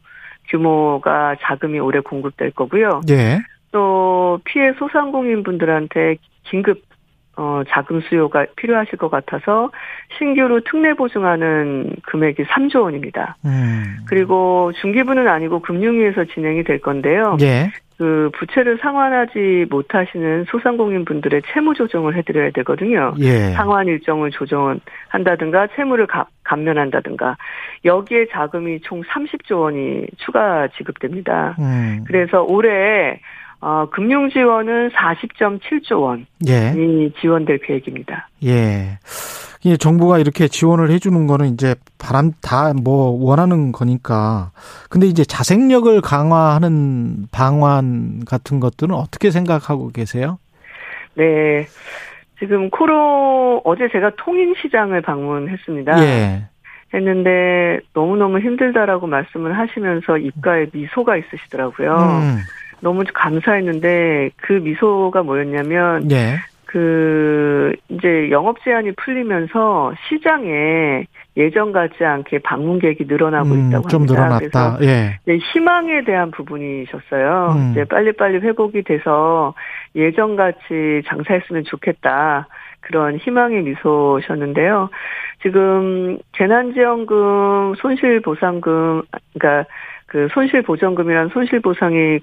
규모가 0.49 1.37
자금이 1.41 1.79
올해 1.81 2.01
공급될 2.01 2.51
거고요. 2.53 3.01
예. 3.11 3.39
또 3.75 4.39
피해 4.45 4.73
소상공인 4.79 5.43
분들한테 5.43 6.19
긴급 6.45 6.83
어, 7.37 7.63
자금 7.69 8.01
수요가 8.03 8.47
필요하실 8.55 8.99
것 8.99 9.11
같아서 9.11 9.73
신규로 10.17 10.61
특례 10.61 10.95
보증하는 10.95 11.97
금액이 12.05 12.45
3조 12.45 12.83
원입니다. 12.83 13.37
음. 13.45 13.97
그리고 14.07 14.71
중기부는 14.81 15.27
아니고 15.27 15.59
금융위에서 15.59 16.25
진행이 16.27 16.63
될 16.63 16.81
건데요. 16.81 17.37
예. 17.41 17.73
그 17.99 18.31
부채를 18.39 18.79
상환하지 18.81 19.67
못하시는 19.71 20.45
소상공인 20.49 21.05
분들의 21.05 21.43
채무 21.53 21.75
조정을 21.75 22.17
해드려야 22.17 22.51
되거든요. 22.53 23.15
예. 23.19 23.51
상환 23.55 23.89
일정을 23.89 24.31
조정한다든가 24.31 25.69
채무를 25.75 26.07
가, 26.07 26.27
감면한다든가 26.45 27.37
여기에 27.85 28.27
자금이 28.31 28.81
총 28.83 29.03
30조 29.03 29.63
원이 29.63 30.07
추가 30.19 30.69
지급됩니다. 30.77 31.57
음. 31.59 32.05
그래서 32.07 32.45
올해 32.45 33.19
어, 33.67 33.89
금융 33.91 34.29
지원은 34.29 34.91
40.7조 34.91 36.03
원이 36.03 36.27
예. 36.49 36.75
지원될 37.19 37.61
계획입니다. 37.61 38.29
예. 38.45 38.99
이 39.63 39.79
정부가 39.79 40.19
이렇게 40.19 40.49
지원을 40.49 40.91
해주는 40.91 41.27
거는 41.27 41.47
이제 41.55 41.75
바람 41.99 42.33
다 42.43 42.75
뭐 42.75 43.17
원하는 43.19 43.73
거니까. 43.73 44.51
근데 44.91 45.07
이제 45.07 45.25
자생력을 45.25 45.99
강화하는 46.03 47.27
방안 47.33 48.27
같은 48.27 48.61
것들은 48.61 48.95
어떻게 48.95 49.31
생각하고 49.31 49.89
계세요? 49.89 50.39
네. 51.15 51.65
지금 52.39 52.69
코로 52.69 53.63
어제 53.65 53.89
제가 53.91 54.11
통인 54.19 54.55
시장을 54.61 55.01
방문했습니다. 55.01 56.05
예. 56.05 56.49
했는데 56.93 57.81
너무너무 57.95 58.41
힘들다라고 58.41 59.07
말씀을 59.07 59.57
하시면서 59.57 60.19
입가에 60.19 60.67
미소가 60.71 61.17
있으시더라고요. 61.17 61.97
음. 61.97 62.37
너무 62.85 63.03
감사했는데 63.13 64.31
그 64.37 64.53
미소가 64.53 65.23
뭐였냐면 65.23 66.11
예. 66.11 66.37
그 66.67 67.73
이제 67.89 68.29
영업 68.31 68.63
제한이 68.63 68.93
풀리면서 68.93 69.95
시장에 70.09 71.07
예전 71.37 71.73
같지 71.73 72.05
않게 72.05 72.41
방문객이 72.41 73.05
늘어나고 73.07 73.49
음, 73.49 73.69
있다고 73.69 73.89
좀 73.89 74.03
합니다. 74.03 74.15
늘어났다. 74.15 74.77
그래서 74.77 74.93
예. 74.93 75.19
희망에 75.39 76.05
대한 76.05 76.31
부분이셨어요. 76.31 77.55
음. 77.57 77.71
이제 77.71 77.85
빨리빨리 77.85 78.39
회복이 78.41 78.83
돼서 78.83 79.55
예전 79.97 80.37
같이 80.37 81.03
장사했으면 81.07 81.65
좋겠다. 81.65 82.49
그런 82.81 83.17
희망의 83.17 83.63
미소셨는데요. 83.63 84.91
지금 85.43 86.19
재난지원금, 86.37 87.77
손실보상금, 87.79 89.03
그러니까 89.33 89.71
그 90.07 90.29
손실보전금이란 90.35 91.31
손실보상이 91.31 92.21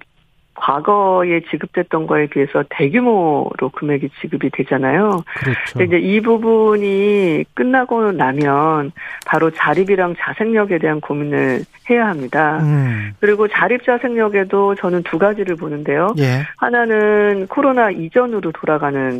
과거에 0.62 1.42
지급됐던 1.50 2.06
거에 2.06 2.28
비해서 2.28 2.64
대규모로 2.70 3.70
금액이 3.74 4.10
지급이 4.22 4.52
되잖아요. 4.52 5.24
그렇죠. 5.36 5.84
이제 5.84 5.98
이 5.98 6.22
부분이 6.22 7.46
끝나고 7.56 8.12
나면 8.12 8.92
바로 9.26 9.50
자립이랑 9.50 10.16
자생력에 10.20 10.78
대한 10.78 11.02
고민을 11.02 11.62
해야 11.90 12.08
합니다. 12.08 12.60
음. 12.62 13.12
그리고 13.20 13.48
자립 13.48 13.84
자생력에도 13.84 14.76
저는 14.76 15.02
두 15.04 15.18
가지를 15.18 15.56
보는데요. 15.56 16.14
예. 16.20 16.44
하나는 16.58 17.48
코로나 17.48 17.90
이전으로 17.90 18.52
돌아가는 18.52 19.20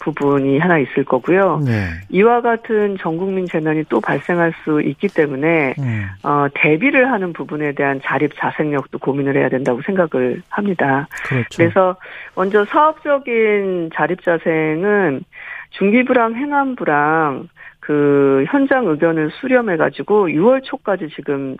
부분이 0.00 0.58
하나 0.58 0.78
있을 0.78 1.04
거고요. 1.04 1.60
네. 1.64 1.88
이와 2.10 2.40
같은 2.40 2.96
전국민 2.98 3.46
재난이 3.46 3.84
또 3.88 4.00
발생할 4.00 4.52
수 4.64 4.80
있기 4.82 5.08
때문에 5.08 5.74
네. 5.78 6.04
어, 6.22 6.46
대비를 6.54 7.10
하는 7.10 7.32
부분에 7.32 7.72
대한 7.72 8.00
자립 8.02 8.32
자생력도 8.36 8.98
고민을 8.98 9.36
해야 9.36 9.48
된다고 9.48 9.82
생각을 9.82 10.42
합니다. 10.48 11.08
그렇죠. 11.26 11.48
그래서 11.56 11.96
먼저 12.34 12.64
사업적인 12.64 13.90
자립 13.94 14.22
자생은 14.22 15.22
중기부랑 15.70 16.34
행안부랑 16.34 17.48
그 17.80 18.44
현장 18.48 18.86
의견을 18.86 19.30
수렴해 19.40 19.76
가지고 19.76 20.28
6월 20.28 20.62
초까지 20.62 21.08
지금 21.14 21.56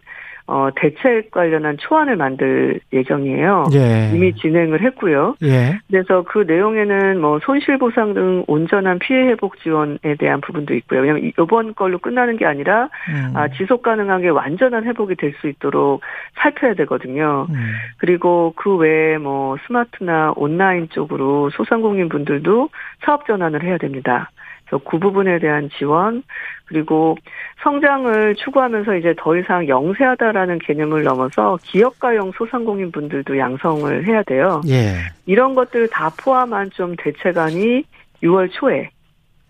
어, 0.48 0.70
대책 0.74 1.30
관련한 1.30 1.76
초안을 1.78 2.16
만들 2.16 2.80
예정이에요. 2.92 3.66
예. 3.74 4.10
이미 4.14 4.34
진행을 4.34 4.82
했고요. 4.82 5.36
예. 5.42 5.78
그래서 5.88 6.24
그 6.26 6.44
내용에는 6.46 7.20
뭐 7.20 7.38
손실보상 7.40 8.14
등 8.14 8.44
온전한 8.48 8.98
피해 8.98 9.28
회복 9.28 9.60
지원에 9.60 9.98
대한 10.18 10.40
부분도 10.40 10.74
있고요. 10.74 11.00
왜냐하면 11.00 11.30
이번 11.38 11.74
걸로 11.74 11.98
끝나는 11.98 12.36
게 12.36 12.46
아니라 12.46 12.88
음. 13.10 13.36
아, 13.36 13.48
지속 13.48 13.82
가능하게 13.82 14.30
완전한 14.30 14.84
회복이 14.84 15.14
될 15.14 15.28
수 15.40 15.48
있도록 15.48 16.00
살펴야 16.34 16.74
되거든요. 16.74 17.46
음. 17.50 17.54
그리고 17.98 18.54
그 18.56 18.76
외에 18.76 19.18
뭐 19.18 19.56
스마트나 19.66 20.32
온라인 20.36 20.88
쪽으로 20.88 21.50
소상공인 21.50 22.08
분들도 22.08 22.70
사업 23.04 23.26
전환을 23.26 23.62
해야 23.62 23.78
됩니다. 23.78 24.30
그 24.76 24.98
부분에 24.98 25.38
대한 25.38 25.70
지원 25.78 26.22
그리고 26.66 27.16
성장을 27.62 28.34
추구하면서 28.36 28.96
이제 28.96 29.14
더 29.16 29.36
이상 29.36 29.66
영세하다라는 29.66 30.58
개념을 30.58 31.02
넘어서 31.04 31.56
기업가용 31.62 32.32
소상공인 32.36 32.92
분들도 32.92 33.38
양성을 33.38 34.06
해야 34.06 34.22
돼요. 34.24 34.60
예. 34.68 34.96
이런 35.24 35.54
것들 35.54 35.88
다 35.88 36.10
포함한 36.18 36.70
좀 36.72 36.94
대책안이 36.96 37.84
6월 38.22 38.50
초에 38.52 38.90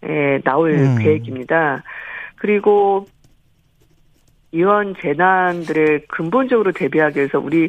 에 0.01 0.41
나올 0.43 0.71
음. 0.71 0.99
계획입니다. 1.01 1.83
그리고 2.37 3.07
이런 4.53 4.95
재난들을 5.03 6.07
근본적으로 6.09 6.71
대비하기 6.71 7.19
위해서 7.19 7.41
우리 7.41 7.69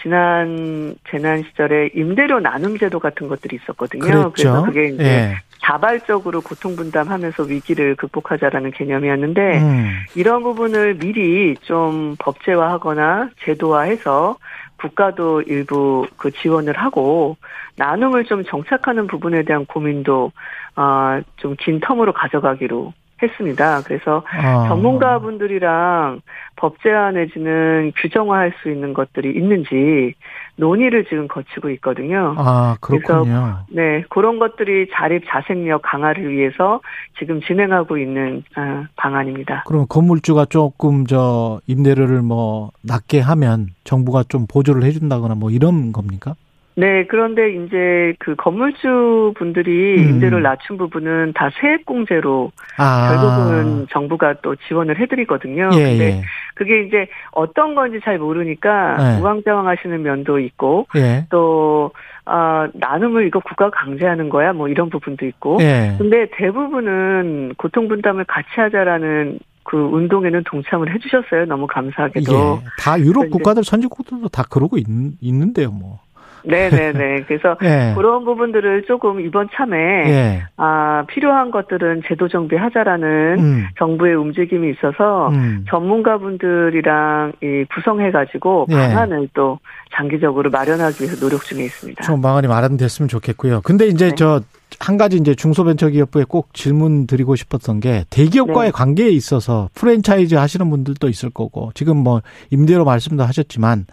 지난 0.00 0.94
재난 1.10 1.42
시절에 1.42 1.90
임대료 1.94 2.38
나눔 2.38 2.78
제도 2.78 3.00
같은 3.00 3.26
것들이 3.26 3.56
있었거든요. 3.56 4.02
그랬죠. 4.02 4.30
그래서 4.32 4.62
그게 4.64 4.88
이제 4.90 5.04
예. 5.04 5.36
자발적으로 5.68 6.40
고통 6.40 6.76
분담하면서 6.76 7.42
위기를 7.42 7.94
극복하자라는 7.94 8.70
개념이었는데 8.70 9.58
음. 9.58 10.00
이런 10.14 10.42
부분을 10.42 10.94
미리 10.94 11.56
좀 11.62 12.16
법제화하거나 12.18 13.30
제도화해서 13.44 14.38
국가도 14.80 15.42
일부 15.42 16.06
그 16.16 16.30
지원을 16.30 16.78
하고 16.78 17.36
나눔을 17.76 18.24
좀 18.24 18.44
정착하는 18.44 19.06
부분에 19.06 19.42
대한 19.42 19.66
고민도 19.66 20.32
어좀긴 20.74 21.80
텀으로 21.80 22.14
가져가기로 22.14 22.94
했습니다. 23.22 23.82
그래서 23.84 24.22
아. 24.30 24.68
전문가분들이랑 24.68 26.20
법제화 26.56 27.12
내지는 27.12 27.92
규정화할 27.96 28.52
수 28.62 28.70
있는 28.70 28.92
것들이 28.92 29.30
있는지 29.30 30.14
논의를 30.56 31.04
지금 31.04 31.28
거치고 31.28 31.70
있거든요. 31.70 32.34
아, 32.36 32.76
그렇군요. 32.80 33.24
그래서 33.24 33.66
네, 33.70 34.04
그런 34.10 34.38
것들이 34.38 34.88
자립 34.92 35.24
자생력 35.28 35.82
강화를 35.82 36.30
위해서 36.30 36.80
지금 37.18 37.40
진행하고 37.40 37.96
있는 37.98 38.42
아, 38.56 38.86
방안입니다. 38.96 39.64
그럼 39.66 39.86
건물주가 39.88 40.46
조금 40.46 41.06
저 41.06 41.60
임대료를 41.66 42.22
뭐 42.22 42.72
낮게 42.82 43.20
하면 43.20 43.68
정부가 43.84 44.24
좀 44.28 44.46
보조를 44.48 44.82
해준다거나 44.82 45.36
뭐 45.36 45.50
이런 45.50 45.92
겁니까? 45.92 46.34
네, 46.78 47.04
그런데 47.08 47.50
이제 47.50 48.14
그 48.20 48.36
건물주 48.36 49.34
분들이 49.36 49.98
음. 49.98 50.10
임대료를 50.10 50.44
낮춘 50.44 50.76
부분은 50.76 51.32
다 51.34 51.50
세액공제로 51.60 52.52
아. 52.76 53.08
결국은 53.08 53.88
정부가 53.90 54.34
또 54.42 54.54
지원을 54.54 54.96
해드리거든요. 55.00 55.70
예, 55.74 55.82
근데 55.82 56.04
예. 56.04 56.22
그게 56.54 56.82
이제 56.82 57.08
어떤 57.32 57.74
건지 57.74 57.98
잘 58.04 58.18
모르니까 58.18 58.96
네. 58.96 59.20
우왕좌왕하시는 59.20 60.02
면도 60.02 60.38
있고 60.38 60.86
예. 60.94 61.26
또 61.30 61.90
아, 62.24 62.68
나눔을 62.74 63.26
이거 63.26 63.40
국가가 63.40 63.70
강제하는 63.70 64.28
거야? 64.28 64.52
뭐 64.52 64.68
이런 64.68 64.88
부분도 64.88 65.26
있고. 65.26 65.58
예. 65.60 65.96
근데 65.98 66.28
대부분은 66.36 67.54
고통 67.58 67.88
분담을 67.88 68.24
같이 68.24 68.48
하자라는 68.54 69.40
그 69.64 69.76
운동에는 69.76 70.44
동참을 70.44 70.94
해주셨어요. 70.94 71.46
너무 71.46 71.66
감사하게도. 71.66 72.32
예. 72.32 72.66
다 72.80 73.00
유럽 73.00 73.28
국가들 73.30 73.64
선진국들도 73.64 74.28
다 74.28 74.44
그러고 74.48 74.78
있, 74.78 74.86
있는데요, 75.20 75.70
뭐. 75.72 75.98
네네네. 76.44 77.24
그래서 77.26 77.56
예. 77.62 77.94
그런 77.96 78.24
부분들을 78.24 78.84
조금 78.86 79.20
이번 79.20 79.48
참에 79.54 79.76
예. 79.76 80.42
아 80.56 81.04
필요한 81.08 81.50
것들은 81.50 82.02
제도 82.06 82.28
정비하자라는 82.28 83.36
음. 83.38 83.66
정부의 83.78 84.14
움직임이 84.14 84.70
있어서 84.70 85.28
음. 85.28 85.64
전문가분들이랑 85.68 87.32
이 87.42 87.64
구성해가지고 87.74 88.66
예. 88.70 88.74
방안을 88.74 89.28
또 89.34 89.58
장기적으로 89.94 90.50
마련하기 90.50 91.02
위해서 91.02 91.16
노력 91.20 91.42
중에 91.44 91.64
있습니다. 91.64 92.04
좀 92.04 92.20
방안이 92.20 92.46
마련됐으면 92.46 93.08
좋겠고요. 93.08 93.60
근데 93.62 93.86
이제 93.86 94.10
네. 94.10 94.14
저 94.14 94.40
한 94.78 94.96
가지 94.96 95.16
이제 95.16 95.34
중소벤처기업부에 95.34 96.24
꼭 96.28 96.54
질문 96.54 97.06
드리고 97.06 97.34
싶었던 97.36 97.80
게 97.80 98.04
대기업과의 98.10 98.68
네. 98.68 98.70
관계에 98.70 99.10
있어서 99.10 99.68
프랜차이즈 99.74 100.36
하시는 100.36 100.70
분들도 100.70 101.08
있을 101.08 101.30
거고 101.30 101.72
지금 101.74 101.96
뭐 101.96 102.22
임대로 102.50 102.84
말씀도 102.84 103.24
하셨지만 103.24 103.86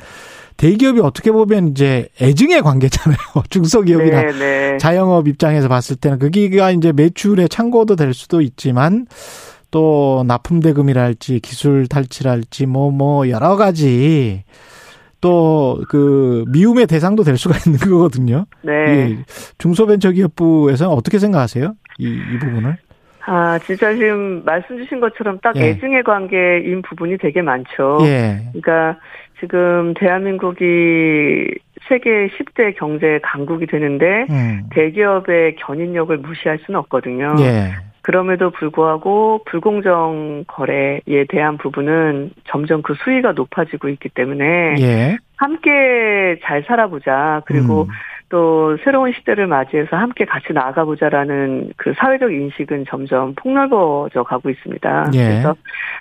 대기업이 0.57 0.99
어떻게 1.01 1.31
보면 1.31 1.69
이제 1.69 2.07
애증의 2.21 2.61
관계잖아요. 2.61 3.17
중소기업이나 3.49 4.21
네, 4.21 4.31
네. 4.31 4.77
자영업 4.77 5.27
입장에서 5.27 5.67
봤을 5.67 5.95
때는 5.95 6.19
그기가 6.19 6.71
이제 6.71 6.91
매출의 6.91 7.49
창고도 7.49 7.95
될 7.95 8.13
수도 8.13 8.41
있지만 8.41 9.07
또 9.71 10.23
납품 10.27 10.61
대금이랄지 10.61 11.39
기술 11.41 11.87
탈취랄지 11.87 12.67
뭐뭐 12.67 12.91
뭐 12.91 13.29
여러 13.29 13.57
가지 13.57 14.43
또 15.25 15.65
그 15.89 16.45
미움의 16.49 16.87
대상도 16.87 17.23
될 17.23 17.37
수가 17.37 17.55
있는 17.65 17.79
거거든요. 17.79 18.45
네. 18.61 19.17
중소벤처기업부에서는 19.57 20.91
어떻게 20.91 21.19
생각하세요? 21.19 21.73
이, 21.97 22.05
이 22.07 22.39
부분을? 22.39 22.77
아, 23.27 23.57
진짜 23.59 23.93
지금 23.93 24.43
말씀 24.45 24.77
주신 24.77 24.99
것처럼 24.99 25.39
딱 25.41 25.55
예. 25.55 25.69
애증의 25.69 26.03
관계인 26.03 26.81
부분이 26.83 27.17
되게 27.17 27.41
많죠. 27.41 27.99
예. 28.01 28.37
그러니까 28.51 28.99
지금 29.39 29.93
대한민국이 29.95 31.47
세계 31.89 32.27
10대 32.27 32.77
경제 32.77 33.19
강국이 33.23 33.65
되는데 33.65 34.27
음. 34.29 34.63
대기업의 34.71 35.55
견인력을 35.55 36.15
무시할 36.17 36.59
수는 36.65 36.79
없거든요. 36.81 37.35
예. 37.39 37.71
그럼에도 38.05 38.51
불구하고 38.51 39.41
불공정 39.45 40.43
거래에 40.45 41.25
대한 41.27 41.57
부분은 41.57 42.33
점점 42.43 42.83
그 42.83 42.93
수위가 43.03 43.31
높아지고 43.31 43.89
있기 43.89 44.09
때문에 44.09 44.75
예. 44.79 45.17
함께 45.37 46.39
잘 46.43 46.63
살아보자. 46.67 47.41
그리고 47.47 47.85
음. 47.85 47.87
또 48.29 48.77
새로운 48.83 49.11
시대를 49.11 49.47
맞이해서 49.47 49.95
함께 49.95 50.25
같이 50.25 50.53
나아가보자라는 50.53 51.71
그 51.77 51.93
사회적 51.97 52.31
인식은 52.31 52.85
점점 52.87 53.33
폭넓어져 53.33 54.21
가고 54.21 54.51
있습니다. 54.51 55.11
예. 55.15 55.17
그래서 55.17 55.55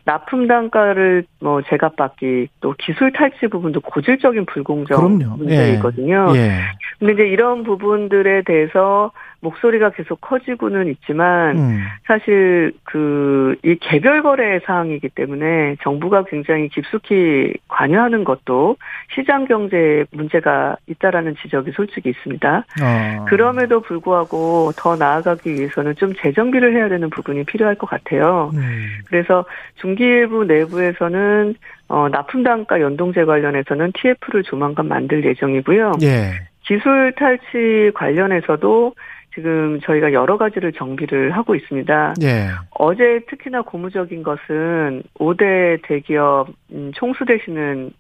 납품 0.05 0.47
단가를 0.47 1.25
뭐 1.41 1.63
제값받기 1.63 2.49
또 2.61 2.75
기술 2.79 3.13
탈취 3.13 3.47
부분도 3.47 3.81
고질적인 3.81 4.45
불공정 4.45 5.17
그럼요. 5.19 5.37
문제이거든요. 5.37 6.33
예. 6.35 6.39
예. 6.39 6.61
근데 6.99 7.15
이제 7.15 7.23
이런 7.29 7.63
부분들에 7.63 8.43
대해서 8.43 9.11
목소리가 9.45 9.91
계속 9.91 10.21
커지고는 10.21 10.89
있지만 10.89 11.57
음. 11.57 11.85
사실 12.07 12.73
그 12.85 13.45
이 13.63 13.77
개별 13.81 14.23
거래 14.23 14.61
사항이기 14.61 15.11
때문에 15.11 15.77
정부가 15.83 16.25
굉장히 16.25 16.69
깊숙이 16.69 17.55
관여하는 17.69 18.25
것도 18.25 18.77
시장 19.15 19.47
경제에 19.47 20.05
문제가 20.13 20.77
있다라는 20.87 21.37
지적이 21.43 21.73
솔직히 21.73 22.11
있습니다. 22.11 22.65
어. 22.83 23.25
그럼에도 23.27 23.81
불구하고 23.81 24.73
더 24.77 24.97
나아가기 24.97 25.53
위해서는 25.53 25.95
좀 25.97 26.13
재정비를 26.15 26.75
해야 26.77 26.89
되는 26.89 27.11
부분이 27.11 27.45
필요할 27.45 27.77
것 27.77 27.89
같아요. 27.89 28.51
음. 28.55 28.87
그래서 29.07 29.45
중기일부 29.77 30.45
내부에서는 30.45 31.55
어, 31.89 32.09
납품 32.09 32.43
단가 32.43 32.81
연동제 32.81 33.25
관련해서는 33.25 33.93
TF를 33.95 34.43
조만간 34.45 34.89
만들 34.89 35.25
예정이고요. 35.25 35.93
예. 36.03 36.33
기술 36.63 37.13
탈취 37.13 37.93
관련해서도 37.95 38.95
지금 39.35 39.81
저희가 39.81 40.13
여러 40.13 40.39
가지를 40.39 40.73
정비를 40.73 41.33
하고 41.33 41.55
있습니다. 41.55 42.15
예. 42.23 42.49
어제 42.71 43.21
특히나 43.29 43.63
고무적인 43.63 44.23
것은 44.23 45.03
5대 45.19 45.81
대기업 45.83 46.49
음, 46.73 46.93
총수 46.95 47.25
되시는 47.25 47.91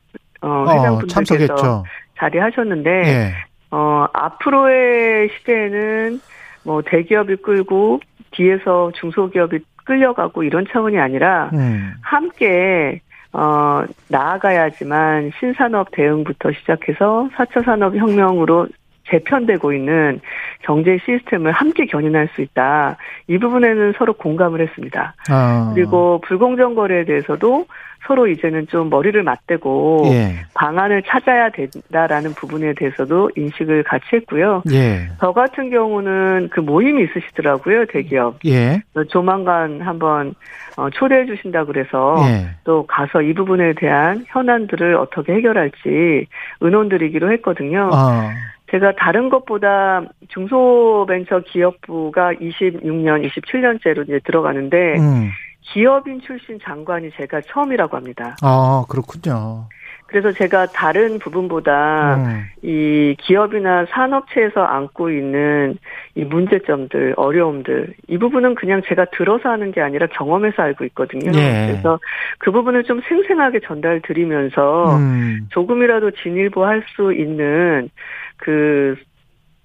어, 0.41 0.49
어 0.49 0.73
회장분들께서 0.73 1.55
어, 1.55 1.85
자리하셨는데 2.19 2.91
예. 2.91 3.33
어, 3.71 4.07
앞으로의 4.13 5.31
시대에는 5.31 6.21
뭐 6.65 6.83
대기업이 6.83 7.37
끌고 7.37 8.01
뒤에서 8.31 8.93
중소기업이 8.95 9.59
끌려가고 9.85 10.45
이런 10.45 10.65
차원이 10.71 10.99
아니라 10.99 11.51
음. 11.53 11.93
함께 12.01 13.01
어, 13.33 13.85
나아가야지만 14.09 15.33
신산업 15.41 15.89
대응부터 15.91 16.53
시작해서 16.53 17.29
4차 17.37 17.65
산업 17.65 17.97
혁명으로 17.97 18.69
재편되고 19.11 19.73
있는 19.73 20.21
경제 20.63 20.99
시스템을 21.05 21.53
함께 21.53 21.87
견인할 21.87 22.29
수 22.35 22.43
있다. 22.43 22.97
이 23.29 23.39
부분에는 23.39 23.95
서로 23.99 24.15
공감을 24.15 24.61
했습니다. 24.61 25.15
아. 25.29 25.73
그리고 25.75 26.21
불공정 26.25 26.75
거래에 26.75 27.05
대해서도 27.05 27.67
서로 28.07 28.27
이제는 28.27 28.67
좀 28.69 28.91
머리를 28.91 29.23
맞대고 29.23 30.03
예. 30.07 30.35
방안을 30.55 31.03
찾아야 31.07 31.49
된다라는 31.51 32.35
부분에 32.35 32.75
대해서도 32.75 33.31
인식을 33.37 33.85
같이 33.85 34.05
했고요. 34.13 34.63
예. 34.73 35.09
저 35.21 35.33
같은 35.33 35.71
경우는 35.71 36.51
그 36.51 36.61
모임이 36.61 37.05
있으시더라고요, 37.05 37.87
대기업. 37.87 38.41
예. 38.47 38.83
조만간 39.09 39.81
한번 39.81 40.35
어, 40.77 40.91
초대해 40.91 41.25
주신다 41.25 41.65
그래서 41.65 42.17
예. 42.29 42.49
또 42.65 42.87
가서 42.87 43.23
이 43.23 43.33
부분에 43.33 43.75
대한 43.75 44.25
현안들을 44.29 44.97
어떻게 44.97 45.35
해결할지 45.35 46.27
의논드리기로 46.61 47.33
했거든요. 47.33 47.91
아. 47.93 48.31
제가 48.75 48.93
다른 48.97 49.29
것보다 49.29 50.03
중소벤처기업부가 50.31 52.33
26년, 52.33 53.25
27년째로 53.25 54.03
이제 54.03 54.19
들어가는데 54.25 54.99
음. 54.99 55.31
기업인 55.61 56.21
출신 56.21 56.59
장관이 56.61 57.13
제가 57.13 57.41
처음이라고 57.43 57.97
합니다. 57.97 58.37
아, 58.43 58.85
그렇군요. 58.89 59.69
그래서 60.07 60.33
제가 60.33 60.67
다른 60.67 61.19
부분보다 61.19 62.17
음. 62.17 62.45
이 62.63 63.17
기업이나 63.21 63.87
산업체에서 63.91 64.63
안고 64.63 65.11
있는 65.11 65.79
이 66.17 66.25
문제점들, 66.25 67.15
어려움들, 67.17 67.95
이 68.09 68.19
부분은 68.19 68.57
그냥 68.57 68.83
제가 68.87 69.07
들어서 69.17 69.49
하는 69.49 69.73
게 69.73 69.81
아니라 69.81 70.07
경험해서 70.09 70.63
알고 70.63 70.85
있거든요. 70.87 71.31
예. 71.35 71.69
그래서 71.69 71.99
그 72.39 72.53
부분을 72.53 72.85
좀 72.85 73.01
생생하게 73.09 73.61
전달 73.61 74.01
드리면서 74.03 74.97
음. 74.97 75.49
조금이라도 75.51 76.11
진일보할 76.23 76.85
수 76.95 77.13
있는 77.13 77.89
그 78.37 78.97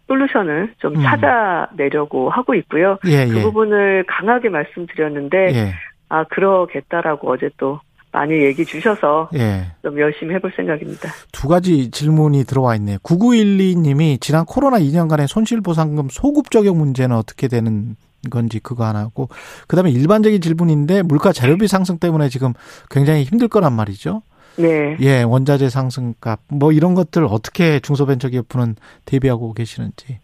솔루션을 0.07 0.74
좀 0.80 0.95
음. 0.95 1.03
찾아내려고 1.03 2.30
하고 2.30 2.55
있고요. 2.55 2.97
예, 3.05 3.28
그 3.28 3.38
예. 3.38 3.41
부분을 3.41 4.05
강하게 4.07 4.49
말씀드렸는데 4.49 5.38
예. 5.53 5.74
아 6.09 6.24
그러겠다라고 6.26 7.32
어제 7.32 7.49
또 7.57 7.80
많이 8.11 8.34
얘기 8.43 8.65
주셔서 8.65 9.30
예. 9.36 9.67
좀 9.84 9.99
열심히 9.99 10.34
해볼 10.36 10.51
생각입니다. 10.55 11.09
두 11.32 11.47
가지 11.47 11.91
질문이 11.91 12.43
들어와 12.45 12.76
있네요. 12.76 12.97
9912님이 12.99 14.20
지난 14.20 14.45
코로나 14.45 14.80
2년간의 14.80 15.28
손실보상금 15.28 16.07
소급 16.09 16.49
적용 16.49 16.80
문제는 16.80 17.15
어떻게 17.15 17.47
되는 17.47 17.95
건지 18.32 18.59
그거 18.59 18.86
하나 18.86 18.99
하고 18.99 19.30
그다음에 19.67 19.91
일반적인 19.91 20.41
질문인데 20.41 21.03
물가 21.03 21.32
재료비 21.32 21.67
상승 21.67 21.99
때문에 21.99 22.30
지금 22.30 22.53
굉장히 22.89 23.24
힘들 23.24 23.47
거란 23.47 23.74
말이죠. 23.74 24.24
네. 24.58 24.97
예, 25.00 25.24
원자재 25.24 25.70
상승값 25.70 26.39
뭐 26.50 26.72
이런 26.72 26.93
것들 26.95 27.26
어떻게 27.26 27.80
중소벤처기업부는 27.80 28.76
대비하고 29.06 29.54
계시는지. 29.54 30.20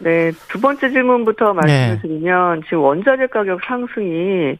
네, 0.00 0.32
두 0.48 0.60
번째 0.60 0.90
질문부터 0.90 1.54
말씀을 1.54 1.94
네. 1.94 1.98
드리면 2.00 2.62
지금 2.64 2.80
원자재 2.80 3.28
가격 3.28 3.60
상승이 3.66 4.58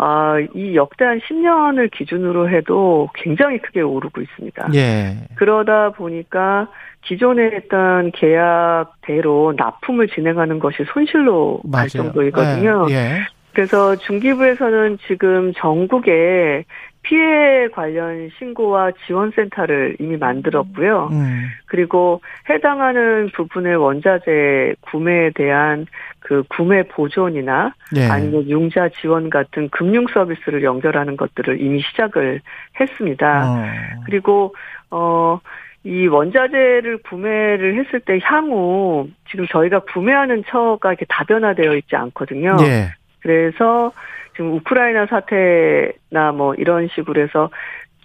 아, 0.00 0.36
이 0.54 0.76
역대 0.76 1.04
한 1.04 1.18
10년을 1.18 1.90
기준으로 1.90 2.48
해도 2.50 3.08
굉장히 3.14 3.58
크게 3.58 3.80
오르고 3.80 4.20
있습니다. 4.20 4.68
예. 4.74 5.16
그러다 5.34 5.90
보니까 5.90 6.68
기존에 7.02 7.46
했던 7.46 8.12
계약대로 8.12 9.54
납품을 9.56 10.08
진행하는 10.08 10.60
것이 10.60 10.84
손실로 10.92 11.60
맞아요. 11.64 11.82
갈 11.82 11.88
정도이거든요. 11.88 12.86
예. 12.90 12.94
예. 12.94 13.26
그래서 13.52 13.96
중기부에서는 13.96 14.98
지금 15.08 15.52
전국에 15.54 16.64
피해 17.08 17.68
관련 17.68 18.28
신고와 18.38 18.92
지원센터를 19.06 19.96
이미 19.98 20.18
만들었고요. 20.18 21.08
음. 21.10 21.46
그리고 21.64 22.20
해당하는 22.50 23.30
부분의 23.34 23.76
원자재 23.76 24.74
구매에 24.82 25.30
대한 25.34 25.86
그 26.20 26.42
구매 26.50 26.82
보존이나 26.82 27.72
네. 27.94 28.06
아니면 28.10 28.46
융자 28.46 28.90
지원 28.90 29.30
같은 29.30 29.70
금융 29.70 30.06
서비스를 30.06 30.62
연결하는 30.62 31.16
것들을 31.16 31.62
이미 31.62 31.80
시작을 31.80 32.42
했습니다. 32.78 33.50
어. 33.50 33.64
그리고 34.04 34.54
어. 34.90 35.40
이 35.84 36.06
원자재를 36.08 36.98
구매를 37.04 37.78
했을 37.78 38.00
때 38.00 38.18
향후 38.22 39.08
지금 39.30 39.46
저희가 39.46 39.78
구매하는 39.92 40.42
처가 40.48 40.90
이렇게 40.90 41.06
다변화되어 41.08 41.76
있지 41.76 41.96
않거든요. 41.96 42.56
네. 42.56 42.90
그래서 43.20 43.92
지금 44.38 44.52
우크라이나 44.54 45.06
사태나 45.06 46.30
뭐 46.32 46.54
이런 46.54 46.88
식으로 46.94 47.20
해서 47.20 47.50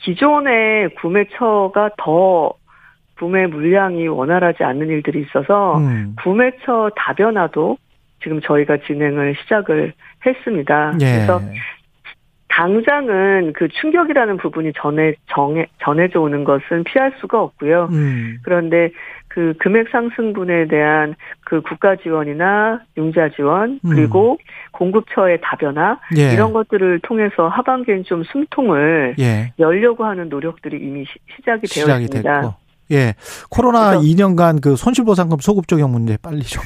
기존의 0.02 0.96
구매처가 0.96 1.92
더 1.98 2.54
구매 3.20 3.46
물량이 3.46 4.08
원활하지 4.08 4.64
않는 4.64 4.88
일들이 4.88 5.22
있어서 5.22 5.78
음. 5.78 6.16
구매처 6.24 6.90
다변화도 6.96 7.78
지금 8.24 8.42
저희가 8.42 8.78
진행을 8.88 9.36
시작을 9.44 9.94
했습니다. 10.26 10.94
예. 11.02 11.06
그래서 11.06 11.40
당장은 12.50 13.54
그 13.54 13.68
충격이라는 13.68 14.38
부분이 14.38 14.74
전해 14.76 15.14
정해 15.28 15.68
전해져 15.84 16.20
오는 16.20 16.44
것은 16.44 16.84
피할 16.84 17.14
수가 17.20 17.42
없고요. 17.42 17.90
음. 17.92 18.40
그런데 18.44 18.90
그 19.34 19.56
금액 19.58 19.90
상승분에 19.90 20.68
대한 20.68 21.16
그 21.44 21.62
국가 21.62 21.96
지원이나 21.96 22.82
융자 22.98 23.30
지원 23.30 23.80
음. 23.84 23.90
그리고 23.90 24.34
음. 24.34 24.38
공급처의 24.74 25.40
다변화 25.42 25.98
예. 26.18 26.34
이런 26.34 26.54
것들을 26.54 27.00
통해서 27.02 27.48
하반기엔 27.48 28.04
좀 28.04 28.24
숨통을 28.24 29.16
예. 29.18 29.52
열려고 29.58 30.06
하는 30.06 30.30
노력들이 30.30 30.78
이미 30.78 31.04
시, 31.06 31.42
작이 31.44 31.62
되어 31.62 31.68
시작이 31.68 32.04
있습니다. 32.04 32.42
됐고. 32.42 32.54
예. 32.92 33.16
코로나 33.50 33.98
2년간 33.98 34.62
그 34.62 34.76
손실보상금 34.76 35.40
소급 35.40 35.68
적용 35.68 35.94
문제 35.94 36.16
빨리 36.22 36.44
좀. 36.44 36.62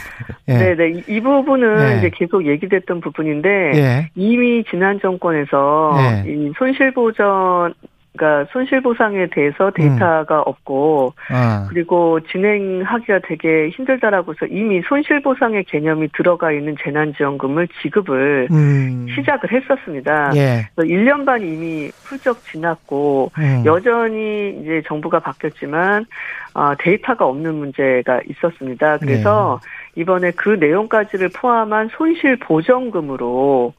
예. 0.49 0.57
네네. 0.75 1.03
이, 1.07 1.21
부분은 1.21 1.93
예. 1.93 1.97
이제 1.99 2.11
계속 2.13 2.45
얘기됐던 2.45 2.99
부분인데 2.99 3.49
예. 3.75 4.09
이미 4.15 4.65
지난 4.69 4.99
정권에서 4.99 5.95
예. 5.99 6.29
이 6.29 6.51
손실보전 6.57 7.73
그러니까 8.17 8.51
손실 8.51 8.81
보상에 8.81 9.27
대해서 9.27 9.71
데이터가 9.71 10.39
음. 10.39 10.43
없고 10.45 11.13
아. 11.29 11.67
그리고 11.69 12.19
진행하기가 12.31 13.19
되게 13.27 13.69
힘들다라고서 13.69 14.47
이미 14.47 14.81
손실 14.87 15.21
보상의 15.21 15.63
개념이 15.65 16.09
들어가 16.13 16.51
있는 16.51 16.75
재난지원금을 16.83 17.67
지급을 17.81 18.47
음. 18.51 19.07
시작을 19.15 19.51
했었습니다. 19.51 20.31
예. 20.35 20.67
그래서 20.75 20.93
1년 20.93 21.25
반 21.25 21.41
이미 21.41 21.91
훌쩍 22.03 22.43
지났고 22.43 23.31
음. 23.37 23.63
여전히 23.65 24.59
이제 24.61 24.81
정부가 24.87 25.19
바뀌었지만 25.19 26.05
어, 26.53 26.73
데이터가 26.79 27.25
없는 27.25 27.53
문제가 27.53 28.19
있었습니다. 28.27 28.97
그래서 28.97 29.59
예. 29.63 29.67
이번에 29.97 30.31
그 30.31 30.49
내용까지를 30.49 31.29
포함한 31.29 31.89
손실 31.97 32.37
보전금으로 32.37 33.73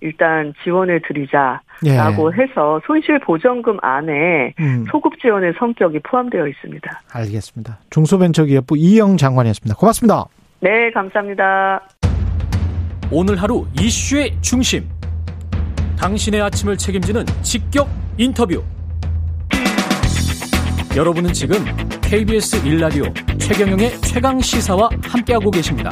일단 0.00 0.54
지원을 0.62 1.02
드리자라고 1.02 2.32
예. 2.32 2.42
해서 2.42 2.80
손실 2.86 3.18
보전금 3.18 3.76
안에 3.82 4.54
음. 4.60 4.84
소급 4.88 5.18
지원의 5.20 5.54
성격이 5.58 5.98
포함되어 6.04 6.46
있습니다. 6.46 7.02
알겠습니다. 7.12 7.78
중소벤처기업부 7.90 8.76
이영 8.76 9.16
장관이었습니다. 9.16 9.76
고맙습니다. 9.76 10.26
네, 10.60 10.92
감사합니다. 10.92 11.82
오늘 13.10 13.42
하루 13.42 13.66
이슈의 13.80 14.30
중심. 14.40 14.88
당신의 15.98 16.40
아침을 16.40 16.76
책임지는 16.76 17.24
직격 17.42 17.88
인터뷰. 18.16 18.62
여러분은 20.96 21.32
지금 21.32 21.56
KBS 22.14 22.64
일라디오 22.64 23.02
최경영의 23.38 24.00
최강 24.02 24.40
시사와 24.40 24.88
함께하고 25.02 25.50
계십니다. 25.50 25.90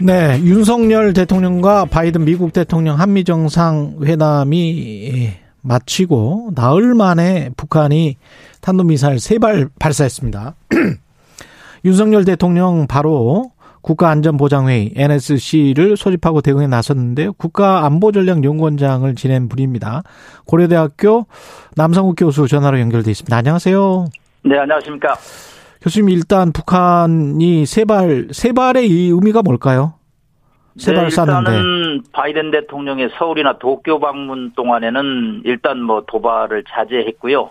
네, 0.00 0.40
윤석열 0.44 1.12
대통령과 1.12 1.86
바이든 1.86 2.24
미국 2.24 2.52
대통령 2.52 3.00
한미 3.00 3.24
정상 3.24 3.98
회담이 4.04 5.28
마치고 5.62 6.52
나흘 6.54 6.94
만에 6.94 7.50
북한이 7.56 8.16
탄도미사일 8.60 9.18
세 9.18 9.38
발 9.38 9.68
발사했습니다. 9.80 10.54
윤석열 11.84 12.24
대통령 12.24 12.86
바로 12.86 13.50
국가안전보장회의 13.84 14.92
NSC를 14.96 15.96
소집하고 15.96 16.40
대응에 16.40 16.66
나섰는데요. 16.66 17.34
국가안보전략연구원장을 17.34 19.14
지낸 19.14 19.48
분입니다. 19.48 20.02
고려대학교 20.46 21.26
남성욱 21.76 22.16
교수 22.18 22.48
전화로 22.48 22.80
연결돼 22.80 23.10
있습니다. 23.10 23.36
안녕하세요. 23.36 24.06
네, 24.44 24.58
안녕하십니까. 24.58 25.14
교수님 25.82 26.08
일단 26.08 26.50
북한이 26.52 27.66
세발 27.66 28.28
세발의 28.32 28.88
이 28.88 29.10
의미가 29.10 29.42
뭘까요? 29.42 29.94
세발 30.78 31.04
네, 31.04 31.10
쐈는데. 31.10 31.50
일단은 31.50 32.02
바이든 32.12 32.50
대통령의 32.52 33.10
서울이나 33.18 33.58
도쿄 33.58 34.00
방문 34.00 34.52
동안에는 34.56 35.42
일단 35.44 35.82
뭐 35.82 36.02
도발을 36.06 36.64
자제했고요. 36.68 37.50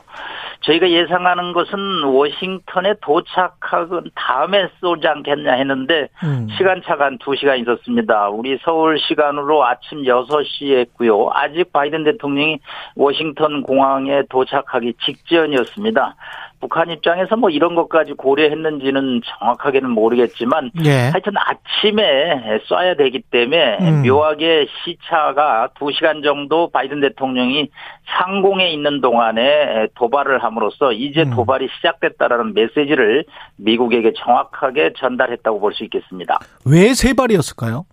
저희가 0.63 0.89
예상하는 0.89 1.53
것은 1.53 2.03
워싱턴에 2.03 2.95
도착하건 3.01 4.11
다음에 4.15 4.69
쏘지 4.79 5.07
않겠냐 5.07 5.53
했는데 5.53 6.07
음. 6.23 6.47
시간차가 6.57 7.05
한 7.05 7.17
2시간 7.17 7.59
있었습니다. 7.61 8.29
우리 8.29 8.57
서울 8.63 8.97
시간으로 8.99 9.65
아침 9.65 10.03
6시에 10.03 10.79
했고요. 10.79 11.29
아직 11.33 11.71
바이든 11.71 12.05
대통령이 12.05 12.59
워싱턴 12.95 13.61
공항에 13.63 14.23
도착하기 14.29 14.93
직전이었습니다. 15.05 16.15
북한 16.63 16.89
입장에서 16.89 17.35
뭐 17.35 17.49
이런 17.49 17.75
것까지 17.75 18.13
고려했는지는 18.13 19.19
정확하게는 19.25 19.89
모르겠지만 19.89 20.71
예. 20.85 21.09
하여튼 21.11 21.33
아침에 21.35 22.61
쏴야 22.69 22.97
되기 22.97 23.19
때문에 23.19 23.79
음. 23.81 24.03
묘하게 24.07 24.67
시차가 24.85 25.71
2시간 25.77 26.23
정도 26.23 26.69
바이든 26.71 27.01
대통령이 27.01 27.69
상공에 28.17 28.71
있는 28.71 29.01
동안에 29.01 29.87
도발을 29.95 30.41
함으로써 30.41 30.93
이제 30.93 31.23
음. 31.23 31.31
도발이 31.35 31.67
시작됐다라는 31.75 32.53
메시지를 32.53 33.25
미국에게 33.57 34.13
정확하게 34.15 34.93
전달했다고 34.97 35.59
볼 35.59 35.73
수 35.73 35.83
있겠습니다. 35.83 36.39
왜 36.65 36.93
세 36.93 37.13
발이었을까요? 37.13 37.83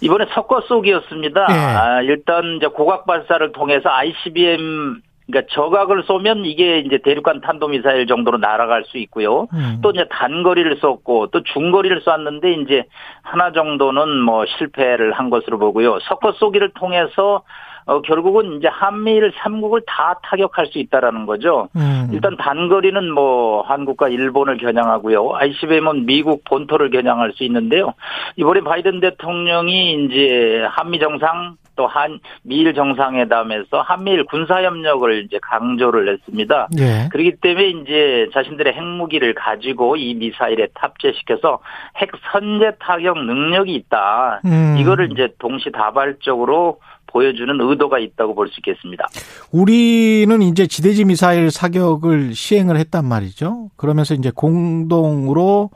이번에 0.00 0.26
석거 0.32 0.60
쏘기였습니다. 0.68 1.46
예. 1.50 1.54
아, 1.54 2.02
일단 2.02 2.54
이제 2.56 2.68
고각 2.68 3.04
발사를 3.04 3.50
통해서 3.52 3.88
ICBM 3.90 5.00
그러니까 5.30 5.52
저각을 5.54 6.02
쏘면 6.04 6.44
이게 6.44 6.78
이제 6.80 6.98
대륙간 6.98 7.40
탄도미사일 7.40 8.06
정도로 8.06 8.38
날아갈 8.38 8.84
수 8.84 8.98
있고요. 8.98 9.46
음. 9.52 9.78
또 9.82 9.90
이제 9.90 10.06
단거리를 10.10 10.76
쏘고 10.76 11.28
또 11.28 11.42
중거리를 11.42 12.02
쐈는데 12.02 12.52
이제 12.52 12.84
하나 13.22 13.52
정도는 13.52 14.20
뭐 14.20 14.44
실패를 14.46 15.12
한 15.12 15.30
것으로 15.30 15.58
보고요. 15.58 15.98
석거 16.00 16.32
쏘기를 16.32 16.72
통해서 16.74 17.42
어, 17.86 18.00
결국은 18.02 18.58
이제 18.58 18.68
한미일 18.68 19.32
3국을 19.32 19.82
다 19.86 20.18
타격할 20.22 20.66
수 20.66 20.78
있다라는 20.78 21.26
거죠. 21.26 21.68
음. 21.76 22.08
일단 22.12 22.36
단거리는 22.36 23.12
뭐 23.12 23.62
한국과 23.62 24.08
일본을 24.08 24.58
겨냥하고요. 24.58 25.34
ICBM은 25.34 26.06
미국 26.06 26.44
본토를 26.44 26.90
겨냥할 26.90 27.32
수 27.32 27.44
있는데요. 27.44 27.94
이번에 28.36 28.60
바이든 28.60 29.00
대통령이 29.00 30.04
이제 30.04 30.64
한미 30.70 30.98
정상 30.98 31.56
또한 31.80 32.20
미일 32.42 32.74
정상회담에서 32.74 33.80
한미일 33.80 34.24
군사 34.24 34.62
협력을 34.62 35.24
이제 35.24 35.38
강조를 35.40 36.12
했습니다. 36.12 36.68
예. 36.78 37.08
그렇기 37.10 37.36
때문에 37.40 37.68
이제 37.68 38.28
자신들의 38.34 38.74
핵무기를 38.74 39.32
가지고 39.34 39.96
이 39.96 40.14
미사일에 40.14 40.68
탑재시켜서 40.74 41.60
핵 41.96 42.10
선제 42.30 42.72
타격 42.80 43.24
능력이 43.24 43.74
있다. 43.74 44.40
음. 44.44 44.76
이거를 44.78 45.10
이제 45.12 45.28
동시다발적으로 45.38 46.80
보여주는 47.12 47.54
의도가 47.60 47.98
있다고 47.98 48.34
볼 48.34 48.48
수 48.48 48.54
있겠습니다. 48.60 49.06
우리는 49.52 50.42
이제 50.42 50.66
지대지 50.66 51.04
미사일 51.04 51.50
사격을 51.50 52.34
시행을 52.34 52.76
했단 52.78 53.04
말이죠. 53.04 53.70
그러면서 53.76 54.14
이제 54.14 54.30
공동으로 54.34 55.70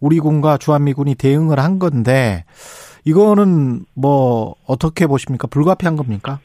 우리 0.00 0.18
군과 0.20 0.58
주한미군이 0.58 1.14
대응을 1.16 1.58
한 1.58 1.78
건데 1.78 2.44
이거는 3.04 3.84
뭐 3.94 4.54
어떻게 4.66 5.06
보십니까? 5.06 5.46
불가피한 5.48 5.96
겁니까? 5.96 6.38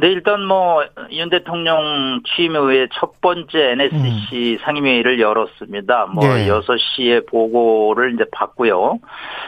네, 0.00 0.08
일단 0.08 0.46
뭐, 0.46 0.82
윤 1.10 1.28
대통령 1.28 2.22
취임 2.24 2.56
후에 2.56 2.88
첫 2.94 3.20
번째 3.20 3.72
NSC 3.72 4.52
음. 4.52 4.58
상임회의를 4.64 5.20
열었습니다. 5.20 6.06
뭐, 6.06 6.24
네. 6.24 6.48
6시에 6.48 7.26
보고를 7.26 8.14
이제 8.14 8.24
받고요. 8.32 8.98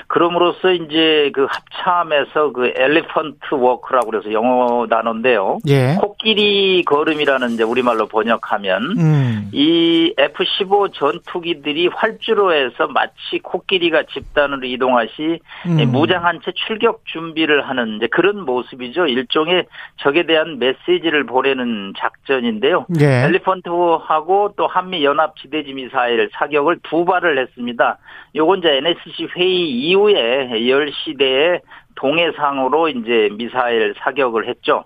그럼으로써 0.08 0.72
이제 0.72 1.30
그 1.32 1.46
합참에서 1.48 2.52
그 2.52 2.70
엘리펀트 2.76 3.54
워크라고 3.54 4.10
그래서 4.10 4.30
영어 4.32 4.86
단어인데요. 4.88 5.58
예. 5.68 5.96
코끼리 5.98 6.84
걸음이라는 6.84 7.52
이제 7.52 7.62
우리말로 7.62 8.06
번역하면 8.08 8.82
음. 8.98 9.50
이 9.52 10.12
F-15 10.18 10.92
전투기들이 10.92 11.86
활주로 11.86 12.52
해서 12.52 12.88
마치 12.88 13.38
코끼리가 13.42 14.02
집단으로 14.12 14.66
이동하시 14.66 15.40
음. 15.66 15.92
무장한 15.92 16.40
채 16.44 16.52
출격 16.54 17.06
준비를 17.06 17.66
하는 17.66 17.96
이제 17.96 18.06
그런 18.08 18.44
모습이죠. 18.44 19.06
일종의 19.06 19.64
적에 20.02 20.26
대한 20.26 20.41
대한 20.42 20.58
메시지를 20.58 21.24
보내는 21.24 21.94
작전인데요. 21.96 22.86
네. 22.88 23.24
엘리펀트하고 23.24 24.54
또 24.56 24.66
한미 24.66 25.04
연합 25.04 25.36
지대지 25.36 25.72
미사일 25.72 26.28
사격을 26.32 26.80
두 26.82 27.04
발을 27.04 27.38
했습니다. 27.38 27.98
요건 28.34 28.58
이제 28.58 28.76
NSC 28.76 29.28
회의 29.36 29.70
이후에 29.70 30.48
10시대에 30.50 31.60
동해상으로 31.94 32.88
이제 32.88 33.28
미사일 33.36 33.94
사격을 33.98 34.48
했죠. 34.48 34.84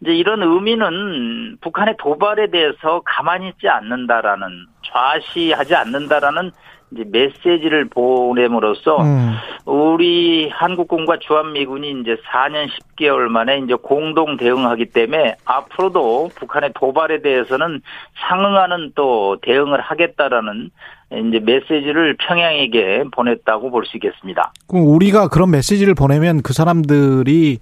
이제 0.00 0.14
이런 0.14 0.42
의미는 0.42 1.58
북한의 1.60 1.96
도발에 1.98 2.48
대해서 2.48 3.02
가만히 3.04 3.48
있지 3.48 3.68
않는다라는 3.68 4.66
좌시하지 4.84 5.74
않는다라는 5.74 6.50
이제 6.94 7.04
메시지를 7.10 7.86
보냄으로써 7.88 9.02
음. 9.02 9.32
우리 9.66 10.48
한국군과 10.50 11.18
주한미군이 11.20 11.90
이제 12.02 12.16
4년 12.30 12.68
10개월 12.68 13.28
만에 13.28 13.58
이제 13.58 13.74
공동 13.74 14.36
대응하기 14.36 14.86
때문에 14.86 15.36
앞으로도 15.44 16.30
북한의 16.36 16.70
도발에 16.74 17.22
대해서는 17.22 17.82
상응하는 18.28 18.92
또 18.94 19.36
대응을 19.42 19.80
하겠다라는 19.80 20.70
이제 21.12 21.38
메시지를 21.40 22.16
평양에게 22.18 23.04
보냈다고 23.12 23.70
볼 23.70 23.84
수 23.84 23.96
있겠습니다. 23.98 24.52
그럼 24.66 24.86
우리가 24.86 25.28
그런 25.28 25.50
메시지를 25.50 25.94
보내면 25.94 26.42
그 26.42 26.52
사람들이 26.52 27.58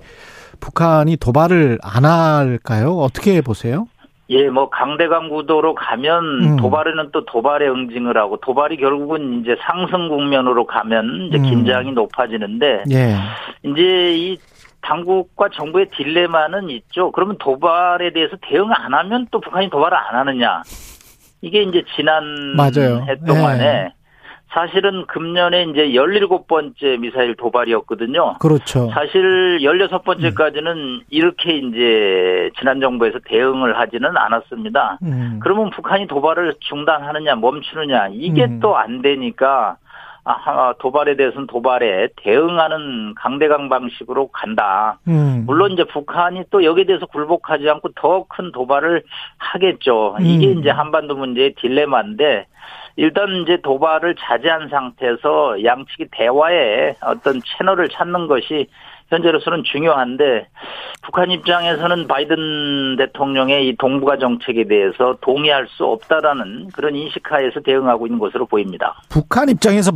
북한이 0.60 1.16
도발을 1.16 1.78
안 1.82 2.04
할까요? 2.04 2.92
어떻게 2.98 3.40
보세요? 3.40 3.86
예, 4.30 4.48
뭐 4.48 4.70
강대강 4.70 5.28
구도로 5.28 5.74
가면 5.74 6.24
음. 6.24 6.56
도발에는 6.56 7.10
또 7.12 7.24
도발에 7.24 7.68
응징을 7.68 8.16
하고 8.16 8.36
도발이 8.38 8.76
결국은 8.76 9.40
이제 9.40 9.56
상승 9.60 10.08
국면으로 10.08 10.64
가면 10.64 11.28
이제 11.28 11.38
음. 11.38 11.42
긴장이 11.42 11.90
음. 11.90 11.94
높아지는데 11.94 12.84
예. 12.92 13.16
이제 13.64 14.14
이 14.16 14.38
당국과 14.80 15.48
정부의 15.52 15.88
딜레마는 15.90 16.70
있죠. 16.70 17.12
그러면 17.12 17.36
도발에 17.38 18.12
대해서 18.12 18.36
대응 18.42 18.70
안 18.72 18.94
하면 18.94 19.26
또 19.30 19.40
북한이 19.40 19.70
도발을 19.70 19.96
안 19.96 20.14
하느냐. 20.14 20.62
이게 21.40 21.62
이제 21.62 21.82
지난 21.96 22.24
맞아요. 22.56 23.04
해 23.08 23.16
동안에 23.26 23.64
예. 23.64 24.01
사실은 24.52 25.06
금년에 25.06 25.64
이제 25.64 25.88
17번째 25.88 27.00
미사일 27.00 27.34
도발이었거든요. 27.36 28.38
그렇죠. 28.38 28.90
사실 28.90 29.58
16번째까지는 29.60 30.76
음. 30.76 31.00
이렇게 31.08 31.56
이제 31.56 32.50
지난 32.58 32.80
정부에서 32.80 33.18
대응을 33.24 33.78
하지는 33.78 34.16
않았습니다. 34.16 34.98
음. 35.02 35.40
그러면 35.42 35.70
북한이 35.70 36.06
도발을 36.06 36.54
중단하느냐 36.60 37.36
멈추느냐 37.36 38.08
이게 38.12 38.44
음. 38.44 38.60
또안 38.60 39.00
되니까 39.00 39.52
아, 39.72 39.76
도발에 40.78 41.16
대해서는 41.16 41.46
도발에 41.46 42.08
대응하는 42.16 43.14
강대강 43.16 43.68
방식으로 43.68 44.28
간다. 44.28 44.98
음. 45.08 45.44
물론 45.46 45.72
이제 45.72 45.84
북한이 45.84 46.44
또 46.50 46.64
여기에 46.64 46.84
대해서 46.84 47.06
굴복하지 47.06 47.68
않고 47.68 47.90
더 47.94 48.26
큰 48.28 48.52
도발을 48.52 49.02
하겠죠. 49.38 50.16
이게 50.20 50.52
음. 50.52 50.60
이제 50.60 50.70
한반도 50.70 51.16
문제의 51.16 51.54
딜레마인데 51.54 52.46
일단 52.96 53.28
이제 53.42 53.58
도발을 53.62 54.14
자제한 54.18 54.68
상태에서 54.68 55.64
양측이 55.64 56.06
대화의 56.12 56.96
어떤 57.02 57.40
채널을 57.44 57.88
찾는 57.88 58.26
것이 58.28 58.68
현재로서는 59.16 59.62
중요한데 59.64 60.48
북한 61.02 61.30
입장에서는 61.30 62.06
바이든 62.06 62.96
대통령의 62.96 63.68
이 63.68 63.76
동북아 63.76 64.18
정책에 64.18 64.66
대해서 64.66 65.16
동의할 65.20 65.66
수 65.68 65.84
없다라는 65.84 66.68
그런 66.74 66.96
인식하에서 66.96 67.60
대응하고 67.60 68.06
있는 68.06 68.18
것으로 68.18 68.46
보입니다. 68.46 68.94
북한 69.08 69.48
입장에서 69.48 69.92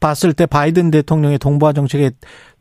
봤을 0.00 0.32
때 0.32 0.46
바이든 0.46 0.90
대통령의 0.90 1.38
동북아 1.38 1.72
정책에 1.72 2.10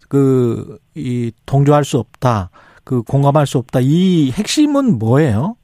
그 0.09 0.77
이 0.97 1.31
동조할 1.45 1.85
수 1.85 1.99
없다. 1.99 2.49
그 2.83 3.03
공감할 3.03 3.45
수 3.45 3.57
없다. 3.57 3.79
이 3.81 4.31
핵심은 4.31 4.97
뭐예요? 4.97 5.56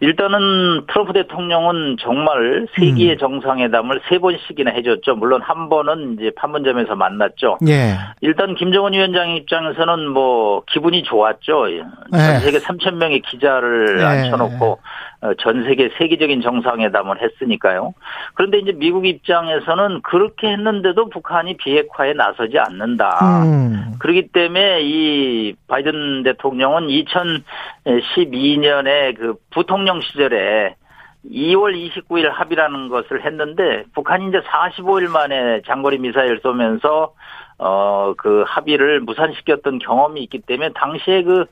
일단은 0.00 0.86
트럼프 0.88 1.12
대통령은 1.12 1.96
정말 2.00 2.66
세계의 2.76 3.12
음. 3.12 3.18
정상회담을 3.18 4.00
세 4.08 4.18
번씩이나 4.18 4.70
해줬죠. 4.72 5.16
물론 5.16 5.40
한 5.42 5.68
번은 5.68 6.14
이제 6.18 6.30
판문점에서 6.36 6.94
만났죠. 6.94 7.58
예. 7.68 7.94
일단 8.20 8.54
김정은 8.54 8.92
위원장 8.92 9.30
입장에서는 9.30 10.08
뭐 10.08 10.62
기분이 10.66 11.02
좋았죠. 11.04 11.70
예. 11.72 11.82
전 12.12 12.40
세계 12.40 12.58
3천 12.58 12.96
명의 12.96 13.20
기자를 13.22 14.00
예. 14.00 14.04
앉혀놓고 14.04 14.66
어, 14.66 14.78
전 15.38 15.64
세계 15.64 15.88
세계적인 15.98 16.42
정상회담을 16.42 17.22
했으니까요. 17.22 17.94
그런데 18.34 18.58
이제 18.58 18.72
미국 18.72 19.06
입장에서는 19.06 20.02
그렇게 20.02 20.48
했는데도 20.48 21.08
북한이 21.08 21.56
비핵화에 21.56 22.12
나서지 22.12 22.58
않는다. 22.58 23.44
음. 23.44 23.94
그렇기 23.98 24.28
때문에 24.28 24.80
이 24.82 25.54
바이든 25.68 26.24
대통령은 26.24 26.88
2012년에 26.88 29.16
그 29.16 29.36
부통령 29.50 30.00
시절에 30.00 30.74
2월 31.30 31.74
29일 31.74 32.30
합의라는 32.30 32.88
것을 32.88 33.24
했는데 33.24 33.84
북한이 33.94 34.28
이제 34.28 34.40
45일 34.40 35.08
만에 35.10 35.62
장거리 35.66 35.98
미사일 35.98 36.38
쏘면서 36.42 37.14
어 37.58 37.96
그 38.16 38.44
합의를 38.46 39.00
무산시켰던 39.00 39.78
경험이 39.78 40.22
있기 40.24 40.40
때문에 40.40 40.70
당시에 40.74 41.22
그 41.22 41.46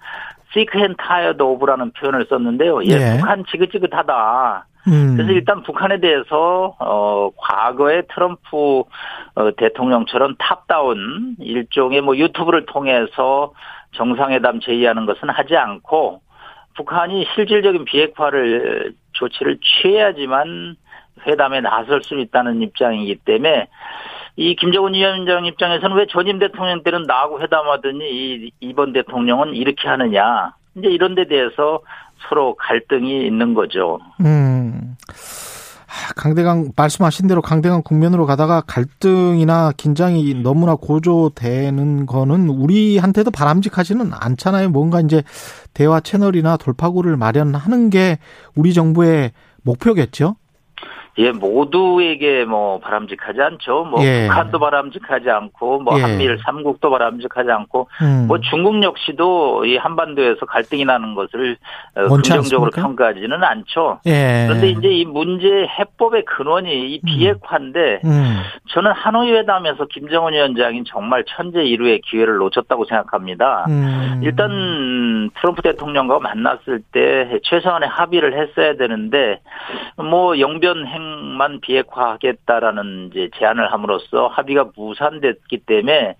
sick 0.55 0.79
and 0.79 0.95
tired 0.97 1.43
of라는 1.43 1.93
표현을 1.93 2.27
썼는데요. 2.29 2.85
예, 2.85 2.99
네. 2.99 3.19
북한 3.19 3.45
지긋지긋하다. 3.51 4.67
음. 4.87 5.15
그래서 5.17 5.33
일단 5.33 5.63
북한에 5.63 5.99
대해서 5.99 6.77
어 6.79 7.31
과거의 7.37 8.05
트럼프 8.15 8.85
어, 9.35 9.51
대통령처럼 9.57 10.37
top-down 10.39 11.37
일종의 11.41 12.03
뭐 12.03 12.17
유튜브를 12.17 12.67
통해서 12.67 13.53
정상회담 13.93 14.61
제의하는 14.61 15.07
것은 15.07 15.31
하지 15.31 15.57
않고 15.57 16.21
북한이 16.77 17.27
실질적인 17.35 17.85
비핵화를 17.85 18.95
조치를 19.13 19.59
취해야지만 19.63 20.77
회담에 21.27 21.61
나설 21.61 22.03
수 22.03 22.19
있다는 22.19 22.61
입장이기 22.63 23.17
때문에 23.25 23.69
이 24.37 24.57
김정은 24.57 24.95
위원장 24.95 25.47
입장에서는 25.47 25.97
왜 25.97 26.07
전임 26.11 26.39
대통령 26.39 26.83
때는 26.83 27.05
나하고 27.05 27.41
회담하더니 27.41 28.05
이 28.05 28.51
이번 28.61 28.93
대통령은 28.93 29.55
이렇게 29.55 29.89
하느냐. 29.89 30.55
이제 30.77 30.89
이런 30.89 31.15
데 31.15 31.27
대해서 31.29 31.81
서로 32.29 32.57
갈등이 32.57 33.27
있는 33.27 33.55
거죠. 33.55 34.01
음. 34.21 34.97
아, 35.95 36.13
강대강 36.17 36.73
말씀하신 36.75 37.29
대로 37.29 37.41
강대강 37.41 37.83
국면으로 37.83 38.27
가다가 38.27 38.63
갈등이나 38.67 39.71
긴장이 39.77 40.35
너무나 40.43 40.75
고조되는 40.75 42.07
거는 42.07 42.49
우리한테도 42.49 43.31
바람직하지는 43.31 44.11
않잖아요. 44.13 44.71
뭔가 44.71 45.01
이제 45.01 45.23
대화 45.73 46.01
채널이나 46.01 46.57
돌파구를 46.57 47.17
마련하는 47.17 47.91
게 47.91 48.19
우리 48.57 48.75
정부의 48.75 49.31
목표겠죠. 49.63 50.35
예, 51.19 51.31
모두에게 51.31 52.45
뭐 52.45 52.81
바람직하지 52.81 53.41
않죠. 53.41 53.85
뭐 53.85 54.05
예. 54.05 54.27
북한도 54.27 54.59
바람직하지 54.59 55.31
않고 55.31 55.81
뭐 55.81 55.97
예. 55.99 56.03
한미일 56.03 56.39
삼국도 56.45 56.91
바람직하지 56.91 57.51
않고 57.51 57.89
음. 58.03 58.25
뭐 58.27 58.41
중국 58.41 58.83
역시도 58.83 59.65
이 59.65 59.77
한반도에서 59.77 60.45
갈등이 60.47 60.85
나는 60.85 61.15
것을 61.15 61.57
어, 61.95 62.09
긍정적으로 62.09 62.67
않습니까? 62.67 62.83
평가하지는 62.83 63.45
않죠. 63.45 64.01
예. 64.07 64.47
그런데 64.49 64.71
이제 64.71 64.89
이 64.89 65.05
문제 65.05 65.47
해법의 65.47 66.25
근원이 66.25 66.95
이 66.95 67.01
음. 67.03 67.07
비핵화인데 67.07 68.01
음. 68.05 68.41
저는 68.71 68.91
하노이 68.91 69.33
회담에서 69.33 69.87
김정은 69.87 70.33
위원장이 70.33 70.83
정말 70.87 71.25
천재 71.29 71.63
일루의 71.63 72.01
기회를 72.01 72.39
놓쳤다고 72.39 72.87
생각합니다. 72.87 73.67
음. 73.69 74.21
일단 74.25 75.31
트럼프 75.39 75.63
대통령과 75.63 76.19
만났을 76.19 76.83
때 76.91 77.39
최소한의 77.45 77.89
합의를 77.89 78.37
했어야 78.37 78.75
되는데 78.77 79.41
뭐 79.97 80.41
영변 80.41 80.87
행 80.87 81.04
협상만 81.05 81.61
비핵화하겠다라는 81.61 83.11
이제 83.11 83.31
제안을 83.37 83.73
함으로써 83.73 84.29
합의가 84.29 84.71
무산됐기 84.77 85.59
때문에 85.67 86.17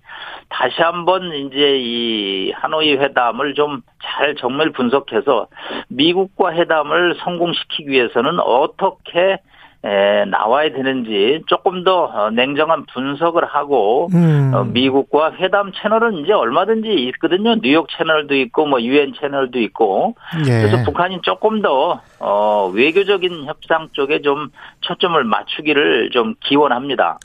다시 0.49 0.81
한번 0.81 1.33
이제 1.33 1.77
이 1.79 2.51
하노이 2.51 2.95
회담을 2.97 3.53
좀 3.55 3.81
잘 4.15 4.35
정밀 4.35 4.71
분석해서 4.71 5.47
미국과 5.89 6.53
회담을 6.53 7.15
성공시키기 7.23 7.89
위해서는 7.89 8.39
어떻게 8.39 9.37
에, 9.85 10.25
나와야 10.25 10.71
되는지 10.71 11.43
조금 11.45 11.83
더 11.83 12.05
어, 12.05 12.31
냉정한 12.31 12.87
분석을 12.91 13.45
하고 13.45 14.07
음. 14.15 14.51
어, 14.51 14.63
미국과 14.63 15.33
회담 15.33 15.71
채널은 15.73 16.15
이제 16.15 16.33
얼마든지 16.33 16.89
있거든요. 17.09 17.55
뉴욕 17.61 17.87
채널도 17.95 18.35
있고 18.35 18.65
뭐 18.65 18.81
유엔 18.81 19.13
채널도 19.13 19.59
있고 19.59 20.15
예. 20.47 20.61
그래서 20.61 20.83
북한이 20.83 21.19
조금 21.21 21.61
더 21.61 22.01
어, 22.19 22.71
외교적인 22.73 23.45
협상 23.45 23.89
쪽에 23.91 24.21
좀 24.21 24.49
초점을 24.81 25.23
맞추기를 25.23 26.09
좀 26.11 26.33
기원합니다. 26.43 27.19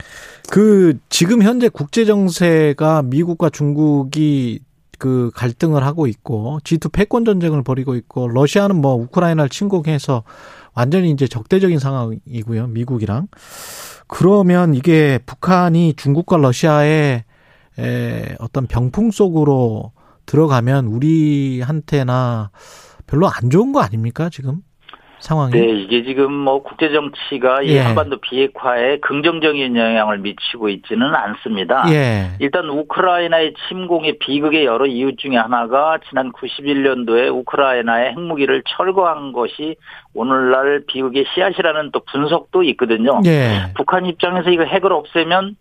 그 0.51 0.99
지금 1.09 1.41
현재 1.41 1.67
국제 1.67 2.05
정세가 2.05 3.01
미국과 3.05 3.49
중국이 3.49 4.59
그 4.99 5.31
갈등을 5.33 5.83
하고 5.83 6.05
있고 6.05 6.59
G2 6.63 6.93
패권 6.93 7.25
전쟁을 7.25 7.63
벌이고 7.63 7.95
있고 7.95 8.27
러시아는 8.27 8.75
뭐 8.75 8.93
우크라이나를 8.93 9.49
침공해서 9.49 10.21
완전히 10.73 11.11
이제 11.11 11.27
적대적인 11.27 11.79
상황이고요. 11.79 12.67
미국이랑. 12.67 13.27
그러면 14.07 14.73
이게 14.73 15.19
북한이 15.25 15.93
중국과 15.95 16.37
러시아의 16.37 17.23
에 17.79 18.35
어떤 18.39 18.67
병풍 18.67 19.11
속으로 19.11 19.93
들어가면 20.25 20.87
우리한테나 20.87 22.51
별로 23.07 23.29
안 23.29 23.49
좋은 23.49 23.71
거 23.71 23.79
아닙니까, 23.81 24.29
지금? 24.29 24.61
상황이. 25.21 25.51
네, 25.51 25.71
이게 25.81 26.03
지금 26.03 26.33
뭐 26.33 26.61
국제 26.63 26.91
정치가 26.91 27.61
이 27.61 27.69
예. 27.69 27.79
한반도 27.79 28.17
비핵화에 28.17 28.99
긍정적인 28.99 29.75
영향을 29.75 30.19
미치고 30.19 30.69
있지는 30.69 31.13
않습니다. 31.13 31.85
예. 31.91 32.31
일단 32.39 32.67
우크라이나의 32.69 33.53
침공의 33.67 34.17
비극의 34.19 34.65
여러 34.65 34.85
이유 34.85 35.15
중에 35.15 35.37
하나가 35.37 35.99
지난 36.09 36.31
91년도에 36.31 37.33
우크라이나의 37.33 38.11
핵무기를 38.11 38.63
철거한 38.67 39.31
것이 39.31 39.75
오늘날 40.13 40.83
비극의 40.87 41.25
씨앗이라는 41.33 41.91
또 41.91 42.01
분석도 42.11 42.63
있거든요. 42.63 43.21
예. 43.25 43.71
북한 43.75 44.05
입장에서 44.05 44.49
이거 44.49 44.63
핵을 44.63 44.91
없애면 44.91 45.55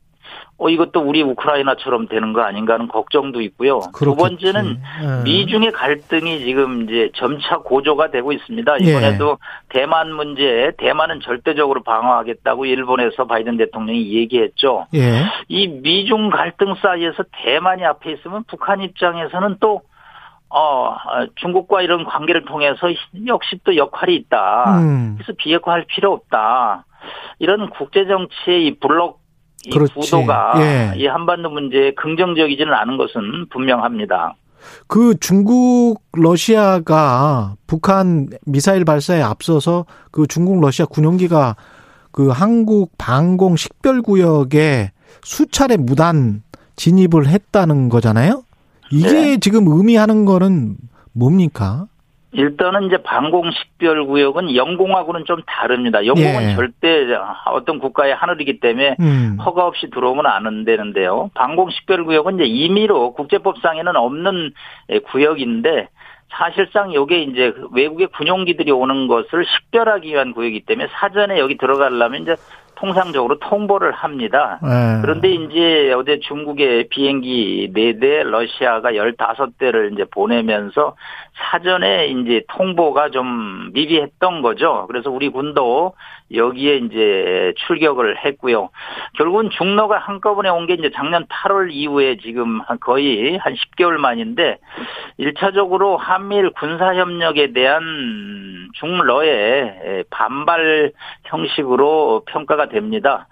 어 0.63 0.69
이것도 0.69 1.01
우리 1.01 1.23
우크라이나처럼 1.23 2.07
되는 2.09 2.35
거 2.35 2.43
아닌가 2.43 2.75
하는 2.75 2.87
걱정도 2.87 3.41
있고요. 3.41 3.79
그렇겠지. 3.79 4.05
두 4.05 4.15
번째는 4.15 4.81
예. 5.03 5.23
미중의 5.25 5.73
갈등이 5.73 6.41
지금 6.41 6.83
이제 6.83 7.11
점차 7.15 7.57
고조가 7.57 8.11
되고 8.11 8.31
있습니다. 8.31 8.77
예. 8.83 8.91
이번에도 8.91 9.31
예. 9.31 9.37
대만 9.71 10.13
문제, 10.13 10.73
대만은 10.77 11.21
절대적으로 11.21 11.83
방어하겠다고 11.83 12.67
일본에서 12.67 13.27
바이든 13.27 13.57
대통령이 13.57 14.13
얘기했죠. 14.13 14.87
예. 14.95 15.25
이 15.49 15.67
미중 15.67 16.29
갈등 16.29 16.75
사이에서 16.75 17.25
대만이 17.43 17.83
앞에 17.87 18.13
있으면 18.13 18.45
북한 18.47 18.83
입장에서는 18.83 19.57
또 19.61 19.81
어, 20.51 20.95
중국과 21.37 21.81
이런 21.81 22.05
관계를 22.05 22.45
통해서 22.45 22.89
역시 23.27 23.59
또 23.65 23.77
역할이 23.77 24.15
있다. 24.15 24.79
음. 24.81 25.15
그래서 25.17 25.33
비핵화할 25.39 25.87
필요 25.89 26.13
없다. 26.13 26.85
이런 27.39 27.71
국제 27.71 28.05
정치의 28.07 28.67
이 28.67 28.79
블록 28.79 29.20
이 29.65 29.71
그렇지. 29.71 29.95
구도가 29.95 30.55
예. 30.57 30.93
이 30.97 31.07
한반도 31.07 31.51
문제에 31.51 31.93
긍정적이지는 31.95 32.73
않은 32.73 32.97
것은 32.97 33.49
분명합니다. 33.51 34.35
그 34.87 35.15
중국 35.21 36.03
러시아가 36.13 37.55
북한 37.67 38.29
미사일 38.47 38.85
발사에 38.85 39.23
앞서서 39.23 39.87
그 40.11 40.27
중국 40.27 40.61
러시아 40.61 40.87
군용기가 40.87 41.57
그 42.13 42.29
한국 42.29 42.93
방공 42.99 43.57
식별 43.57 44.03
구역에 44.03 44.91
수차례 45.23 45.77
무단 45.77 46.43
진입을 46.77 47.27
했다는 47.27 47.89
거잖아요. 47.89 48.43
이게 48.91 49.13
네. 49.13 49.39
지금 49.39 49.67
의미하는 49.69 50.25
거는 50.25 50.77
뭡니까? 51.13 51.87
일단은 52.33 52.85
이제 52.85 52.99
방공식별 52.99 54.07
구역은 54.07 54.55
영공하고는 54.55 55.25
좀 55.25 55.43
다릅니다. 55.47 56.07
영공은 56.07 56.51
예. 56.51 56.55
절대 56.55 57.07
어떤 57.47 57.79
국가의 57.81 58.15
하늘이기 58.15 58.61
때문에 58.61 58.97
음. 59.01 59.37
허가 59.45 59.67
없이 59.67 59.91
들어오면 59.91 60.27
안 60.27 60.65
되는데요. 60.65 61.31
방공식별 61.35 62.05
구역은 62.05 62.37
이제 62.37 62.45
임의로 62.45 63.15
국제법상에는 63.15 63.97
없는 63.97 64.53
구역인데 65.07 65.89
사실상 66.31 66.95
요게 66.95 67.23
이제 67.23 67.53
외국의 67.73 68.07
군용기들이 68.17 68.71
오는 68.71 69.09
것을 69.09 69.45
식별하기 69.45 70.09
위한 70.09 70.33
구역이기 70.33 70.67
때문에 70.67 70.89
사전에 70.93 71.39
여기 71.41 71.57
들어가려면 71.59 72.23
이제 72.23 72.37
통상적으로 72.81 73.39
통보를 73.39 73.93
합니다. 73.93 74.59
네. 74.63 75.01
그런데 75.03 75.29
이제 75.29 75.93
어제 75.93 76.19
중국의 76.21 76.89
비행기 76.89 77.73
4대, 77.75 78.25
러시아가 78.25 78.93
15대를 78.93 79.93
이제 79.93 80.07
보내면서 80.11 80.97
사전에 81.35 82.07
이제 82.09 82.43
통보가 82.49 83.11
좀 83.11 83.71
미비했던 83.75 84.41
거죠. 84.41 84.87
그래서 84.89 85.11
우리 85.11 85.29
군도 85.29 85.93
여기에 86.33 86.77
이제 86.77 87.53
출격을 87.67 88.25
했고요. 88.25 88.71
결국은 89.15 89.51
중로가 89.51 89.99
한꺼번에 89.99 90.49
온 90.49 90.67
게 90.67 90.75
이제 90.75 90.91
작년 90.95 91.27
8월 91.27 91.71
이후에 91.73 92.17
지금 92.19 92.61
거의 92.81 93.37
한 93.39 93.55
10개월 93.55 93.97
만인데 93.97 94.59
1차적으로 95.19 95.97
한미일 95.97 96.51
군사협력에 96.51 97.53
대한 97.53 98.69
중러의 98.75 100.05
반발 100.11 100.93
형식으로 101.25 102.23
평가가 102.27 102.69
됩니다. 102.71 103.29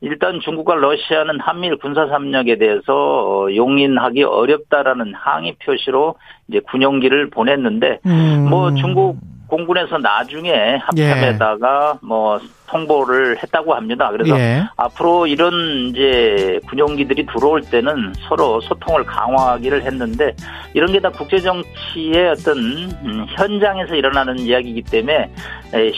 일단 0.00 0.40
중국과 0.40 0.76
러시아는 0.76 1.40
한미일 1.40 1.76
군사 1.76 2.06
협력에 2.06 2.56
대해서 2.58 3.48
용인하기 3.54 4.22
어렵다라는 4.22 5.14
항의 5.14 5.56
표시로 5.64 6.16
이제 6.48 6.60
군용기를 6.60 7.30
보냈는데 7.30 8.00
음. 8.06 8.46
뭐 8.48 8.74
중국 8.74 9.18
공군에서 9.52 9.98
나중에 9.98 10.76
합참에다가 10.80 11.92
예. 12.02 12.06
뭐 12.06 12.40
통보를 12.68 13.36
했다고 13.42 13.74
합니다. 13.74 14.08
그래서 14.10 14.34
예. 14.38 14.64
앞으로 14.78 15.26
이런 15.26 15.52
이제 15.90 16.58
군용기들이 16.70 17.26
들어올 17.26 17.60
때는 17.60 18.14
서로 18.26 18.62
소통을 18.62 19.04
강화하기를 19.04 19.82
했는데 19.82 20.34
이런 20.72 20.90
게 20.90 21.02
다 21.02 21.10
국제 21.10 21.38
정치의 21.40 22.28
어떤 22.30 22.56
음, 22.56 23.26
현장에서 23.36 23.96
일어나는 23.96 24.38
이야기이기 24.38 24.82
때문에 24.82 25.28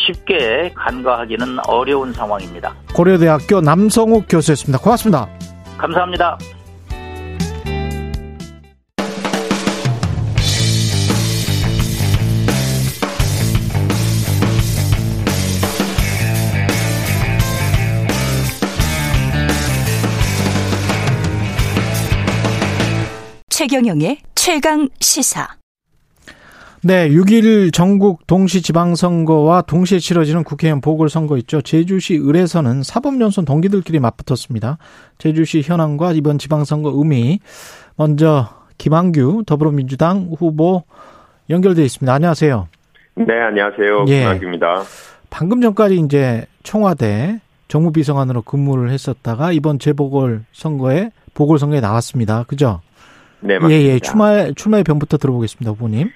쉽게 0.07 0.73
간과하기는 0.75 1.59
어려운 1.69 2.11
상황입니다. 2.15 2.73
고려대학교 2.95 3.61
남성욱 3.61 4.25
교수였습니다. 4.31 4.83
고맙습니다. 4.83 5.29
감사합니다. 5.77 6.39
최경영의 23.57 24.19
최강 24.35 24.89
시사. 24.99 25.47
네, 26.83 27.09
6일 27.09 27.73
전국 27.73 28.27
동시 28.27 28.61
지방선거와 28.61 29.63
동시에 29.63 30.01
치러지는 30.01 30.43
국회의원 30.43 30.81
보궐선거 30.81 31.37
있죠. 31.37 31.63
제주시 31.63 32.19
을에서는 32.19 32.83
사법연수원 32.83 33.45
동기들끼리 33.45 34.01
맞붙었습니다. 34.01 34.79
제주시 35.19 35.63
현황과 35.65 36.15
이번 36.15 36.39
지방선거 36.39 36.95
의미. 36.97 37.39
먼저 37.95 38.49
김한규 38.77 39.45
더불어민주당 39.47 40.31
후보 40.37 40.83
연결돼 41.49 41.85
있습니다. 41.85 42.13
안녕하세요. 42.13 42.67
네, 43.15 43.41
안녕하세요. 43.41 44.05
예. 44.09 44.19
김한규입니다. 44.19 44.83
방금 45.31 45.61
전까지 45.61 46.01
이제 46.01 46.45
청와대 46.65 47.39
정무비서관으로 47.69 48.43
근무를 48.43 48.91
했었다가 48.91 49.53
이번 49.53 49.79
재보궐 49.79 50.43
선거에 50.51 51.13
보궐선거에 51.35 51.79
나왔습니다. 51.79 52.43
그죠? 52.49 52.81
네, 53.45 53.59
맞습니다. 53.59 53.70
예, 53.70 53.95
예. 53.95 53.99
출마, 53.99 54.51
출마의 54.53 54.84
변부터 54.84 55.18
들어보겠습니다, 55.18 55.72
후보님. 55.72 56.11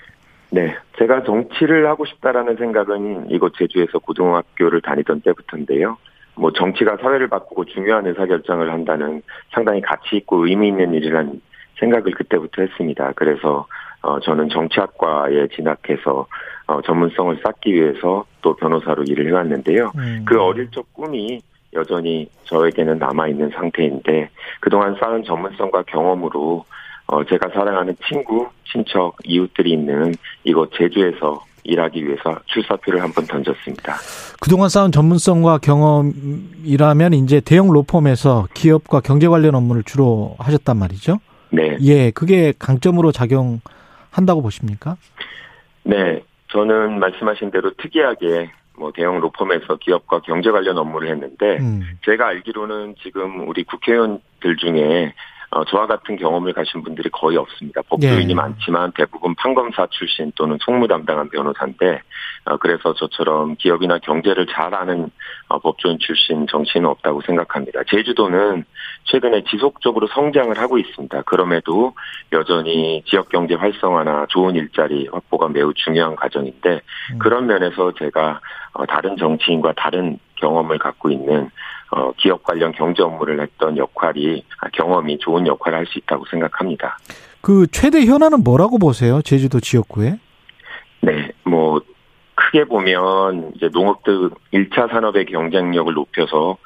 네. 0.50 0.74
제가 0.98 1.24
정치를 1.24 1.86
하고 1.86 2.06
싶다라는 2.06 2.56
생각은 2.56 3.30
이곳 3.30 3.52
제주에서 3.58 3.98
고등학교를 3.98 4.80
다니던 4.80 5.20
때부터인데요. 5.20 5.98
뭐 6.36 6.52
정치가 6.52 6.96
사회를 6.96 7.28
바꾸고 7.28 7.66
중요한 7.66 8.06
의사결정을 8.06 8.72
한다는 8.72 9.22
상당히 9.52 9.82
가치 9.82 10.16
있고 10.16 10.46
의미 10.46 10.68
있는 10.68 10.94
일이라는 10.94 11.40
생각을 11.78 12.12
그때부터 12.12 12.62
했습니다. 12.62 13.12
그래서 13.14 13.66
어 14.00 14.18
저는 14.20 14.48
정치학과에 14.48 15.48
진학해서 15.48 16.26
어 16.66 16.82
전문성을 16.82 17.40
쌓기 17.42 17.74
위해서 17.74 18.24
또 18.40 18.54
변호사로 18.54 19.02
일을 19.06 19.26
해왔는데요. 19.28 19.92
음. 19.98 20.24
그 20.24 20.40
어릴 20.40 20.70
적 20.70 20.92
꿈이 20.94 21.42
여전히 21.74 22.28
저에게는 22.44 22.98
남아 22.98 23.28
있는 23.28 23.50
상태인데 23.50 24.30
그동안 24.60 24.96
쌓은 25.00 25.24
전문성과 25.24 25.82
경험으로 25.82 26.64
어, 27.08 27.24
제가 27.24 27.48
사랑하는 27.48 27.96
친구, 28.06 28.46
친척, 28.70 29.16
이웃들이 29.24 29.72
있는 29.72 30.14
이곳 30.44 30.70
제주에서 30.74 31.42
일하기 31.64 32.06
위해서 32.06 32.38
출사표를 32.46 33.02
한번 33.02 33.26
던졌습니다. 33.26 33.94
그동안 34.40 34.68
쌓은 34.68 34.92
전문성과 34.92 35.58
경험이라면 35.58 37.14
이제 37.14 37.40
대형 37.40 37.72
로펌에서 37.72 38.48
기업과 38.54 39.00
경제 39.00 39.26
관련 39.26 39.54
업무를 39.54 39.82
주로 39.82 40.36
하셨단 40.38 40.76
말이죠. 40.76 41.18
네. 41.50 41.78
예, 41.80 42.10
그게 42.10 42.52
강점으로 42.58 43.10
작용한다고 43.12 44.42
보십니까? 44.42 44.96
네, 45.84 46.22
저는 46.48 47.00
말씀하신 47.00 47.50
대로 47.50 47.72
특이하게 47.78 48.50
뭐 48.78 48.92
대형 48.92 49.18
로펌에서 49.20 49.76
기업과 49.76 50.20
경제 50.20 50.50
관련 50.50 50.76
업무를 50.76 51.08
했는데 51.10 51.56
음. 51.58 51.82
제가 52.04 52.28
알기로는 52.28 52.96
지금 53.02 53.48
우리 53.48 53.64
국회의원들 53.64 54.56
중에 54.58 55.14
어, 55.50 55.64
저와 55.64 55.86
같은 55.86 56.16
경험을 56.16 56.52
가신 56.52 56.82
분들이 56.82 57.08
거의 57.10 57.38
없습니다. 57.38 57.80
법조인이 57.88 58.30
예. 58.30 58.34
많지만 58.34 58.92
대부분 58.94 59.34
판검사 59.34 59.86
출신 59.90 60.30
또는 60.36 60.58
송무 60.60 60.88
담당한 60.88 61.30
변호사인데 61.30 62.02
어, 62.44 62.56
그래서 62.58 62.92
저처럼 62.94 63.56
기업이나 63.56 63.98
경제를 63.98 64.46
잘 64.46 64.74
아는 64.74 65.10
어, 65.48 65.58
법조인 65.58 65.98
출신 66.00 66.46
정치인은 66.46 66.88
없다고 66.90 67.22
생각합니다. 67.22 67.80
제주도는 67.88 68.64
최근에 69.04 69.44
지속적으로 69.44 70.06
성장을 70.08 70.56
하고 70.58 70.78
있습니다. 70.78 71.22
그럼에도 71.22 71.94
여전히 72.32 73.02
지역 73.06 73.30
경제 73.30 73.54
활성화나 73.54 74.26
좋은 74.28 74.54
일자리 74.54 75.08
확보가 75.10 75.48
매우 75.48 75.72
중요한 75.74 76.14
과정인데 76.14 76.80
음. 77.12 77.18
그런 77.18 77.46
면에서 77.46 77.92
제가 77.98 78.40
어, 78.74 78.84
다른 78.86 79.16
정치인과 79.16 79.72
다른 79.76 80.18
경험을 80.40 80.78
갖고 80.78 81.10
있는 81.10 81.50
어, 81.90 82.12
기업 82.16 82.42
관련 82.42 82.72
경제 82.72 83.02
업무를 83.02 83.40
했던 83.40 83.76
역할이 83.76 84.44
아, 84.60 84.68
경험이 84.72 85.18
좋은 85.18 85.46
역할을 85.46 85.78
할 85.78 85.86
수 85.86 85.98
있다고 85.98 86.24
생각합니다. 86.30 86.98
그 87.40 87.66
최대 87.68 88.04
현안은 88.04 88.44
뭐라고 88.44 88.78
보세요? 88.78 89.22
제주도 89.22 89.58
지역구에? 89.60 90.18
네, 91.00 91.30
뭐 91.44 91.80
크게 92.34 92.64
보면 92.64 93.52
이제 93.56 93.68
농업 93.70 94.02
등 94.04 94.30
1차 94.52 94.90
산업의 94.90 95.26
경쟁력을 95.26 95.92
높여서 95.94 96.58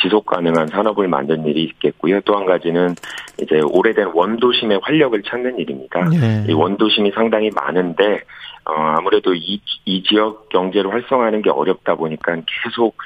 지속 0.00 0.26
가능한 0.26 0.68
산업을 0.68 1.08
만든 1.08 1.44
일이 1.46 1.64
있겠고요. 1.64 2.20
또 2.22 2.36
한 2.36 2.46
가지는 2.46 2.94
이제 3.40 3.60
오래된 3.62 4.10
원도심의 4.14 4.80
활력을 4.82 5.22
찾는 5.22 5.58
일입니다. 5.58 6.08
네. 6.08 6.44
이 6.48 6.52
원도심이 6.52 7.10
상당히 7.14 7.50
많은데 7.54 8.20
어, 8.64 8.72
아무래도 8.72 9.34
이, 9.34 9.60
이 9.84 10.02
지역 10.02 10.48
경제를 10.48 10.92
활성화하는 10.92 11.42
게 11.42 11.50
어렵다 11.50 11.94
보니까 11.94 12.34
계속 12.64 12.96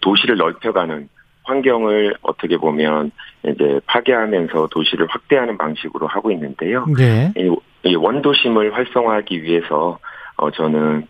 도시를 0.00 0.36
넓혀가는 0.36 1.08
환경을 1.44 2.14
어떻게 2.22 2.56
보면 2.58 3.10
이제 3.46 3.80
파괴하면서 3.86 4.68
도시를 4.70 5.06
확대하는 5.08 5.56
방식으로 5.56 6.06
하고 6.06 6.30
있는데요. 6.30 6.84
네. 6.96 7.32
이, 7.36 7.54
이 7.84 7.96
원도심을 7.96 8.74
활성화하기 8.74 9.42
위해서 9.42 9.98
어, 10.36 10.50
저는 10.50 11.06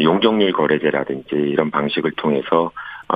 용적률 0.00 0.52
거래제라든지 0.52 1.34
이런 1.34 1.70
방식을 1.70 2.12
통해서 2.12 2.64
어, 2.66 2.70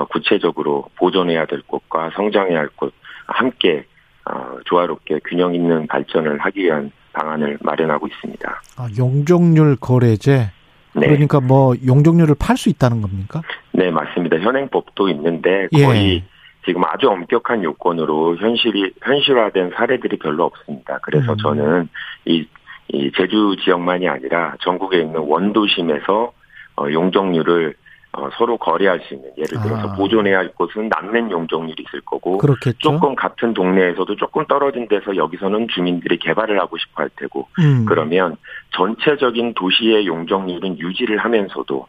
구체적으로 0.04 0.84
보존해야 0.96 1.46
될 1.46 1.62
곳과 1.62 2.10
성장해야 2.14 2.58
할곳 2.58 2.92
함께 3.26 3.84
어, 4.30 4.58
조화롭게 4.64 5.20
균형 5.24 5.54
있는 5.54 5.86
발전을 5.86 6.38
하기 6.38 6.64
위한 6.64 6.90
방안을 7.12 7.58
마련하고 7.60 8.06
있습니다. 8.06 8.62
아, 8.76 8.88
용적률 8.98 9.76
거래제. 9.76 10.50
네. 10.94 11.06
그러니까 11.08 11.40
뭐 11.40 11.74
용적률을 11.86 12.34
팔 12.38 12.56
수 12.56 12.68
있다는 12.68 13.02
겁니까? 13.02 13.42
네, 13.72 13.90
맞습니다. 13.90 14.38
현행법도 14.38 15.08
있는데 15.10 15.68
예. 15.72 15.84
거의 15.84 16.16
예. 16.16 16.24
지금 16.64 16.82
아주 16.84 17.08
엄격한 17.08 17.62
요건으로 17.62 18.36
현실이 18.36 18.94
현실화된 19.02 19.72
사례들이 19.76 20.18
별로 20.18 20.44
없습니다. 20.44 20.98
그래서 21.02 21.32
음. 21.32 21.36
저는 21.36 21.88
이, 22.24 22.46
이 22.88 23.12
제주 23.16 23.56
지역만이 23.64 24.08
아니라 24.08 24.54
전국에 24.60 25.00
있는 25.00 25.20
원도심에서 25.20 26.32
어, 26.78 26.90
용적률을 26.90 27.74
어, 28.16 28.30
서로 28.38 28.56
거래할 28.56 29.00
수 29.00 29.14
있는 29.14 29.30
예를 29.36 29.60
들어서 29.62 29.88
아. 29.90 29.94
보존해야 29.94 30.38
할 30.38 30.48
곳은 30.54 30.88
남는 30.88 31.30
용적률이 31.30 31.84
있을 31.86 32.00
거고 32.00 32.38
그렇겠죠. 32.38 32.78
조금 32.78 33.14
같은 33.14 33.52
동네에서도 33.52 34.16
조금 34.16 34.46
떨어진 34.46 34.88
데서 34.88 35.14
여기서는 35.16 35.68
주민들이 35.68 36.18
개발을 36.18 36.58
하고 36.58 36.78
싶어 36.78 37.02
할 37.02 37.10
테고 37.16 37.46
음. 37.58 37.84
그러면 37.86 38.36
전체적인 38.70 39.52
도시의 39.54 40.06
용적률은 40.06 40.78
유지를 40.78 41.18
하면서도 41.18 41.86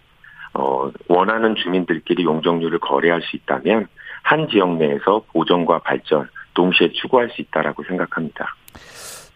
어, 0.53 0.91
원하는 1.07 1.55
주민들끼리 1.55 2.25
용적률을 2.25 2.80
거래할 2.80 3.21
수 3.21 3.38
있다면 3.38 3.88
한 4.23 4.49
지역 4.49 4.75
내에서 4.75 5.23
보존과 5.32 5.80
발전 5.80 6.28
동시에 6.53 6.91
추구할 6.91 7.30
수 7.30 7.41
있다라고 7.41 7.84
생각합니다. 7.84 8.53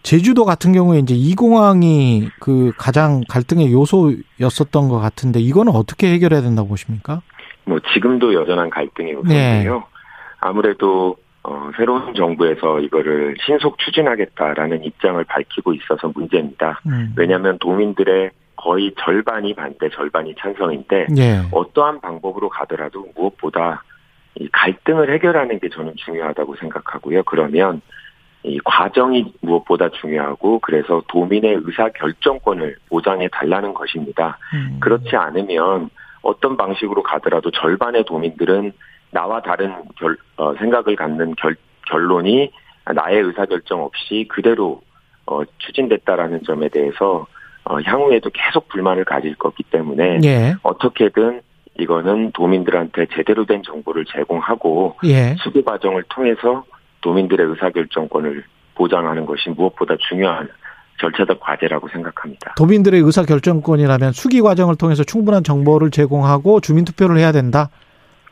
제주도 0.04 0.46
같은 0.46 0.74
경우에 0.74 1.00
이제 1.00 1.14
이 1.16 1.36
공항이 1.36 2.30
그 2.40 2.72
가장 2.78 3.22
갈등의 3.30 3.72
요소였었던 3.72 4.90
것 4.90 5.00
같은데 5.00 5.40
이거는 5.40 5.74
어떻게 5.74 6.12
해결해야 6.14 6.42
된다고 6.42 6.70
보십니까? 6.70 7.22
뭐 7.66 7.80
지금도 7.94 8.34
여전한 8.34 8.70
갈등의 8.70 9.14
요소인데요. 9.14 9.76
네. 9.76 9.84
아무래도 10.40 11.18
어, 11.44 11.72
새로운 11.76 12.14
정부에서 12.14 12.80
이거를 12.80 13.36
신속 13.46 13.80
추진하겠다라는 13.80 14.84
입장을 14.84 15.24
밝히고 15.24 15.74
있어서 15.74 16.12
문제입니다. 16.14 16.82
음. 16.86 17.14
왜냐하면 17.16 17.58
도민들의 17.60 18.32
거의 18.56 18.94
절반이 19.00 19.56
반대, 19.56 19.90
절반이 19.90 20.36
찬성인데 20.40 21.08
네. 21.16 21.42
어떠한 21.52 22.02
방법으로 22.02 22.50
가더라도 22.50 23.08
무엇보다 23.16 23.84
이 24.36 24.48
갈등을 24.52 25.12
해결하는 25.14 25.60
게 25.60 25.70
저는 25.70 25.96
중요하다고 25.98 26.56
생각하고요. 26.58 27.24
그러면 27.24 27.82
이 28.44 28.60
과정이 28.64 29.34
무엇보다 29.42 29.90
중요하고 29.90 30.60
그래서 30.60 31.02
도민의 31.08 31.62
의사 31.64 31.90
결정권을 31.90 32.78
보장해 32.90 33.30
달라는 33.32 33.74
것입니다. 33.74 34.38
음. 34.54 34.78
그렇지 34.80 35.16
않으면 35.16 35.90
어떤 36.22 36.58
방식으로 36.58 37.04
가더라도 37.04 37.52
절반의 37.52 38.06
도민들은 38.06 38.74
나와 39.12 39.42
다른 39.42 39.74
결, 39.98 40.18
어, 40.38 40.56
생각을 40.56 40.96
갖는 40.96 41.36
결, 41.36 41.56
결론이 41.88 42.52
나의 42.96 43.22
의사 43.22 43.46
결정 43.46 43.84
없이 43.84 44.26
그대로 44.30 44.82
어, 45.28 45.42
추진됐다라는 45.60 46.44
점에 46.44 46.70
대해서 46.70 47.28
어, 47.64 47.80
향후에도 47.80 48.30
계속 48.32 48.68
불만을 48.70 49.06
가질 49.06 49.36
거기 49.36 49.64
때문에 49.64 50.20
예. 50.24 50.56
어떻게든 50.64 51.42
이거는 51.80 52.32
도민들한테 52.32 53.06
제대로 53.16 53.46
된 53.46 53.62
정보를 53.64 54.06
제공하고 54.06 54.98
예. 55.06 55.36
수기 55.40 55.64
과정을 55.64 56.04
통해서 56.10 56.64
도민들의 57.02 57.46
의사결정권을 57.48 58.44
보장하는 58.76 59.26
것이 59.26 59.50
무엇보다 59.50 59.96
중요한 60.10 60.48
절차적 61.00 61.40
과제라고 61.40 61.88
생각합니다. 61.90 62.54
도민들의 62.56 63.02
의사결정권이라면 63.02 64.12
수기 64.14 64.42
과정을 64.42 64.76
통해서 64.76 65.04
충분한 65.04 65.44
정보를 65.44 65.90
제공하고 65.92 66.62
주민투표를 66.62 67.18
해야 67.18 67.32
된다? 67.32 67.70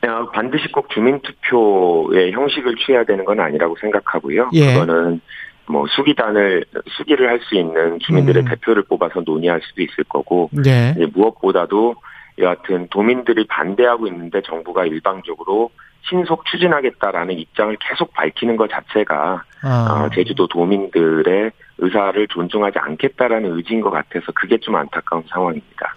어, 0.01 0.29
반드시 0.31 0.71
꼭 0.71 0.89
주민투표의 0.91 2.31
형식을 2.31 2.75
취해야 2.77 3.03
되는 3.03 3.25
건 3.25 3.39
아니라고 3.39 3.75
생각하고요. 3.81 4.51
예. 4.53 4.73
그거는 4.73 5.19
뭐 5.67 5.85
수기단을 5.87 6.65
수기를 6.97 7.27
할 7.29 7.39
수 7.41 7.55
있는 7.55 7.99
주민들의 7.99 8.43
음. 8.43 8.47
대표를 8.49 8.83
뽑아서 8.83 9.21
논의할 9.25 9.61
수도 9.63 9.81
있을 9.81 10.03
거고 10.05 10.49
네. 10.51 10.95
무엇보다도 11.13 11.95
여하튼 12.39 12.87
도민들이 12.89 13.45
반대하고 13.47 14.07
있는데 14.07 14.41
정부가 14.41 14.85
일방적으로 14.85 15.71
신속 16.07 16.45
추진하겠다라는 16.45 17.37
입장을 17.37 17.75
계속 17.79 18.13
밝히는 18.13 18.57
것 18.57 18.69
자체가 18.69 19.43
아. 19.61 20.03
어, 20.05 20.09
제주도 20.13 20.47
도민들의 20.47 21.51
의사를 21.79 22.27
존중하지 22.27 22.79
않겠다라는 22.79 23.55
의지인 23.55 23.81
것 23.81 23.89
같아서 23.89 24.31
그게 24.35 24.57
좀 24.57 24.75
안타까운 24.75 25.23
상황입니다. 25.29 25.93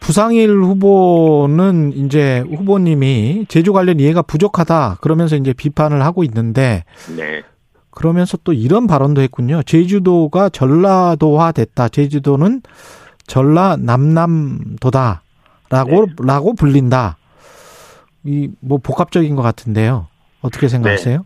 부상일 0.00 0.50
후보는 0.50 1.92
이제 1.92 2.40
후보님이 2.40 3.46
제주 3.48 3.72
관련 3.72 3.98
이해가 4.00 4.22
부족하다 4.22 4.98
그러면서 5.00 5.36
이제 5.36 5.52
비판을 5.52 6.02
하고 6.02 6.24
있는데 6.24 6.84
네. 7.16 7.42
그러면서 7.90 8.36
또 8.44 8.52
이런 8.52 8.86
발언도 8.86 9.22
했군요. 9.22 9.62
제주도가 9.62 10.48
전라도화 10.48 11.52
됐다. 11.52 11.88
제주도는 11.88 12.62
전라 13.26 13.76
남남도다. 13.78 15.22
라고 15.70 16.06
네. 16.06 16.12
라고 16.20 16.54
불린다. 16.54 17.16
이 18.24 18.50
뭐 18.60 18.78
복합적인 18.78 19.36
것 19.36 19.42
같은데요. 19.42 20.08
어떻게 20.40 20.68
생각하세요? 20.68 21.18
네. 21.18 21.24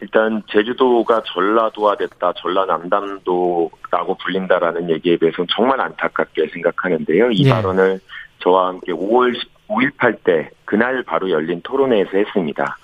일단 0.00 0.42
제주도가 0.50 1.22
전라도화됐다, 1.24 2.34
전라남담도라고 2.36 4.14
불린다라는 4.22 4.90
얘기에 4.90 5.16
대해서는 5.16 5.46
정말 5.50 5.80
안타깝게 5.80 6.48
생각하는데요. 6.52 7.30
이 7.30 7.44
네. 7.44 7.50
발언을 7.50 8.00
저와 8.40 8.68
함께 8.68 8.92
5월 8.92 9.34
5.18 9.68 10.22
때 10.24 10.50
그날 10.66 11.02
바로 11.04 11.30
열린 11.30 11.62
토론회에서 11.62 12.10
했습니다. 12.18 12.76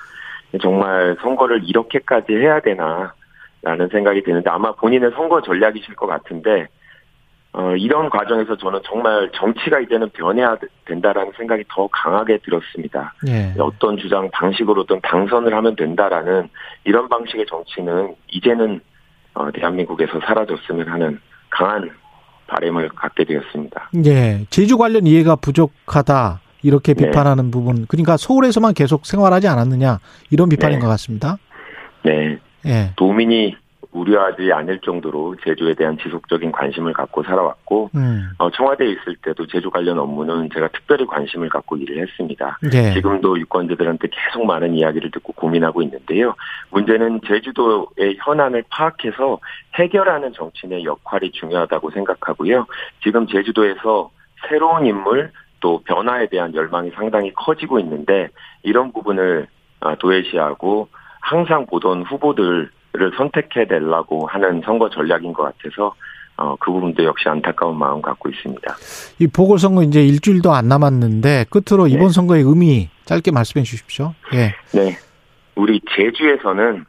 정말 0.63 1.17
선거를 1.21 1.63
이렇게까지 1.65 2.33
해야 2.33 2.61
되나 2.61 3.13
라는 3.63 3.89
생각이 3.89 4.23
드는데 4.23 4.49
아마 4.49 4.73
본인의 4.73 5.11
선거 5.15 5.43
전략이실 5.43 5.95
것 5.95 6.07
같은데 6.07 6.69
어, 7.53 7.75
이런 7.75 8.09
과정에서 8.11 8.57
저는 8.57 8.81
정말 8.85 9.31
정치가 9.35 9.81
이제는 9.81 10.11
변해야 10.11 10.57
된다라는 10.85 11.33
생각이 11.37 11.65
더 11.69 11.89
강하게 11.89 12.39
들었습니다. 12.39 13.13
예. 13.27 13.55
어떤 13.59 13.97
주장 13.97 14.31
방식으로든 14.31 15.01
당선을 15.03 15.53
하면 15.55 15.75
된다라는 15.75 16.49
이런 16.85 17.09
방식의 17.09 17.47
정치는 17.47 18.15
이제는 18.29 18.81
어, 19.35 19.51
대한민국에서 19.51 20.21
사라졌으면 20.21 20.89
하는 20.89 21.21
강한 21.51 21.91
바램을 22.47 22.89
갖게 22.91 23.25
되었습니다. 23.25 23.91
예, 24.07 24.45
제주 24.51 24.77
관련 24.77 25.07
이해가 25.07 25.37
부족하다 25.37 26.41
이렇게 26.63 26.95
네. 26.95 27.07
비판하는 27.07 27.47
네. 27.47 27.51
부분. 27.51 27.87
그러니까 27.87 28.17
서울에서만 28.17 28.75
계속 28.75 29.07
생활하지 29.07 29.49
않았느냐 29.49 29.99
이런 30.31 30.49
비판인 30.49 30.79
네. 30.79 30.85
것 30.85 30.89
같습니다. 30.91 31.37
네. 32.05 32.39
예. 32.67 32.93
도민이 32.97 33.57
우려하지 33.93 34.53
않을 34.53 34.81
정도로 34.81 35.37
제주에 35.43 35.75
대한 35.75 35.99
지속적인 35.99 36.53
관심을 36.53 36.93
갖고 36.93 37.23
살아왔고 37.23 37.91
음. 37.95 38.31
어, 38.39 38.51
청와대에 38.51 38.89
있을 38.89 39.17
때도 39.23 39.47
제주 39.47 39.71
관련 39.71 39.99
업무는 39.99 40.49
제가 40.53 40.69
특별히 40.69 41.07
관심을 41.07 41.49
갖고 41.49 41.77
일을 41.77 42.01
했습니다. 42.03 42.59
네. 42.63 42.93
지금도 42.93 43.39
유권자들한테 43.41 44.09
계속 44.09 44.47
많은 44.47 44.75
이야기를 44.75 45.11
듣고 45.11 45.33
고민하고 45.33 45.83
있는데요. 45.83 46.35
문제는 46.71 47.21
제주도의 47.27 48.17
현안을 48.19 48.65
파악해서 48.71 49.41
해결하는 49.75 50.33
정치인의 50.35 50.85
역할이 50.85 51.33
중요하다고 51.33 51.91
생각하고요. 51.91 52.67
지금 53.03 53.27
제주도에서 53.27 54.11
새로운 54.49 54.87
인물 54.87 55.33
또 55.61 55.83
변화에 55.85 56.29
대한 56.29 56.55
열망이 56.55 56.91
상당히 56.91 57.33
커지고 57.35 57.79
있는데 57.81 58.29
이런 58.63 58.93
부분을 58.93 59.49
아, 59.81 59.95
도외시하고 59.97 60.89
항상 61.21 61.67
보던 61.67 62.03
후보들 62.03 62.71
를 62.93 63.13
선택해 63.17 63.67
내려고 63.67 64.27
하는 64.27 64.63
선거 64.65 64.91
전략인 64.91 65.33
것 65.33 65.45
같아서 65.45 65.95
어, 66.37 66.57
그 66.57 66.73
부분도 66.73 67.05
역시 67.05 67.29
안타까운 67.29 67.79
마음 67.79 68.03
갖고 68.03 68.29
있습니다. 68.29 68.75
이 69.21 69.27
보궐선거 69.29 69.85
이제 69.85 70.05
일주일도 70.05 70.53
안 70.53 70.67
남았는데 70.67 71.45
끝으로 71.51 71.87
네. 71.87 71.93
이번 71.93 72.09
선거의 72.09 72.43
의미 72.43 72.89
짧게 73.05 73.31
말씀해 73.31 73.63
주십시오. 73.63 74.15
예. 74.35 74.55
네. 74.77 74.97
우리 75.55 75.81
제주에서는 75.95 76.85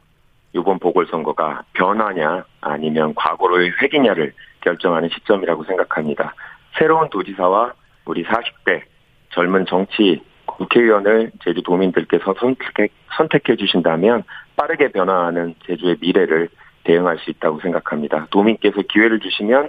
이번 0.54 0.78
보궐선거가 0.80 1.62
변화냐 1.74 2.44
아니면 2.60 3.14
과거로의 3.14 3.72
획이냐를 3.80 4.32
결정하는 4.60 5.08
시점이라고 5.10 5.64
생각합니다. 5.64 6.34
새로운 6.78 7.08
도지사와 7.10 7.74
우리 8.06 8.24
40대 8.24 8.82
젊은 9.30 9.66
정치 9.66 10.20
국회의원을 10.46 11.30
제주도민들께서 11.44 12.34
선택해, 12.40 12.88
선택해 13.16 13.56
주신다면 13.56 14.24
빠르게 14.56 14.90
변화하는 14.92 15.54
제주의 15.66 15.96
미래를 16.00 16.48
대응할 16.84 17.18
수 17.18 17.30
있다고 17.30 17.60
생각합니다. 17.60 18.26
도민께서 18.30 18.82
기회를 18.92 19.20
주시면 19.20 19.68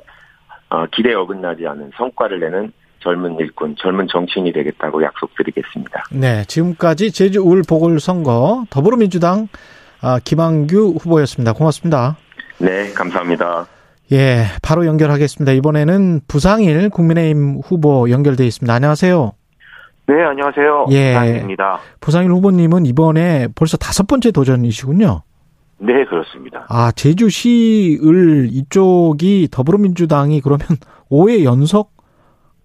어, 0.70 0.86
기대에 0.88 1.14
어긋나지 1.14 1.68
않은 1.68 1.92
성과를 1.96 2.40
내는 2.40 2.72
젊은 3.00 3.38
일꾼, 3.38 3.76
젊은 3.78 4.08
정치인이 4.08 4.52
되겠다고 4.54 5.04
약속드리겠습니다. 5.04 6.06
네, 6.14 6.46
지금까지 6.46 7.12
제주 7.12 7.42
울 7.42 7.62
보궐선거 7.68 8.66
더불어민주당 8.70 9.50
아, 10.02 10.20
김한규 10.24 10.96
후보였습니다. 11.00 11.54
고맙습니다. 11.54 12.18
네, 12.60 12.92
감사합니다. 12.94 13.68
예, 14.12 14.46
바로 14.62 14.86
연결하겠습니다. 14.86 15.52
이번에는 15.54 16.22
부상일 16.28 16.90
국민의힘 16.90 17.62
후보 17.64 18.10
연결돼 18.10 18.46
있습니다. 18.46 18.74
안녕하세요. 18.74 19.43
네, 20.06 20.22
안녕하세요. 20.22 20.88
예. 20.92 21.14
부상일입니다. 21.14 21.80
부상일 22.02 22.32
후보님은 22.32 22.86
이번에 22.86 23.48
벌써 23.56 23.78
다섯 23.78 24.06
번째 24.08 24.32
도전이시군요. 24.32 25.22
네, 25.78 26.06
그렇습니다. 26.06 26.66
아, 26.70 26.92
제주시을 26.92 28.50
이쪽이 28.52 29.50
더불어민주당이 29.52 30.42
그러면 30.42 30.68
5회 31.10 31.44
연속 31.44 31.94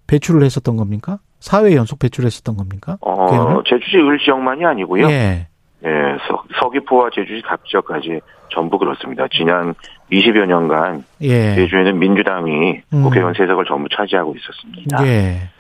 배출을 0.07 0.43
했었던 0.43 0.77
겁니까? 0.77 1.19
4회 1.41 1.75
연속 1.75 1.99
배출했었던 1.99 2.57
겁니까? 2.57 2.99
어, 3.01 3.63
제주시 3.65 3.99
을 3.99 4.19
지역만이 4.19 4.65
아니고요. 4.65 5.09
예. 5.11 5.49
예, 5.85 5.89
서, 6.27 6.43
서귀포와 6.61 7.11
제주시 7.15 7.43
각 7.43 7.65
지역까지 7.65 8.21
전부 8.51 8.79
그렇습니다. 8.79 9.27
지난 9.31 9.75
20여 10.11 10.47
년간 10.47 11.05
예. 11.21 11.55
제주에는 11.55 11.99
민주당이 11.99 12.81
음. 12.93 13.03
국회의원 13.03 13.35
세석을 13.35 13.65
전부 13.67 13.89
차지하고 13.89 14.35
있었습니다. 14.37 15.07
예. 15.07 15.51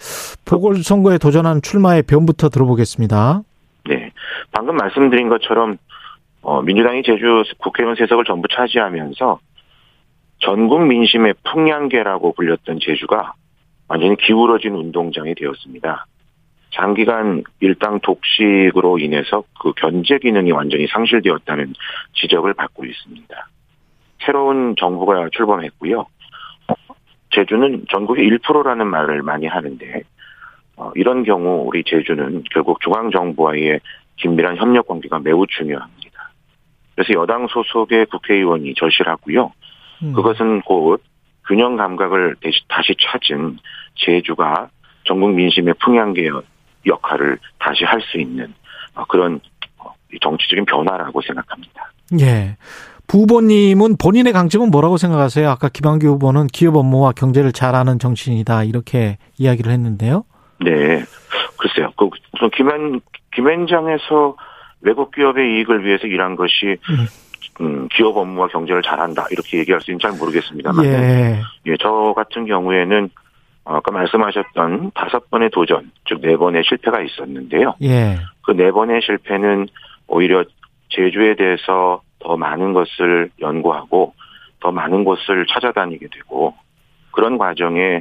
보궐선거에 0.44 1.18
도전한 1.18 1.62
출마의 1.62 2.02
변부터 2.02 2.48
들어보겠습니다. 2.48 3.42
네. 3.88 4.10
방금 4.50 4.76
말씀드린 4.76 5.28
것처럼 5.28 5.76
어, 6.42 6.62
민주당이 6.62 7.02
제주 7.02 7.44
국회의원 7.58 7.94
세석을 7.96 8.24
전부 8.24 8.48
차지하면서 8.48 9.38
전국 10.40 10.86
민심의 10.86 11.34
풍량계라고 11.44 12.32
불렸던 12.32 12.78
제주가 12.80 13.34
완전히 13.88 14.16
기울어진 14.16 14.74
운동장이 14.74 15.34
되었습니다. 15.34 16.06
장기간 16.70 17.42
일당 17.60 18.00
독식으로 18.00 18.98
인해서 18.98 19.44
그 19.60 19.72
견제 19.72 20.18
기능이 20.18 20.52
완전히 20.52 20.86
상실되었다는 20.86 21.74
지적을 22.14 22.54
받고 22.54 22.84
있습니다. 22.84 23.48
새로운 24.24 24.74
정부가 24.76 25.28
출범했고요. 25.32 26.06
제주는 27.30 27.84
전국의 27.90 28.28
1%라는 28.28 28.86
말을 28.86 29.22
많이 29.22 29.46
하는데 29.46 30.02
어, 30.76 30.92
이런 30.94 31.24
경우 31.24 31.64
우리 31.66 31.82
제주는 31.84 32.44
결국 32.52 32.80
중앙 32.80 33.10
정부와의 33.10 33.80
긴밀한 34.16 34.56
협력 34.56 34.86
관계가 34.86 35.20
매우 35.20 35.46
중요합니다. 35.46 36.30
그래서 36.94 37.12
여당 37.14 37.46
소속의 37.48 38.06
국회의원이 38.06 38.74
절실하고요. 38.74 39.52
음. 40.02 40.12
그것은 40.12 40.62
곧 40.62 41.02
균형 41.46 41.76
감각을 41.76 42.36
다시 42.68 42.94
찾은 43.00 43.58
제주가 43.94 44.68
전국 45.04 45.30
민심의 45.34 45.74
풍향계 45.80 46.26
역할을 46.88 47.38
다시 47.58 47.84
할 47.84 48.00
수 48.00 48.18
있는 48.18 48.52
어, 48.94 49.04
그런 49.04 49.40
어, 49.78 49.92
정치적인 50.20 50.64
변화라고 50.64 51.20
생각합니다. 51.22 51.92
예. 52.20 52.56
부부님은 53.06 53.96
본인의 53.96 54.32
강점은 54.32 54.70
뭐라고 54.70 54.96
생각하세요? 54.98 55.48
아까 55.48 55.68
김한규 55.68 56.06
후보는 56.08 56.46
기업 56.48 56.76
업무와 56.76 57.12
경제를 57.12 57.52
잘하는 57.52 57.98
정치인이다 57.98 58.64
이렇게 58.64 59.16
이야기를 59.38 59.72
했는데요. 59.72 60.24
네, 60.60 61.04
글쎄요. 61.56 61.92
그 61.96 62.08
우선 62.34 62.50
김한 62.50 63.00
김현장에서 63.34 64.36
외국 64.82 65.10
기업의 65.12 65.58
이익을 65.58 65.84
위해서 65.84 66.06
일한 66.06 66.36
것이 66.36 66.76
음. 66.90 67.06
음, 67.60 67.88
기업 67.88 68.16
업무와 68.16 68.48
경제를 68.48 68.82
잘한다 68.82 69.26
이렇게 69.30 69.58
얘기할 69.58 69.80
수 69.80 69.90
있는지 69.90 70.02
잘 70.02 70.12
모르겠습니다만, 70.18 70.84
예. 70.84 71.42
예, 71.66 71.76
저 71.80 72.12
같은 72.14 72.46
경우에는 72.46 73.10
아까 73.76 73.90
말씀하셨던 73.92 74.92
다섯 74.94 75.30
번의 75.30 75.50
도전, 75.50 75.90
즉 76.06 76.20
네 76.20 76.36
번의 76.36 76.62
실패가 76.64 77.02
있었는데요. 77.02 77.74
예. 77.82 78.16
그 78.42 78.52
네 78.52 78.70
번의 78.70 79.00
실패는 79.02 79.68
오히려 80.06 80.44
제주에 80.90 81.34
대해서 81.34 82.00
더 82.18 82.36
많은 82.36 82.72
것을 82.72 83.30
연구하고 83.40 84.14
더 84.60 84.72
많은 84.72 85.04
곳을 85.04 85.46
찾아다니게 85.46 86.08
되고 86.12 86.54
그런 87.12 87.36
과정에 87.38 88.00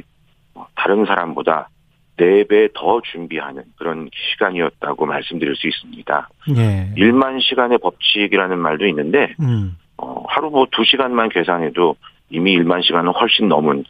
다른 0.74 1.04
사람보다 1.04 1.68
네 2.16 2.42
배 2.44 2.68
더 2.74 3.00
준비하는 3.12 3.62
그런 3.76 4.08
시간이었다고 4.32 5.06
말씀드릴 5.06 5.54
수 5.54 5.68
있습니다. 5.68 6.28
예. 6.56 6.92
1만 6.96 7.40
시간의 7.42 7.78
법칙이라는 7.78 8.58
말도 8.58 8.86
있는데 8.86 9.34
음. 9.40 9.76
어, 9.98 10.24
하루 10.28 10.50
뭐 10.50 10.64
2시간만 10.66 11.32
계산해도 11.32 11.94
이미 12.30 12.58
1만 12.58 12.82
시간은 12.82 13.12
훨씬 13.12 13.48
넘은 13.48 13.80
어, 13.80 13.84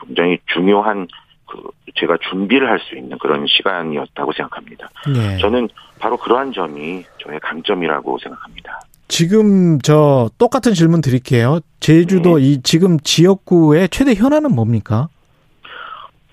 굉장히 0.00 0.38
중요한 0.46 1.06
그 1.46 1.62
제가 1.96 2.16
준비를 2.30 2.68
할 2.68 2.78
수 2.80 2.96
있는 2.96 3.18
그런 3.18 3.46
시간이었다고 3.46 4.32
생각합니다. 4.32 4.88
네. 5.06 5.38
저는 5.38 5.68
바로 6.00 6.16
그러한 6.16 6.52
점이 6.52 7.04
저의 7.22 7.38
강점이라고 7.40 8.18
생각합니다. 8.18 8.80
지금 9.08 9.78
저 9.80 10.30
똑같은 10.38 10.72
질문 10.72 11.00
드릴게요. 11.00 11.60
제주도 11.80 12.38
네. 12.38 12.44
이 12.44 12.62
지금 12.62 12.98
지역구의 12.98 13.90
최대 13.90 14.14
현안은 14.14 14.54
뭡니까? 14.54 15.08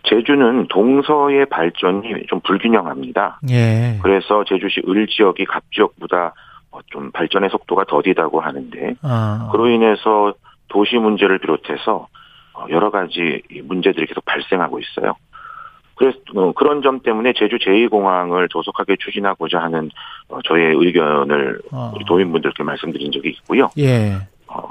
제주는 0.04 0.68
동서의 0.68 1.46
발전이 1.46 2.26
좀 2.28 2.40
불균형합니다. 2.42 3.40
예. 3.52 4.00
그래서 4.02 4.44
제주시 4.46 4.82
을 4.88 5.08
지역이 5.08 5.46
갑 5.46 5.64
지역보다 5.74 6.34
좀 6.88 7.12
발전의 7.12 7.50
속도가 7.50 7.86
더디다고 7.86 8.42
하는데 8.42 8.96
아. 9.04 9.50
그로 9.52 9.70
인해서 9.70 10.34
도시 10.70 10.96
문제를 10.96 11.38
비롯해서 11.40 11.96
어, 11.96 12.08
여러 12.70 12.92
가지 12.92 13.42
문제들이 13.64 14.06
계속 14.06 14.24
발생하고 14.26 14.80
있어요. 14.80 15.16
그래서 15.96 16.18
어, 16.36 16.52
그런 16.54 16.82
점 16.82 17.02
때문에 17.02 17.34
제주 17.36 17.58
제2공항을 17.58 18.50
조속하게 18.50 18.98
추진하고자 19.00 19.60
하는 19.60 19.92
어, 20.30 20.42
저의 20.42 20.76
의견을 20.76 21.62
어. 21.72 21.92
우리 21.96 22.04
도민분들께 22.06 22.64
말씀드린 22.64 23.12
적이 23.12 23.30
있고요. 23.30 23.70
예. 23.78 24.18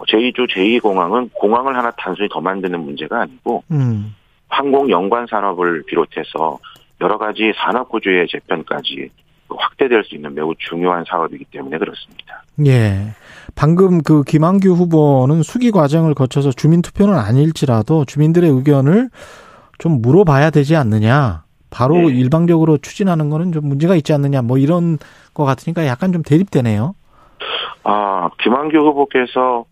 제2주 0.08 0.50
제2공항은 0.50 1.30
공항을 1.32 1.76
하나 1.76 1.90
단순히 1.92 2.28
더 2.28 2.40
만드는 2.40 2.80
문제가 2.80 3.22
아니고 3.22 3.62
음. 3.70 4.14
항공 4.48 4.90
연관 4.90 5.26
산업을 5.26 5.84
비롯해서 5.86 6.58
여러 7.00 7.16
가지 7.16 7.52
산업 7.56 7.88
구조의 7.88 8.26
재편까지 8.28 9.08
확대될 9.48 10.04
수 10.04 10.16
있는 10.16 10.34
매우 10.34 10.54
중요한 10.58 11.04
사업이기 11.08 11.44
때문에 11.46 11.78
그렇습니다. 11.78 12.42
예. 12.66 13.14
방금 13.54 14.02
그 14.02 14.22
김한규 14.22 14.72
후보는 14.72 15.42
수기 15.42 15.70
과정을 15.70 16.14
거쳐서 16.14 16.50
주민 16.50 16.82
투표는 16.82 17.14
아닐지라도 17.14 18.04
주민들의 18.04 18.50
의견을 18.50 19.10
좀 19.78 20.00
물어봐야 20.02 20.50
되지 20.50 20.76
않느냐. 20.76 21.44
바로 21.70 21.94
네. 21.94 22.16
일방적으로 22.16 22.78
추진하는 22.78 23.30
거는 23.30 23.52
좀 23.52 23.68
문제가 23.68 23.94
있지 23.94 24.12
않느냐. 24.12 24.42
뭐 24.42 24.58
이런 24.58 24.98
거 25.34 25.44
같으니까 25.44 25.86
약간 25.86 26.12
좀 26.12 26.22
대립되네요. 26.22 26.94
아, 27.84 28.28
김한규 28.42 28.76
후보께서 28.76 29.64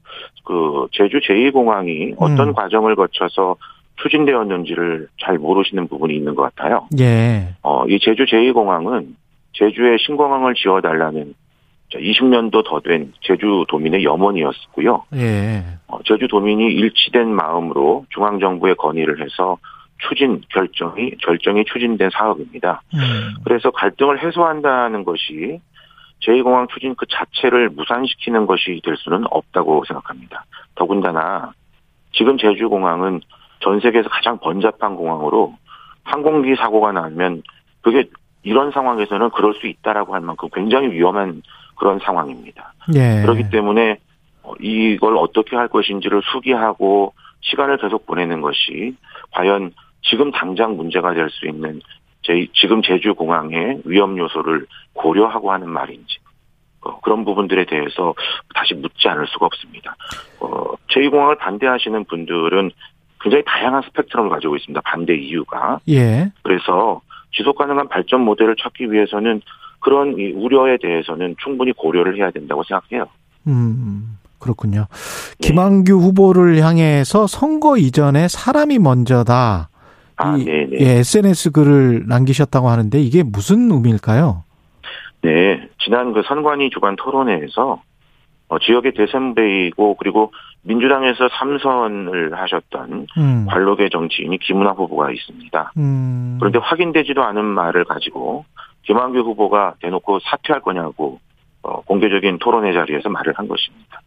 그 0.45 0.87
제주 0.93 1.19
제2공항이 1.21 2.15
어떤 2.17 2.49
음. 2.49 2.53
과정을 2.55 2.97
거쳐서 2.97 3.57
추진되었는지를 3.97 5.09
잘 5.21 5.39
모르시는 5.39 5.89
부분이 5.89 6.15
있는 6.15 6.35
것 6.35 6.43
같아요. 6.55 6.89
예. 6.99 7.55
어, 7.63 7.85
이 7.87 7.99
제주 8.01 8.25
제2공항은 8.25 9.09
제주에 9.53 9.97
신공항을 9.99 10.55
지어달라는 10.55 11.35
20년도 11.95 12.65
더 12.65 12.81
된 12.81 13.13
제주 13.21 13.65
도민의 13.69 14.05
염원이었고요. 14.05 15.05
예. 15.15 15.65
어, 15.87 15.99
제주 16.05 16.29
도민이 16.29 16.67
일치된 16.67 17.29
마음으로 17.35 18.05
중앙 18.11 18.39
정부에 18.39 18.75
건의를 18.75 19.23
해서 19.25 19.57
추진 19.99 20.41
결정이 20.51 21.13
결정이 21.23 21.65
추진된 21.65 22.11
사업입니다. 22.13 22.83
음. 22.95 23.35
그래서 23.45 23.71
갈등을 23.71 24.23
해소한다는 24.23 25.05
것이 25.05 25.61
제2공항 26.21 26.69
추진 26.69 26.95
그 26.95 27.07
자체를 27.07 27.71
무산시키는 27.71 28.47
것이 28.47 28.81
될 28.85 28.97
수는 28.97 29.25
없다고 29.31 29.85
생각합니다. 29.87 30.45
더군다나 30.75 31.53
지금 32.13 32.39
제주공항은 32.39 33.21
전 33.61 33.81
세계에서 33.81 34.09
가장 34.09 34.39
번잡한 34.39 34.97
공항으로 34.97 35.57
항공기 36.05 36.55
사고가 36.57 36.93
나면 36.93 37.43
그게 37.81 38.09
이런 38.43 38.71
상황에서는 38.71 39.31
그럴 39.31 39.55
수 39.55 39.67
있다라고 39.67 40.15
할 40.15 40.21
만큼 40.21 40.49
굉장히 40.53 40.91
위험한 40.91 41.43
그런 41.79 41.99
상황입니다. 42.01 42.75
예. 42.95 43.23
그렇기 43.23 43.51
때문에 43.51 43.99
어, 44.43 44.53
이걸 44.61 45.17
어떻게 45.17 45.57
할 45.57 45.69
것인지를 45.69 46.23
수기하고 46.33 47.15
시간을 47.41 47.79
계속 47.79 48.07
보내는 48.07 48.41
것이 48.41 48.97
과연 49.33 49.73
지금 50.03 50.31
당장 50.33 50.77
문제가 50.77 51.15
될 51.15 51.29
수 51.31 51.47
있는 51.47 51.81
제, 52.23 52.47
지금 52.55 52.83
제주공항의 52.83 53.83
위험 53.85 54.19
요소를 54.19 54.67
고려하고 54.93 55.53
하는 55.53 55.69
말인지 55.69 56.19
어, 56.81 57.01
그런 57.01 57.25
부분들에 57.25 57.65
대해서 57.67 58.15
다시 58.55 58.75
묻지 58.75 59.09
않을 59.09 59.27
수가 59.29 59.47
없습니다. 59.47 59.97
어, 60.41 60.75
제2공항을 60.91 61.39
반대하시는 61.39 62.05
분들은 62.05 62.71
굉장히 63.21 63.45
다양한 63.47 63.83
스펙트럼을 63.83 64.31
가지고 64.31 64.57
있습니다. 64.57 64.81
반대 64.83 65.15
이유가. 65.17 65.81
예. 65.89 66.31
그래서 66.43 67.01
지속 67.33 67.59
가능한 67.59 67.89
발전 67.89 68.21
모델을 68.23 68.57
찾기 68.57 68.93
위해서는 68.93 69.43
그런 69.81 70.19
이 70.19 70.33
우려에 70.33 70.77
대해서는 70.81 71.37
충분히 71.43 71.73
고려를 71.73 72.17
해야 72.17 72.31
된다고 72.31 72.63
생각해요. 72.65 73.07
음, 73.47 74.19
그렇군요. 74.39 74.87
네. 75.41 75.49
김한규 75.49 75.99
후보를 75.99 76.59
향해서 76.63 77.27
선거 77.27 77.77
이전에 77.77 78.29
사람이 78.29 78.79
먼저다. 78.79 79.69
아, 80.17 80.37
이, 80.37 80.45
네네. 80.45 80.79
예, 80.81 80.99
SNS 80.99 81.53
글을 81.53 82.05
남기셨다고 82.09 82.69
하는데 82.69 82.99
이게 83.01 83.23
무슨 83.23 83.71
의미일까요? 83.71 84.45
네, 85.23 85.69
지난 85.79 86.13
그 86.13 86.23
선관위 86.27 86.71
주간 86.71 86.97
토론회에서 86.97 87.83
어, 88.49 88.59
지역의 88.59 88.93
대선배이고 88.95 89.97
그리고 89.97 90.33
민주당에서 90.63 91.29
삼선을 91.39 92.35
하셨던 92.35 93.07
음. 93.17 93.47
관록의 93.49 93.91
정치인이 93.91 94.39
김은하 94.39 94.73
후보가 94.73 95.11
있습니다. 95.11 95.73
음. 95.77 96.37
그런데 96.41 96.59
확인되지도 96.59 97.23
않은 97.23 97.45
말을 97.45 97.85
가지고 97.85 98.45
김한규 98.89 99.19
후보가 99.19 99.75
대놓고 99.81 100.21
사퇴할 100.21 100.63
거냐고 100.63 101.21
어, 101.63 101.83
공개적인 101.83 102.39
토론회 102.39 102.73
자리에서 102.73 103.11
말을 103.11 103.35
한 103.37 103.47
것입니다. 103.47 104.01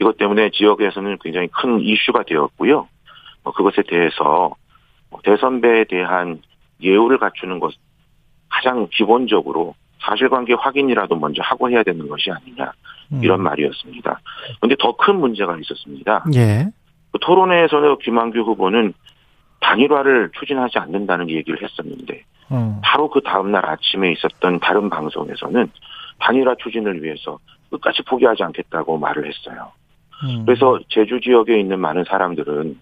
이것 0.00 0.18
때문에 0.18 0.50
지역에서는 0.50 1.18
굉장히 1.22 1.46
큰 1.48 1.80
이슈가 1.80 2.24
되었고요. 2.24 2.88
어, 3.44 3.52
그것에 3.52 3.82
대해서 3.88 4.54
대선배에 5.22 5.84
대한 5.84 6.42
예우를 6.82 7.18
갖추는 7.18 7.60
것 7.60 7.72
가장 8.48 8.88
기본적으로 8.90 9.76
사실관계 10.00 10.54
확인이라도 10.54 11.14
먼저 11.16 11.42
하고 11.42 11.70
해야 11.70 11.84
되는 11.84 12.08
것이 12.08 12.30
아니냐 12.30 12.72
이런 13.22 13.40
음. 13.40 13.44
말이었습니다. 13.44 14.20
그런데 14.60 14.76
더 14.80 14.92
큰 14.96 15.20
문제가 15.20 15.56
있었습니다. 15.56 16.24
예. 16.34 16.66
그 17.12 17.18
토론회에서는 17.20 17.98
김한규 17.98 18.40
후보는 18.40 18.92
단일화를 19.60 20.30
추진하지 20.38 20.78
않는다는 20.80 21.30
얘기를 21.30 21.62
했었는데 21.62 22.24
음. 22.52 22.80
바로 22.82 23.10
그 23.10 23.20
다음날 23.22 23.64
아침에 23.66 24.12
있었던 24.12 24.60
다른 24.60 24.88
방송에서는 24.90 25.70
단일화 26.18 26.54
추진을 26.62 27.02
위해서 27.02 27.38
끝까지 27.70 28.02
포기하지 28.02 28.42
않겠다고 28.44 28.98
말을 28.98 29.26
했어요. 29.26 29.72
음. 30.24 30.44
그래서 30.46 30.78
제주 30.88 31.20
지역에 31.20 31.58
있는 31.58 31.80
많은 31.80 32.04
사람들은 32.04 32.78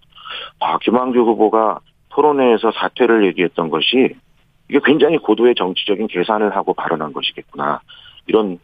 아, 0.61 0.79
김한규 0.79 1.21
후보가 1.21 1.81
토론회에서 2.11 2.73
사퇴를 2.73 3.27
얘기했던 3.27 3.71
것이 3.71 4.15
이게 4.69 4.81
굉장히 4.85 5.19
고도의 5.19 5.55
정치적인 5.57 6.07
계산을 6.07 6.57
하고 6.57 6.75
발언한 6.75 7.13
것이겠구나 7.13 7.81
이런 8.27 8.59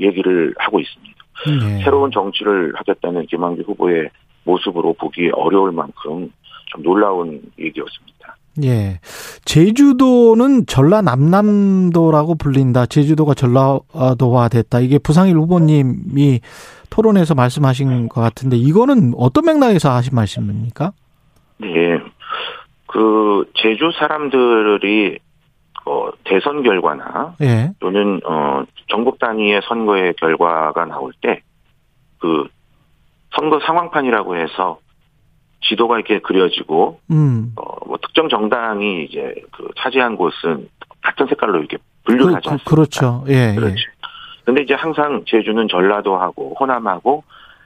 얘기를 0.00 0.54
하고 0.58 0.80
있습니다. 0.80 1.14
네. 1.46 1.84
새로운 1.84 2.10
정치를 2.10 2.72
하겠다는 2.76 3.26
김한규 3.26 3.62
후보의 3.62 4.10
모습으로 4.44 4.94
보기 4.94 5.30
어려울 5.34 5.72
만큼 5.72 6.32
좀 6.66 6.82
놀라운 6.82 7.42
얘기였습니다. 7.58 8.36
예. 8.64 9.00
제주도는 9.44 10.66
전라남남도라고 10.66 12.36
불린다. 12.36 12.86
제주도가 12.86 13.34
전라도화 13.34 14.48
됐다. 14.48 14.80
이게 14.80 14.98
부상일 14.98 15.36
후보님이 15.36 16.40
토론에서 16.90 17.34
말씀하신 17.34 18.08
것 18.08 18.20
같은데 18.20 18.56
이거는 18.56 19.12
어떤 19.16 19.44
맥락에서 19.44 19.90
하신 19.90 20.14
말씀입니까? 20.14 20.92
네. 21.58 21.68
그 22.86 23.44
제주 23.54 23.90
사람들이 23.98 25.18
어 25.84 26.10
대선 26.24 26.62
결과나 26.62 27.34
예. 27.42 27.72
또는 27.80 28.20
어 28.24 28.64
전국 28.88 29.18
단위의 29.18 29.62
선거의 29.68 30.14
결과가 30.14 30.84
나올 30.86 31.12
때 31.20 31.42
그 32.18 32.48
선거 33.34 33.60
상황판이라고 33.60 34.36
해서 34.36 34.78
지도가 35.62 35.96
이렇게 35.96 36.20
그려지고 36.20 37.00
음. 37.10 37.52
어뭐 37.56 37.98
특정 38.02 38.28
정당이 38.28 39.04
이제 39.04 39.34
그 39.50 39.68
차지한 39.78 40.16
곳은 40.16 40.68
같은 41.02 41.26
색깔로 41.26 41.58
이렇게 41.58 41.78
분류를 42.04 42.30
그, 42.32 42.34
하지 42.36 42.48
그, 42.48 42.52
않습니까? 42.52 42.70
그렇죠. 42.70 43.24
예, 43.28 43.54
그렇죠. 43.54 43.74
예. 43.76 43.98
근데 44.44 44.62
이제 44.62 44.74
항상 44.74 45.22
제주는 45.26 45.66
전라도하고 45.68 46.54
호남하고 46.58 47.22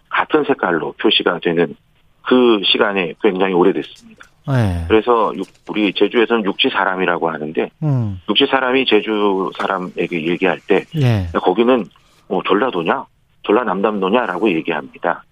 같은 0.08 0.44
색깔로 0.44 0.92
표시가 1.00 1.38
되는 1.42 1.74
그 2.22 2.60
시간이 2.64 3.14
굉장히 3.22 3.52
오래됐습니다. 3.54 4.22
예. 4.50 4.84
그래서 4.88 5.32
육- 5.36 5.46
우리 5.68 5.92
제주에서는 5.92 6.44
육지 6.44 6.68
사람이라고 6.70 7.30
하는데 7.30 7.70
음. 7.84 8.20
육지 8.28 8.46
사람이 8.46 8.86
제주 8.86 9.50
사람에게 9.58 10.26
얘기할 10.26 10.58
때 10.66 10.84
예. 10.96 11.24
야, 11.34 11.38
거기는 11.40 11.84
뭐 12.28 12.42
전라도냐, 12.46 13.04
전라남담도냐라고 13.44 14.50
얘기합니다. 14.50 15.22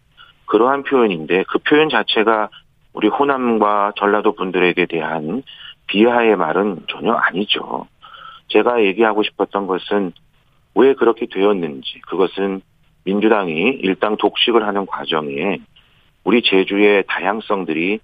그러한 0.50 0.82
표현인데 0.82 1.44
그 1.48 1.58
표현 1.58 1.88
자체가 1.88 2.50
우리 2.92 3.06
호남과 3.06 3.92
전라도 3.96 4.34
분들에게 4.34 4.86
대한 4.86 5.44
비하의 5.86 6.36
말은 6.36 6.86
전혀 6.88 7.12
아니죠. 7.12 7.86
제가 8.48 8.82
얘기하고 8.82 9.22
싶었던 9.22 9.68
것은 9.68 10.12
왜 10.74 10.94
그렇게 10.94 11.26
되었는지 11.26 12.00
그것은 12.00 12.62
민주당이 13.04 13.78
일당 13.80 14.16
독식을 14.16 14.66
하는 14.66 14.86
과정에 14.86 15.60
우리 16.24 16.42
제주의 16.42 17.04
다양성들이 17.06 18.00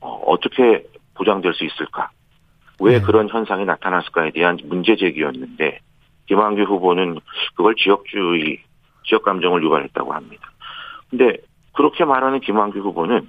어, 0.00 0.22
어떻게 0.26 0.82
보장될 1.14 1.52
수 1.52 1.66
있을까? 1.66 2.10
왜 2.80 2.98
네. 2.98 3.04
그런 3.04 3.28
현상이 3.28 3.66
나타났을까에 3.66 4.30
대한 4.30 4.58
문제 4.64 4.96
제기였는데 4.96 5.80
김한규 6.28 6.62
후보는 6.62 7.20
그걸 7.54 7.74
지역주의, 7.74 8.58
지역 9.04 9.22
감정을 9.22 9.62
유발했다고 9.62 10.14
합니다. 10.14 10.50
근데 11.10 11.36
그렇게 11.80 12.04
말하는 12.04 12.40
김한규 12.40 12.78
후보는 12.80 13.26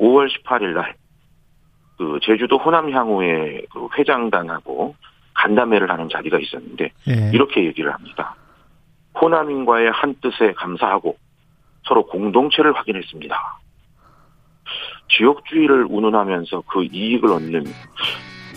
5월 0.00 0.28
18일 0.28 0.74
날, 0.74 0.96
그 1.96 2.18
제주도 2.20 2.58
호남향후의 2.58 3.66
그 3.72 3.88
회장단하고 3.96 4.96
간담회를 5.34 5.88
하는 5.88 6.08
자리가 6.08 6.36
있었는데 6.40 6.90
예. 7.08 7.30
이렇게 7.32 7.64
얘기를 7.64 7.94
합니다. 7.94 8.34
호남인과의 9.22 9.92
한 9.92 10.16
뜻에 10.20 10.52
감사하고 10.54 11.16
서로 11.86 12.04
공동체를 12.06 12.76
확인했습니다. 12.76 13.60
지역주의를 15.16 15.86
운운하면서 15.88 16.64
그 16.66 16.82
이익을 16.90 17.30
얻는 17.30 17.66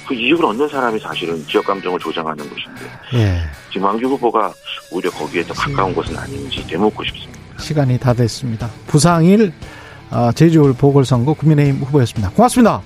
그 0.08 0.16
이익을 0.16 0.44
얻는 0.44 0.68
사람이 0.70 0.98
사실은 0.98 1.36
지역 1.44 1.66
감정을 1.66 2.00
조장하는 2.00 2.50
것인데 2.50 2.82
예. 3.14 3.42
김한규 3.70 4.08
후보가 4.08 4.52
오히려 4.92 5.12
거기에 5.12 5.44
더 5.44 5.54
가까운 5.54 5.94
것은 5.94 6.18
아닌지 6.18 6.66
되묻고 6.66 7.04
싶습니다. 7.04 7.39
시간이 7.60 8.00
다 8.00 8.14
됐습니다. 8.14 8.70
부상일 8.88 9.54
아, 10.12 10.32
제주울 10.34 10.74
보궐선거 10.74 11.34
국민의힘 11.34 11.82
후보였습니다. 11.84 12.32
고맙습니다. 12.32 12.82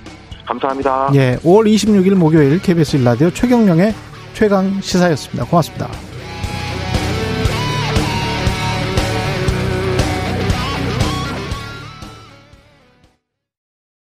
감사합니다. 0.46 1.12
예, 1.16 1.38
5월 1.38 1.74
26일 1.74 2.16
목요일 2.16 2.62
KBS 2.62 2.98
일라디오 2.98 3.32
최경령의 3.32 3.94
최강 4.34 4.82
시사였습니다. 4.82 5.46
고맙습니다. 5.46 6.13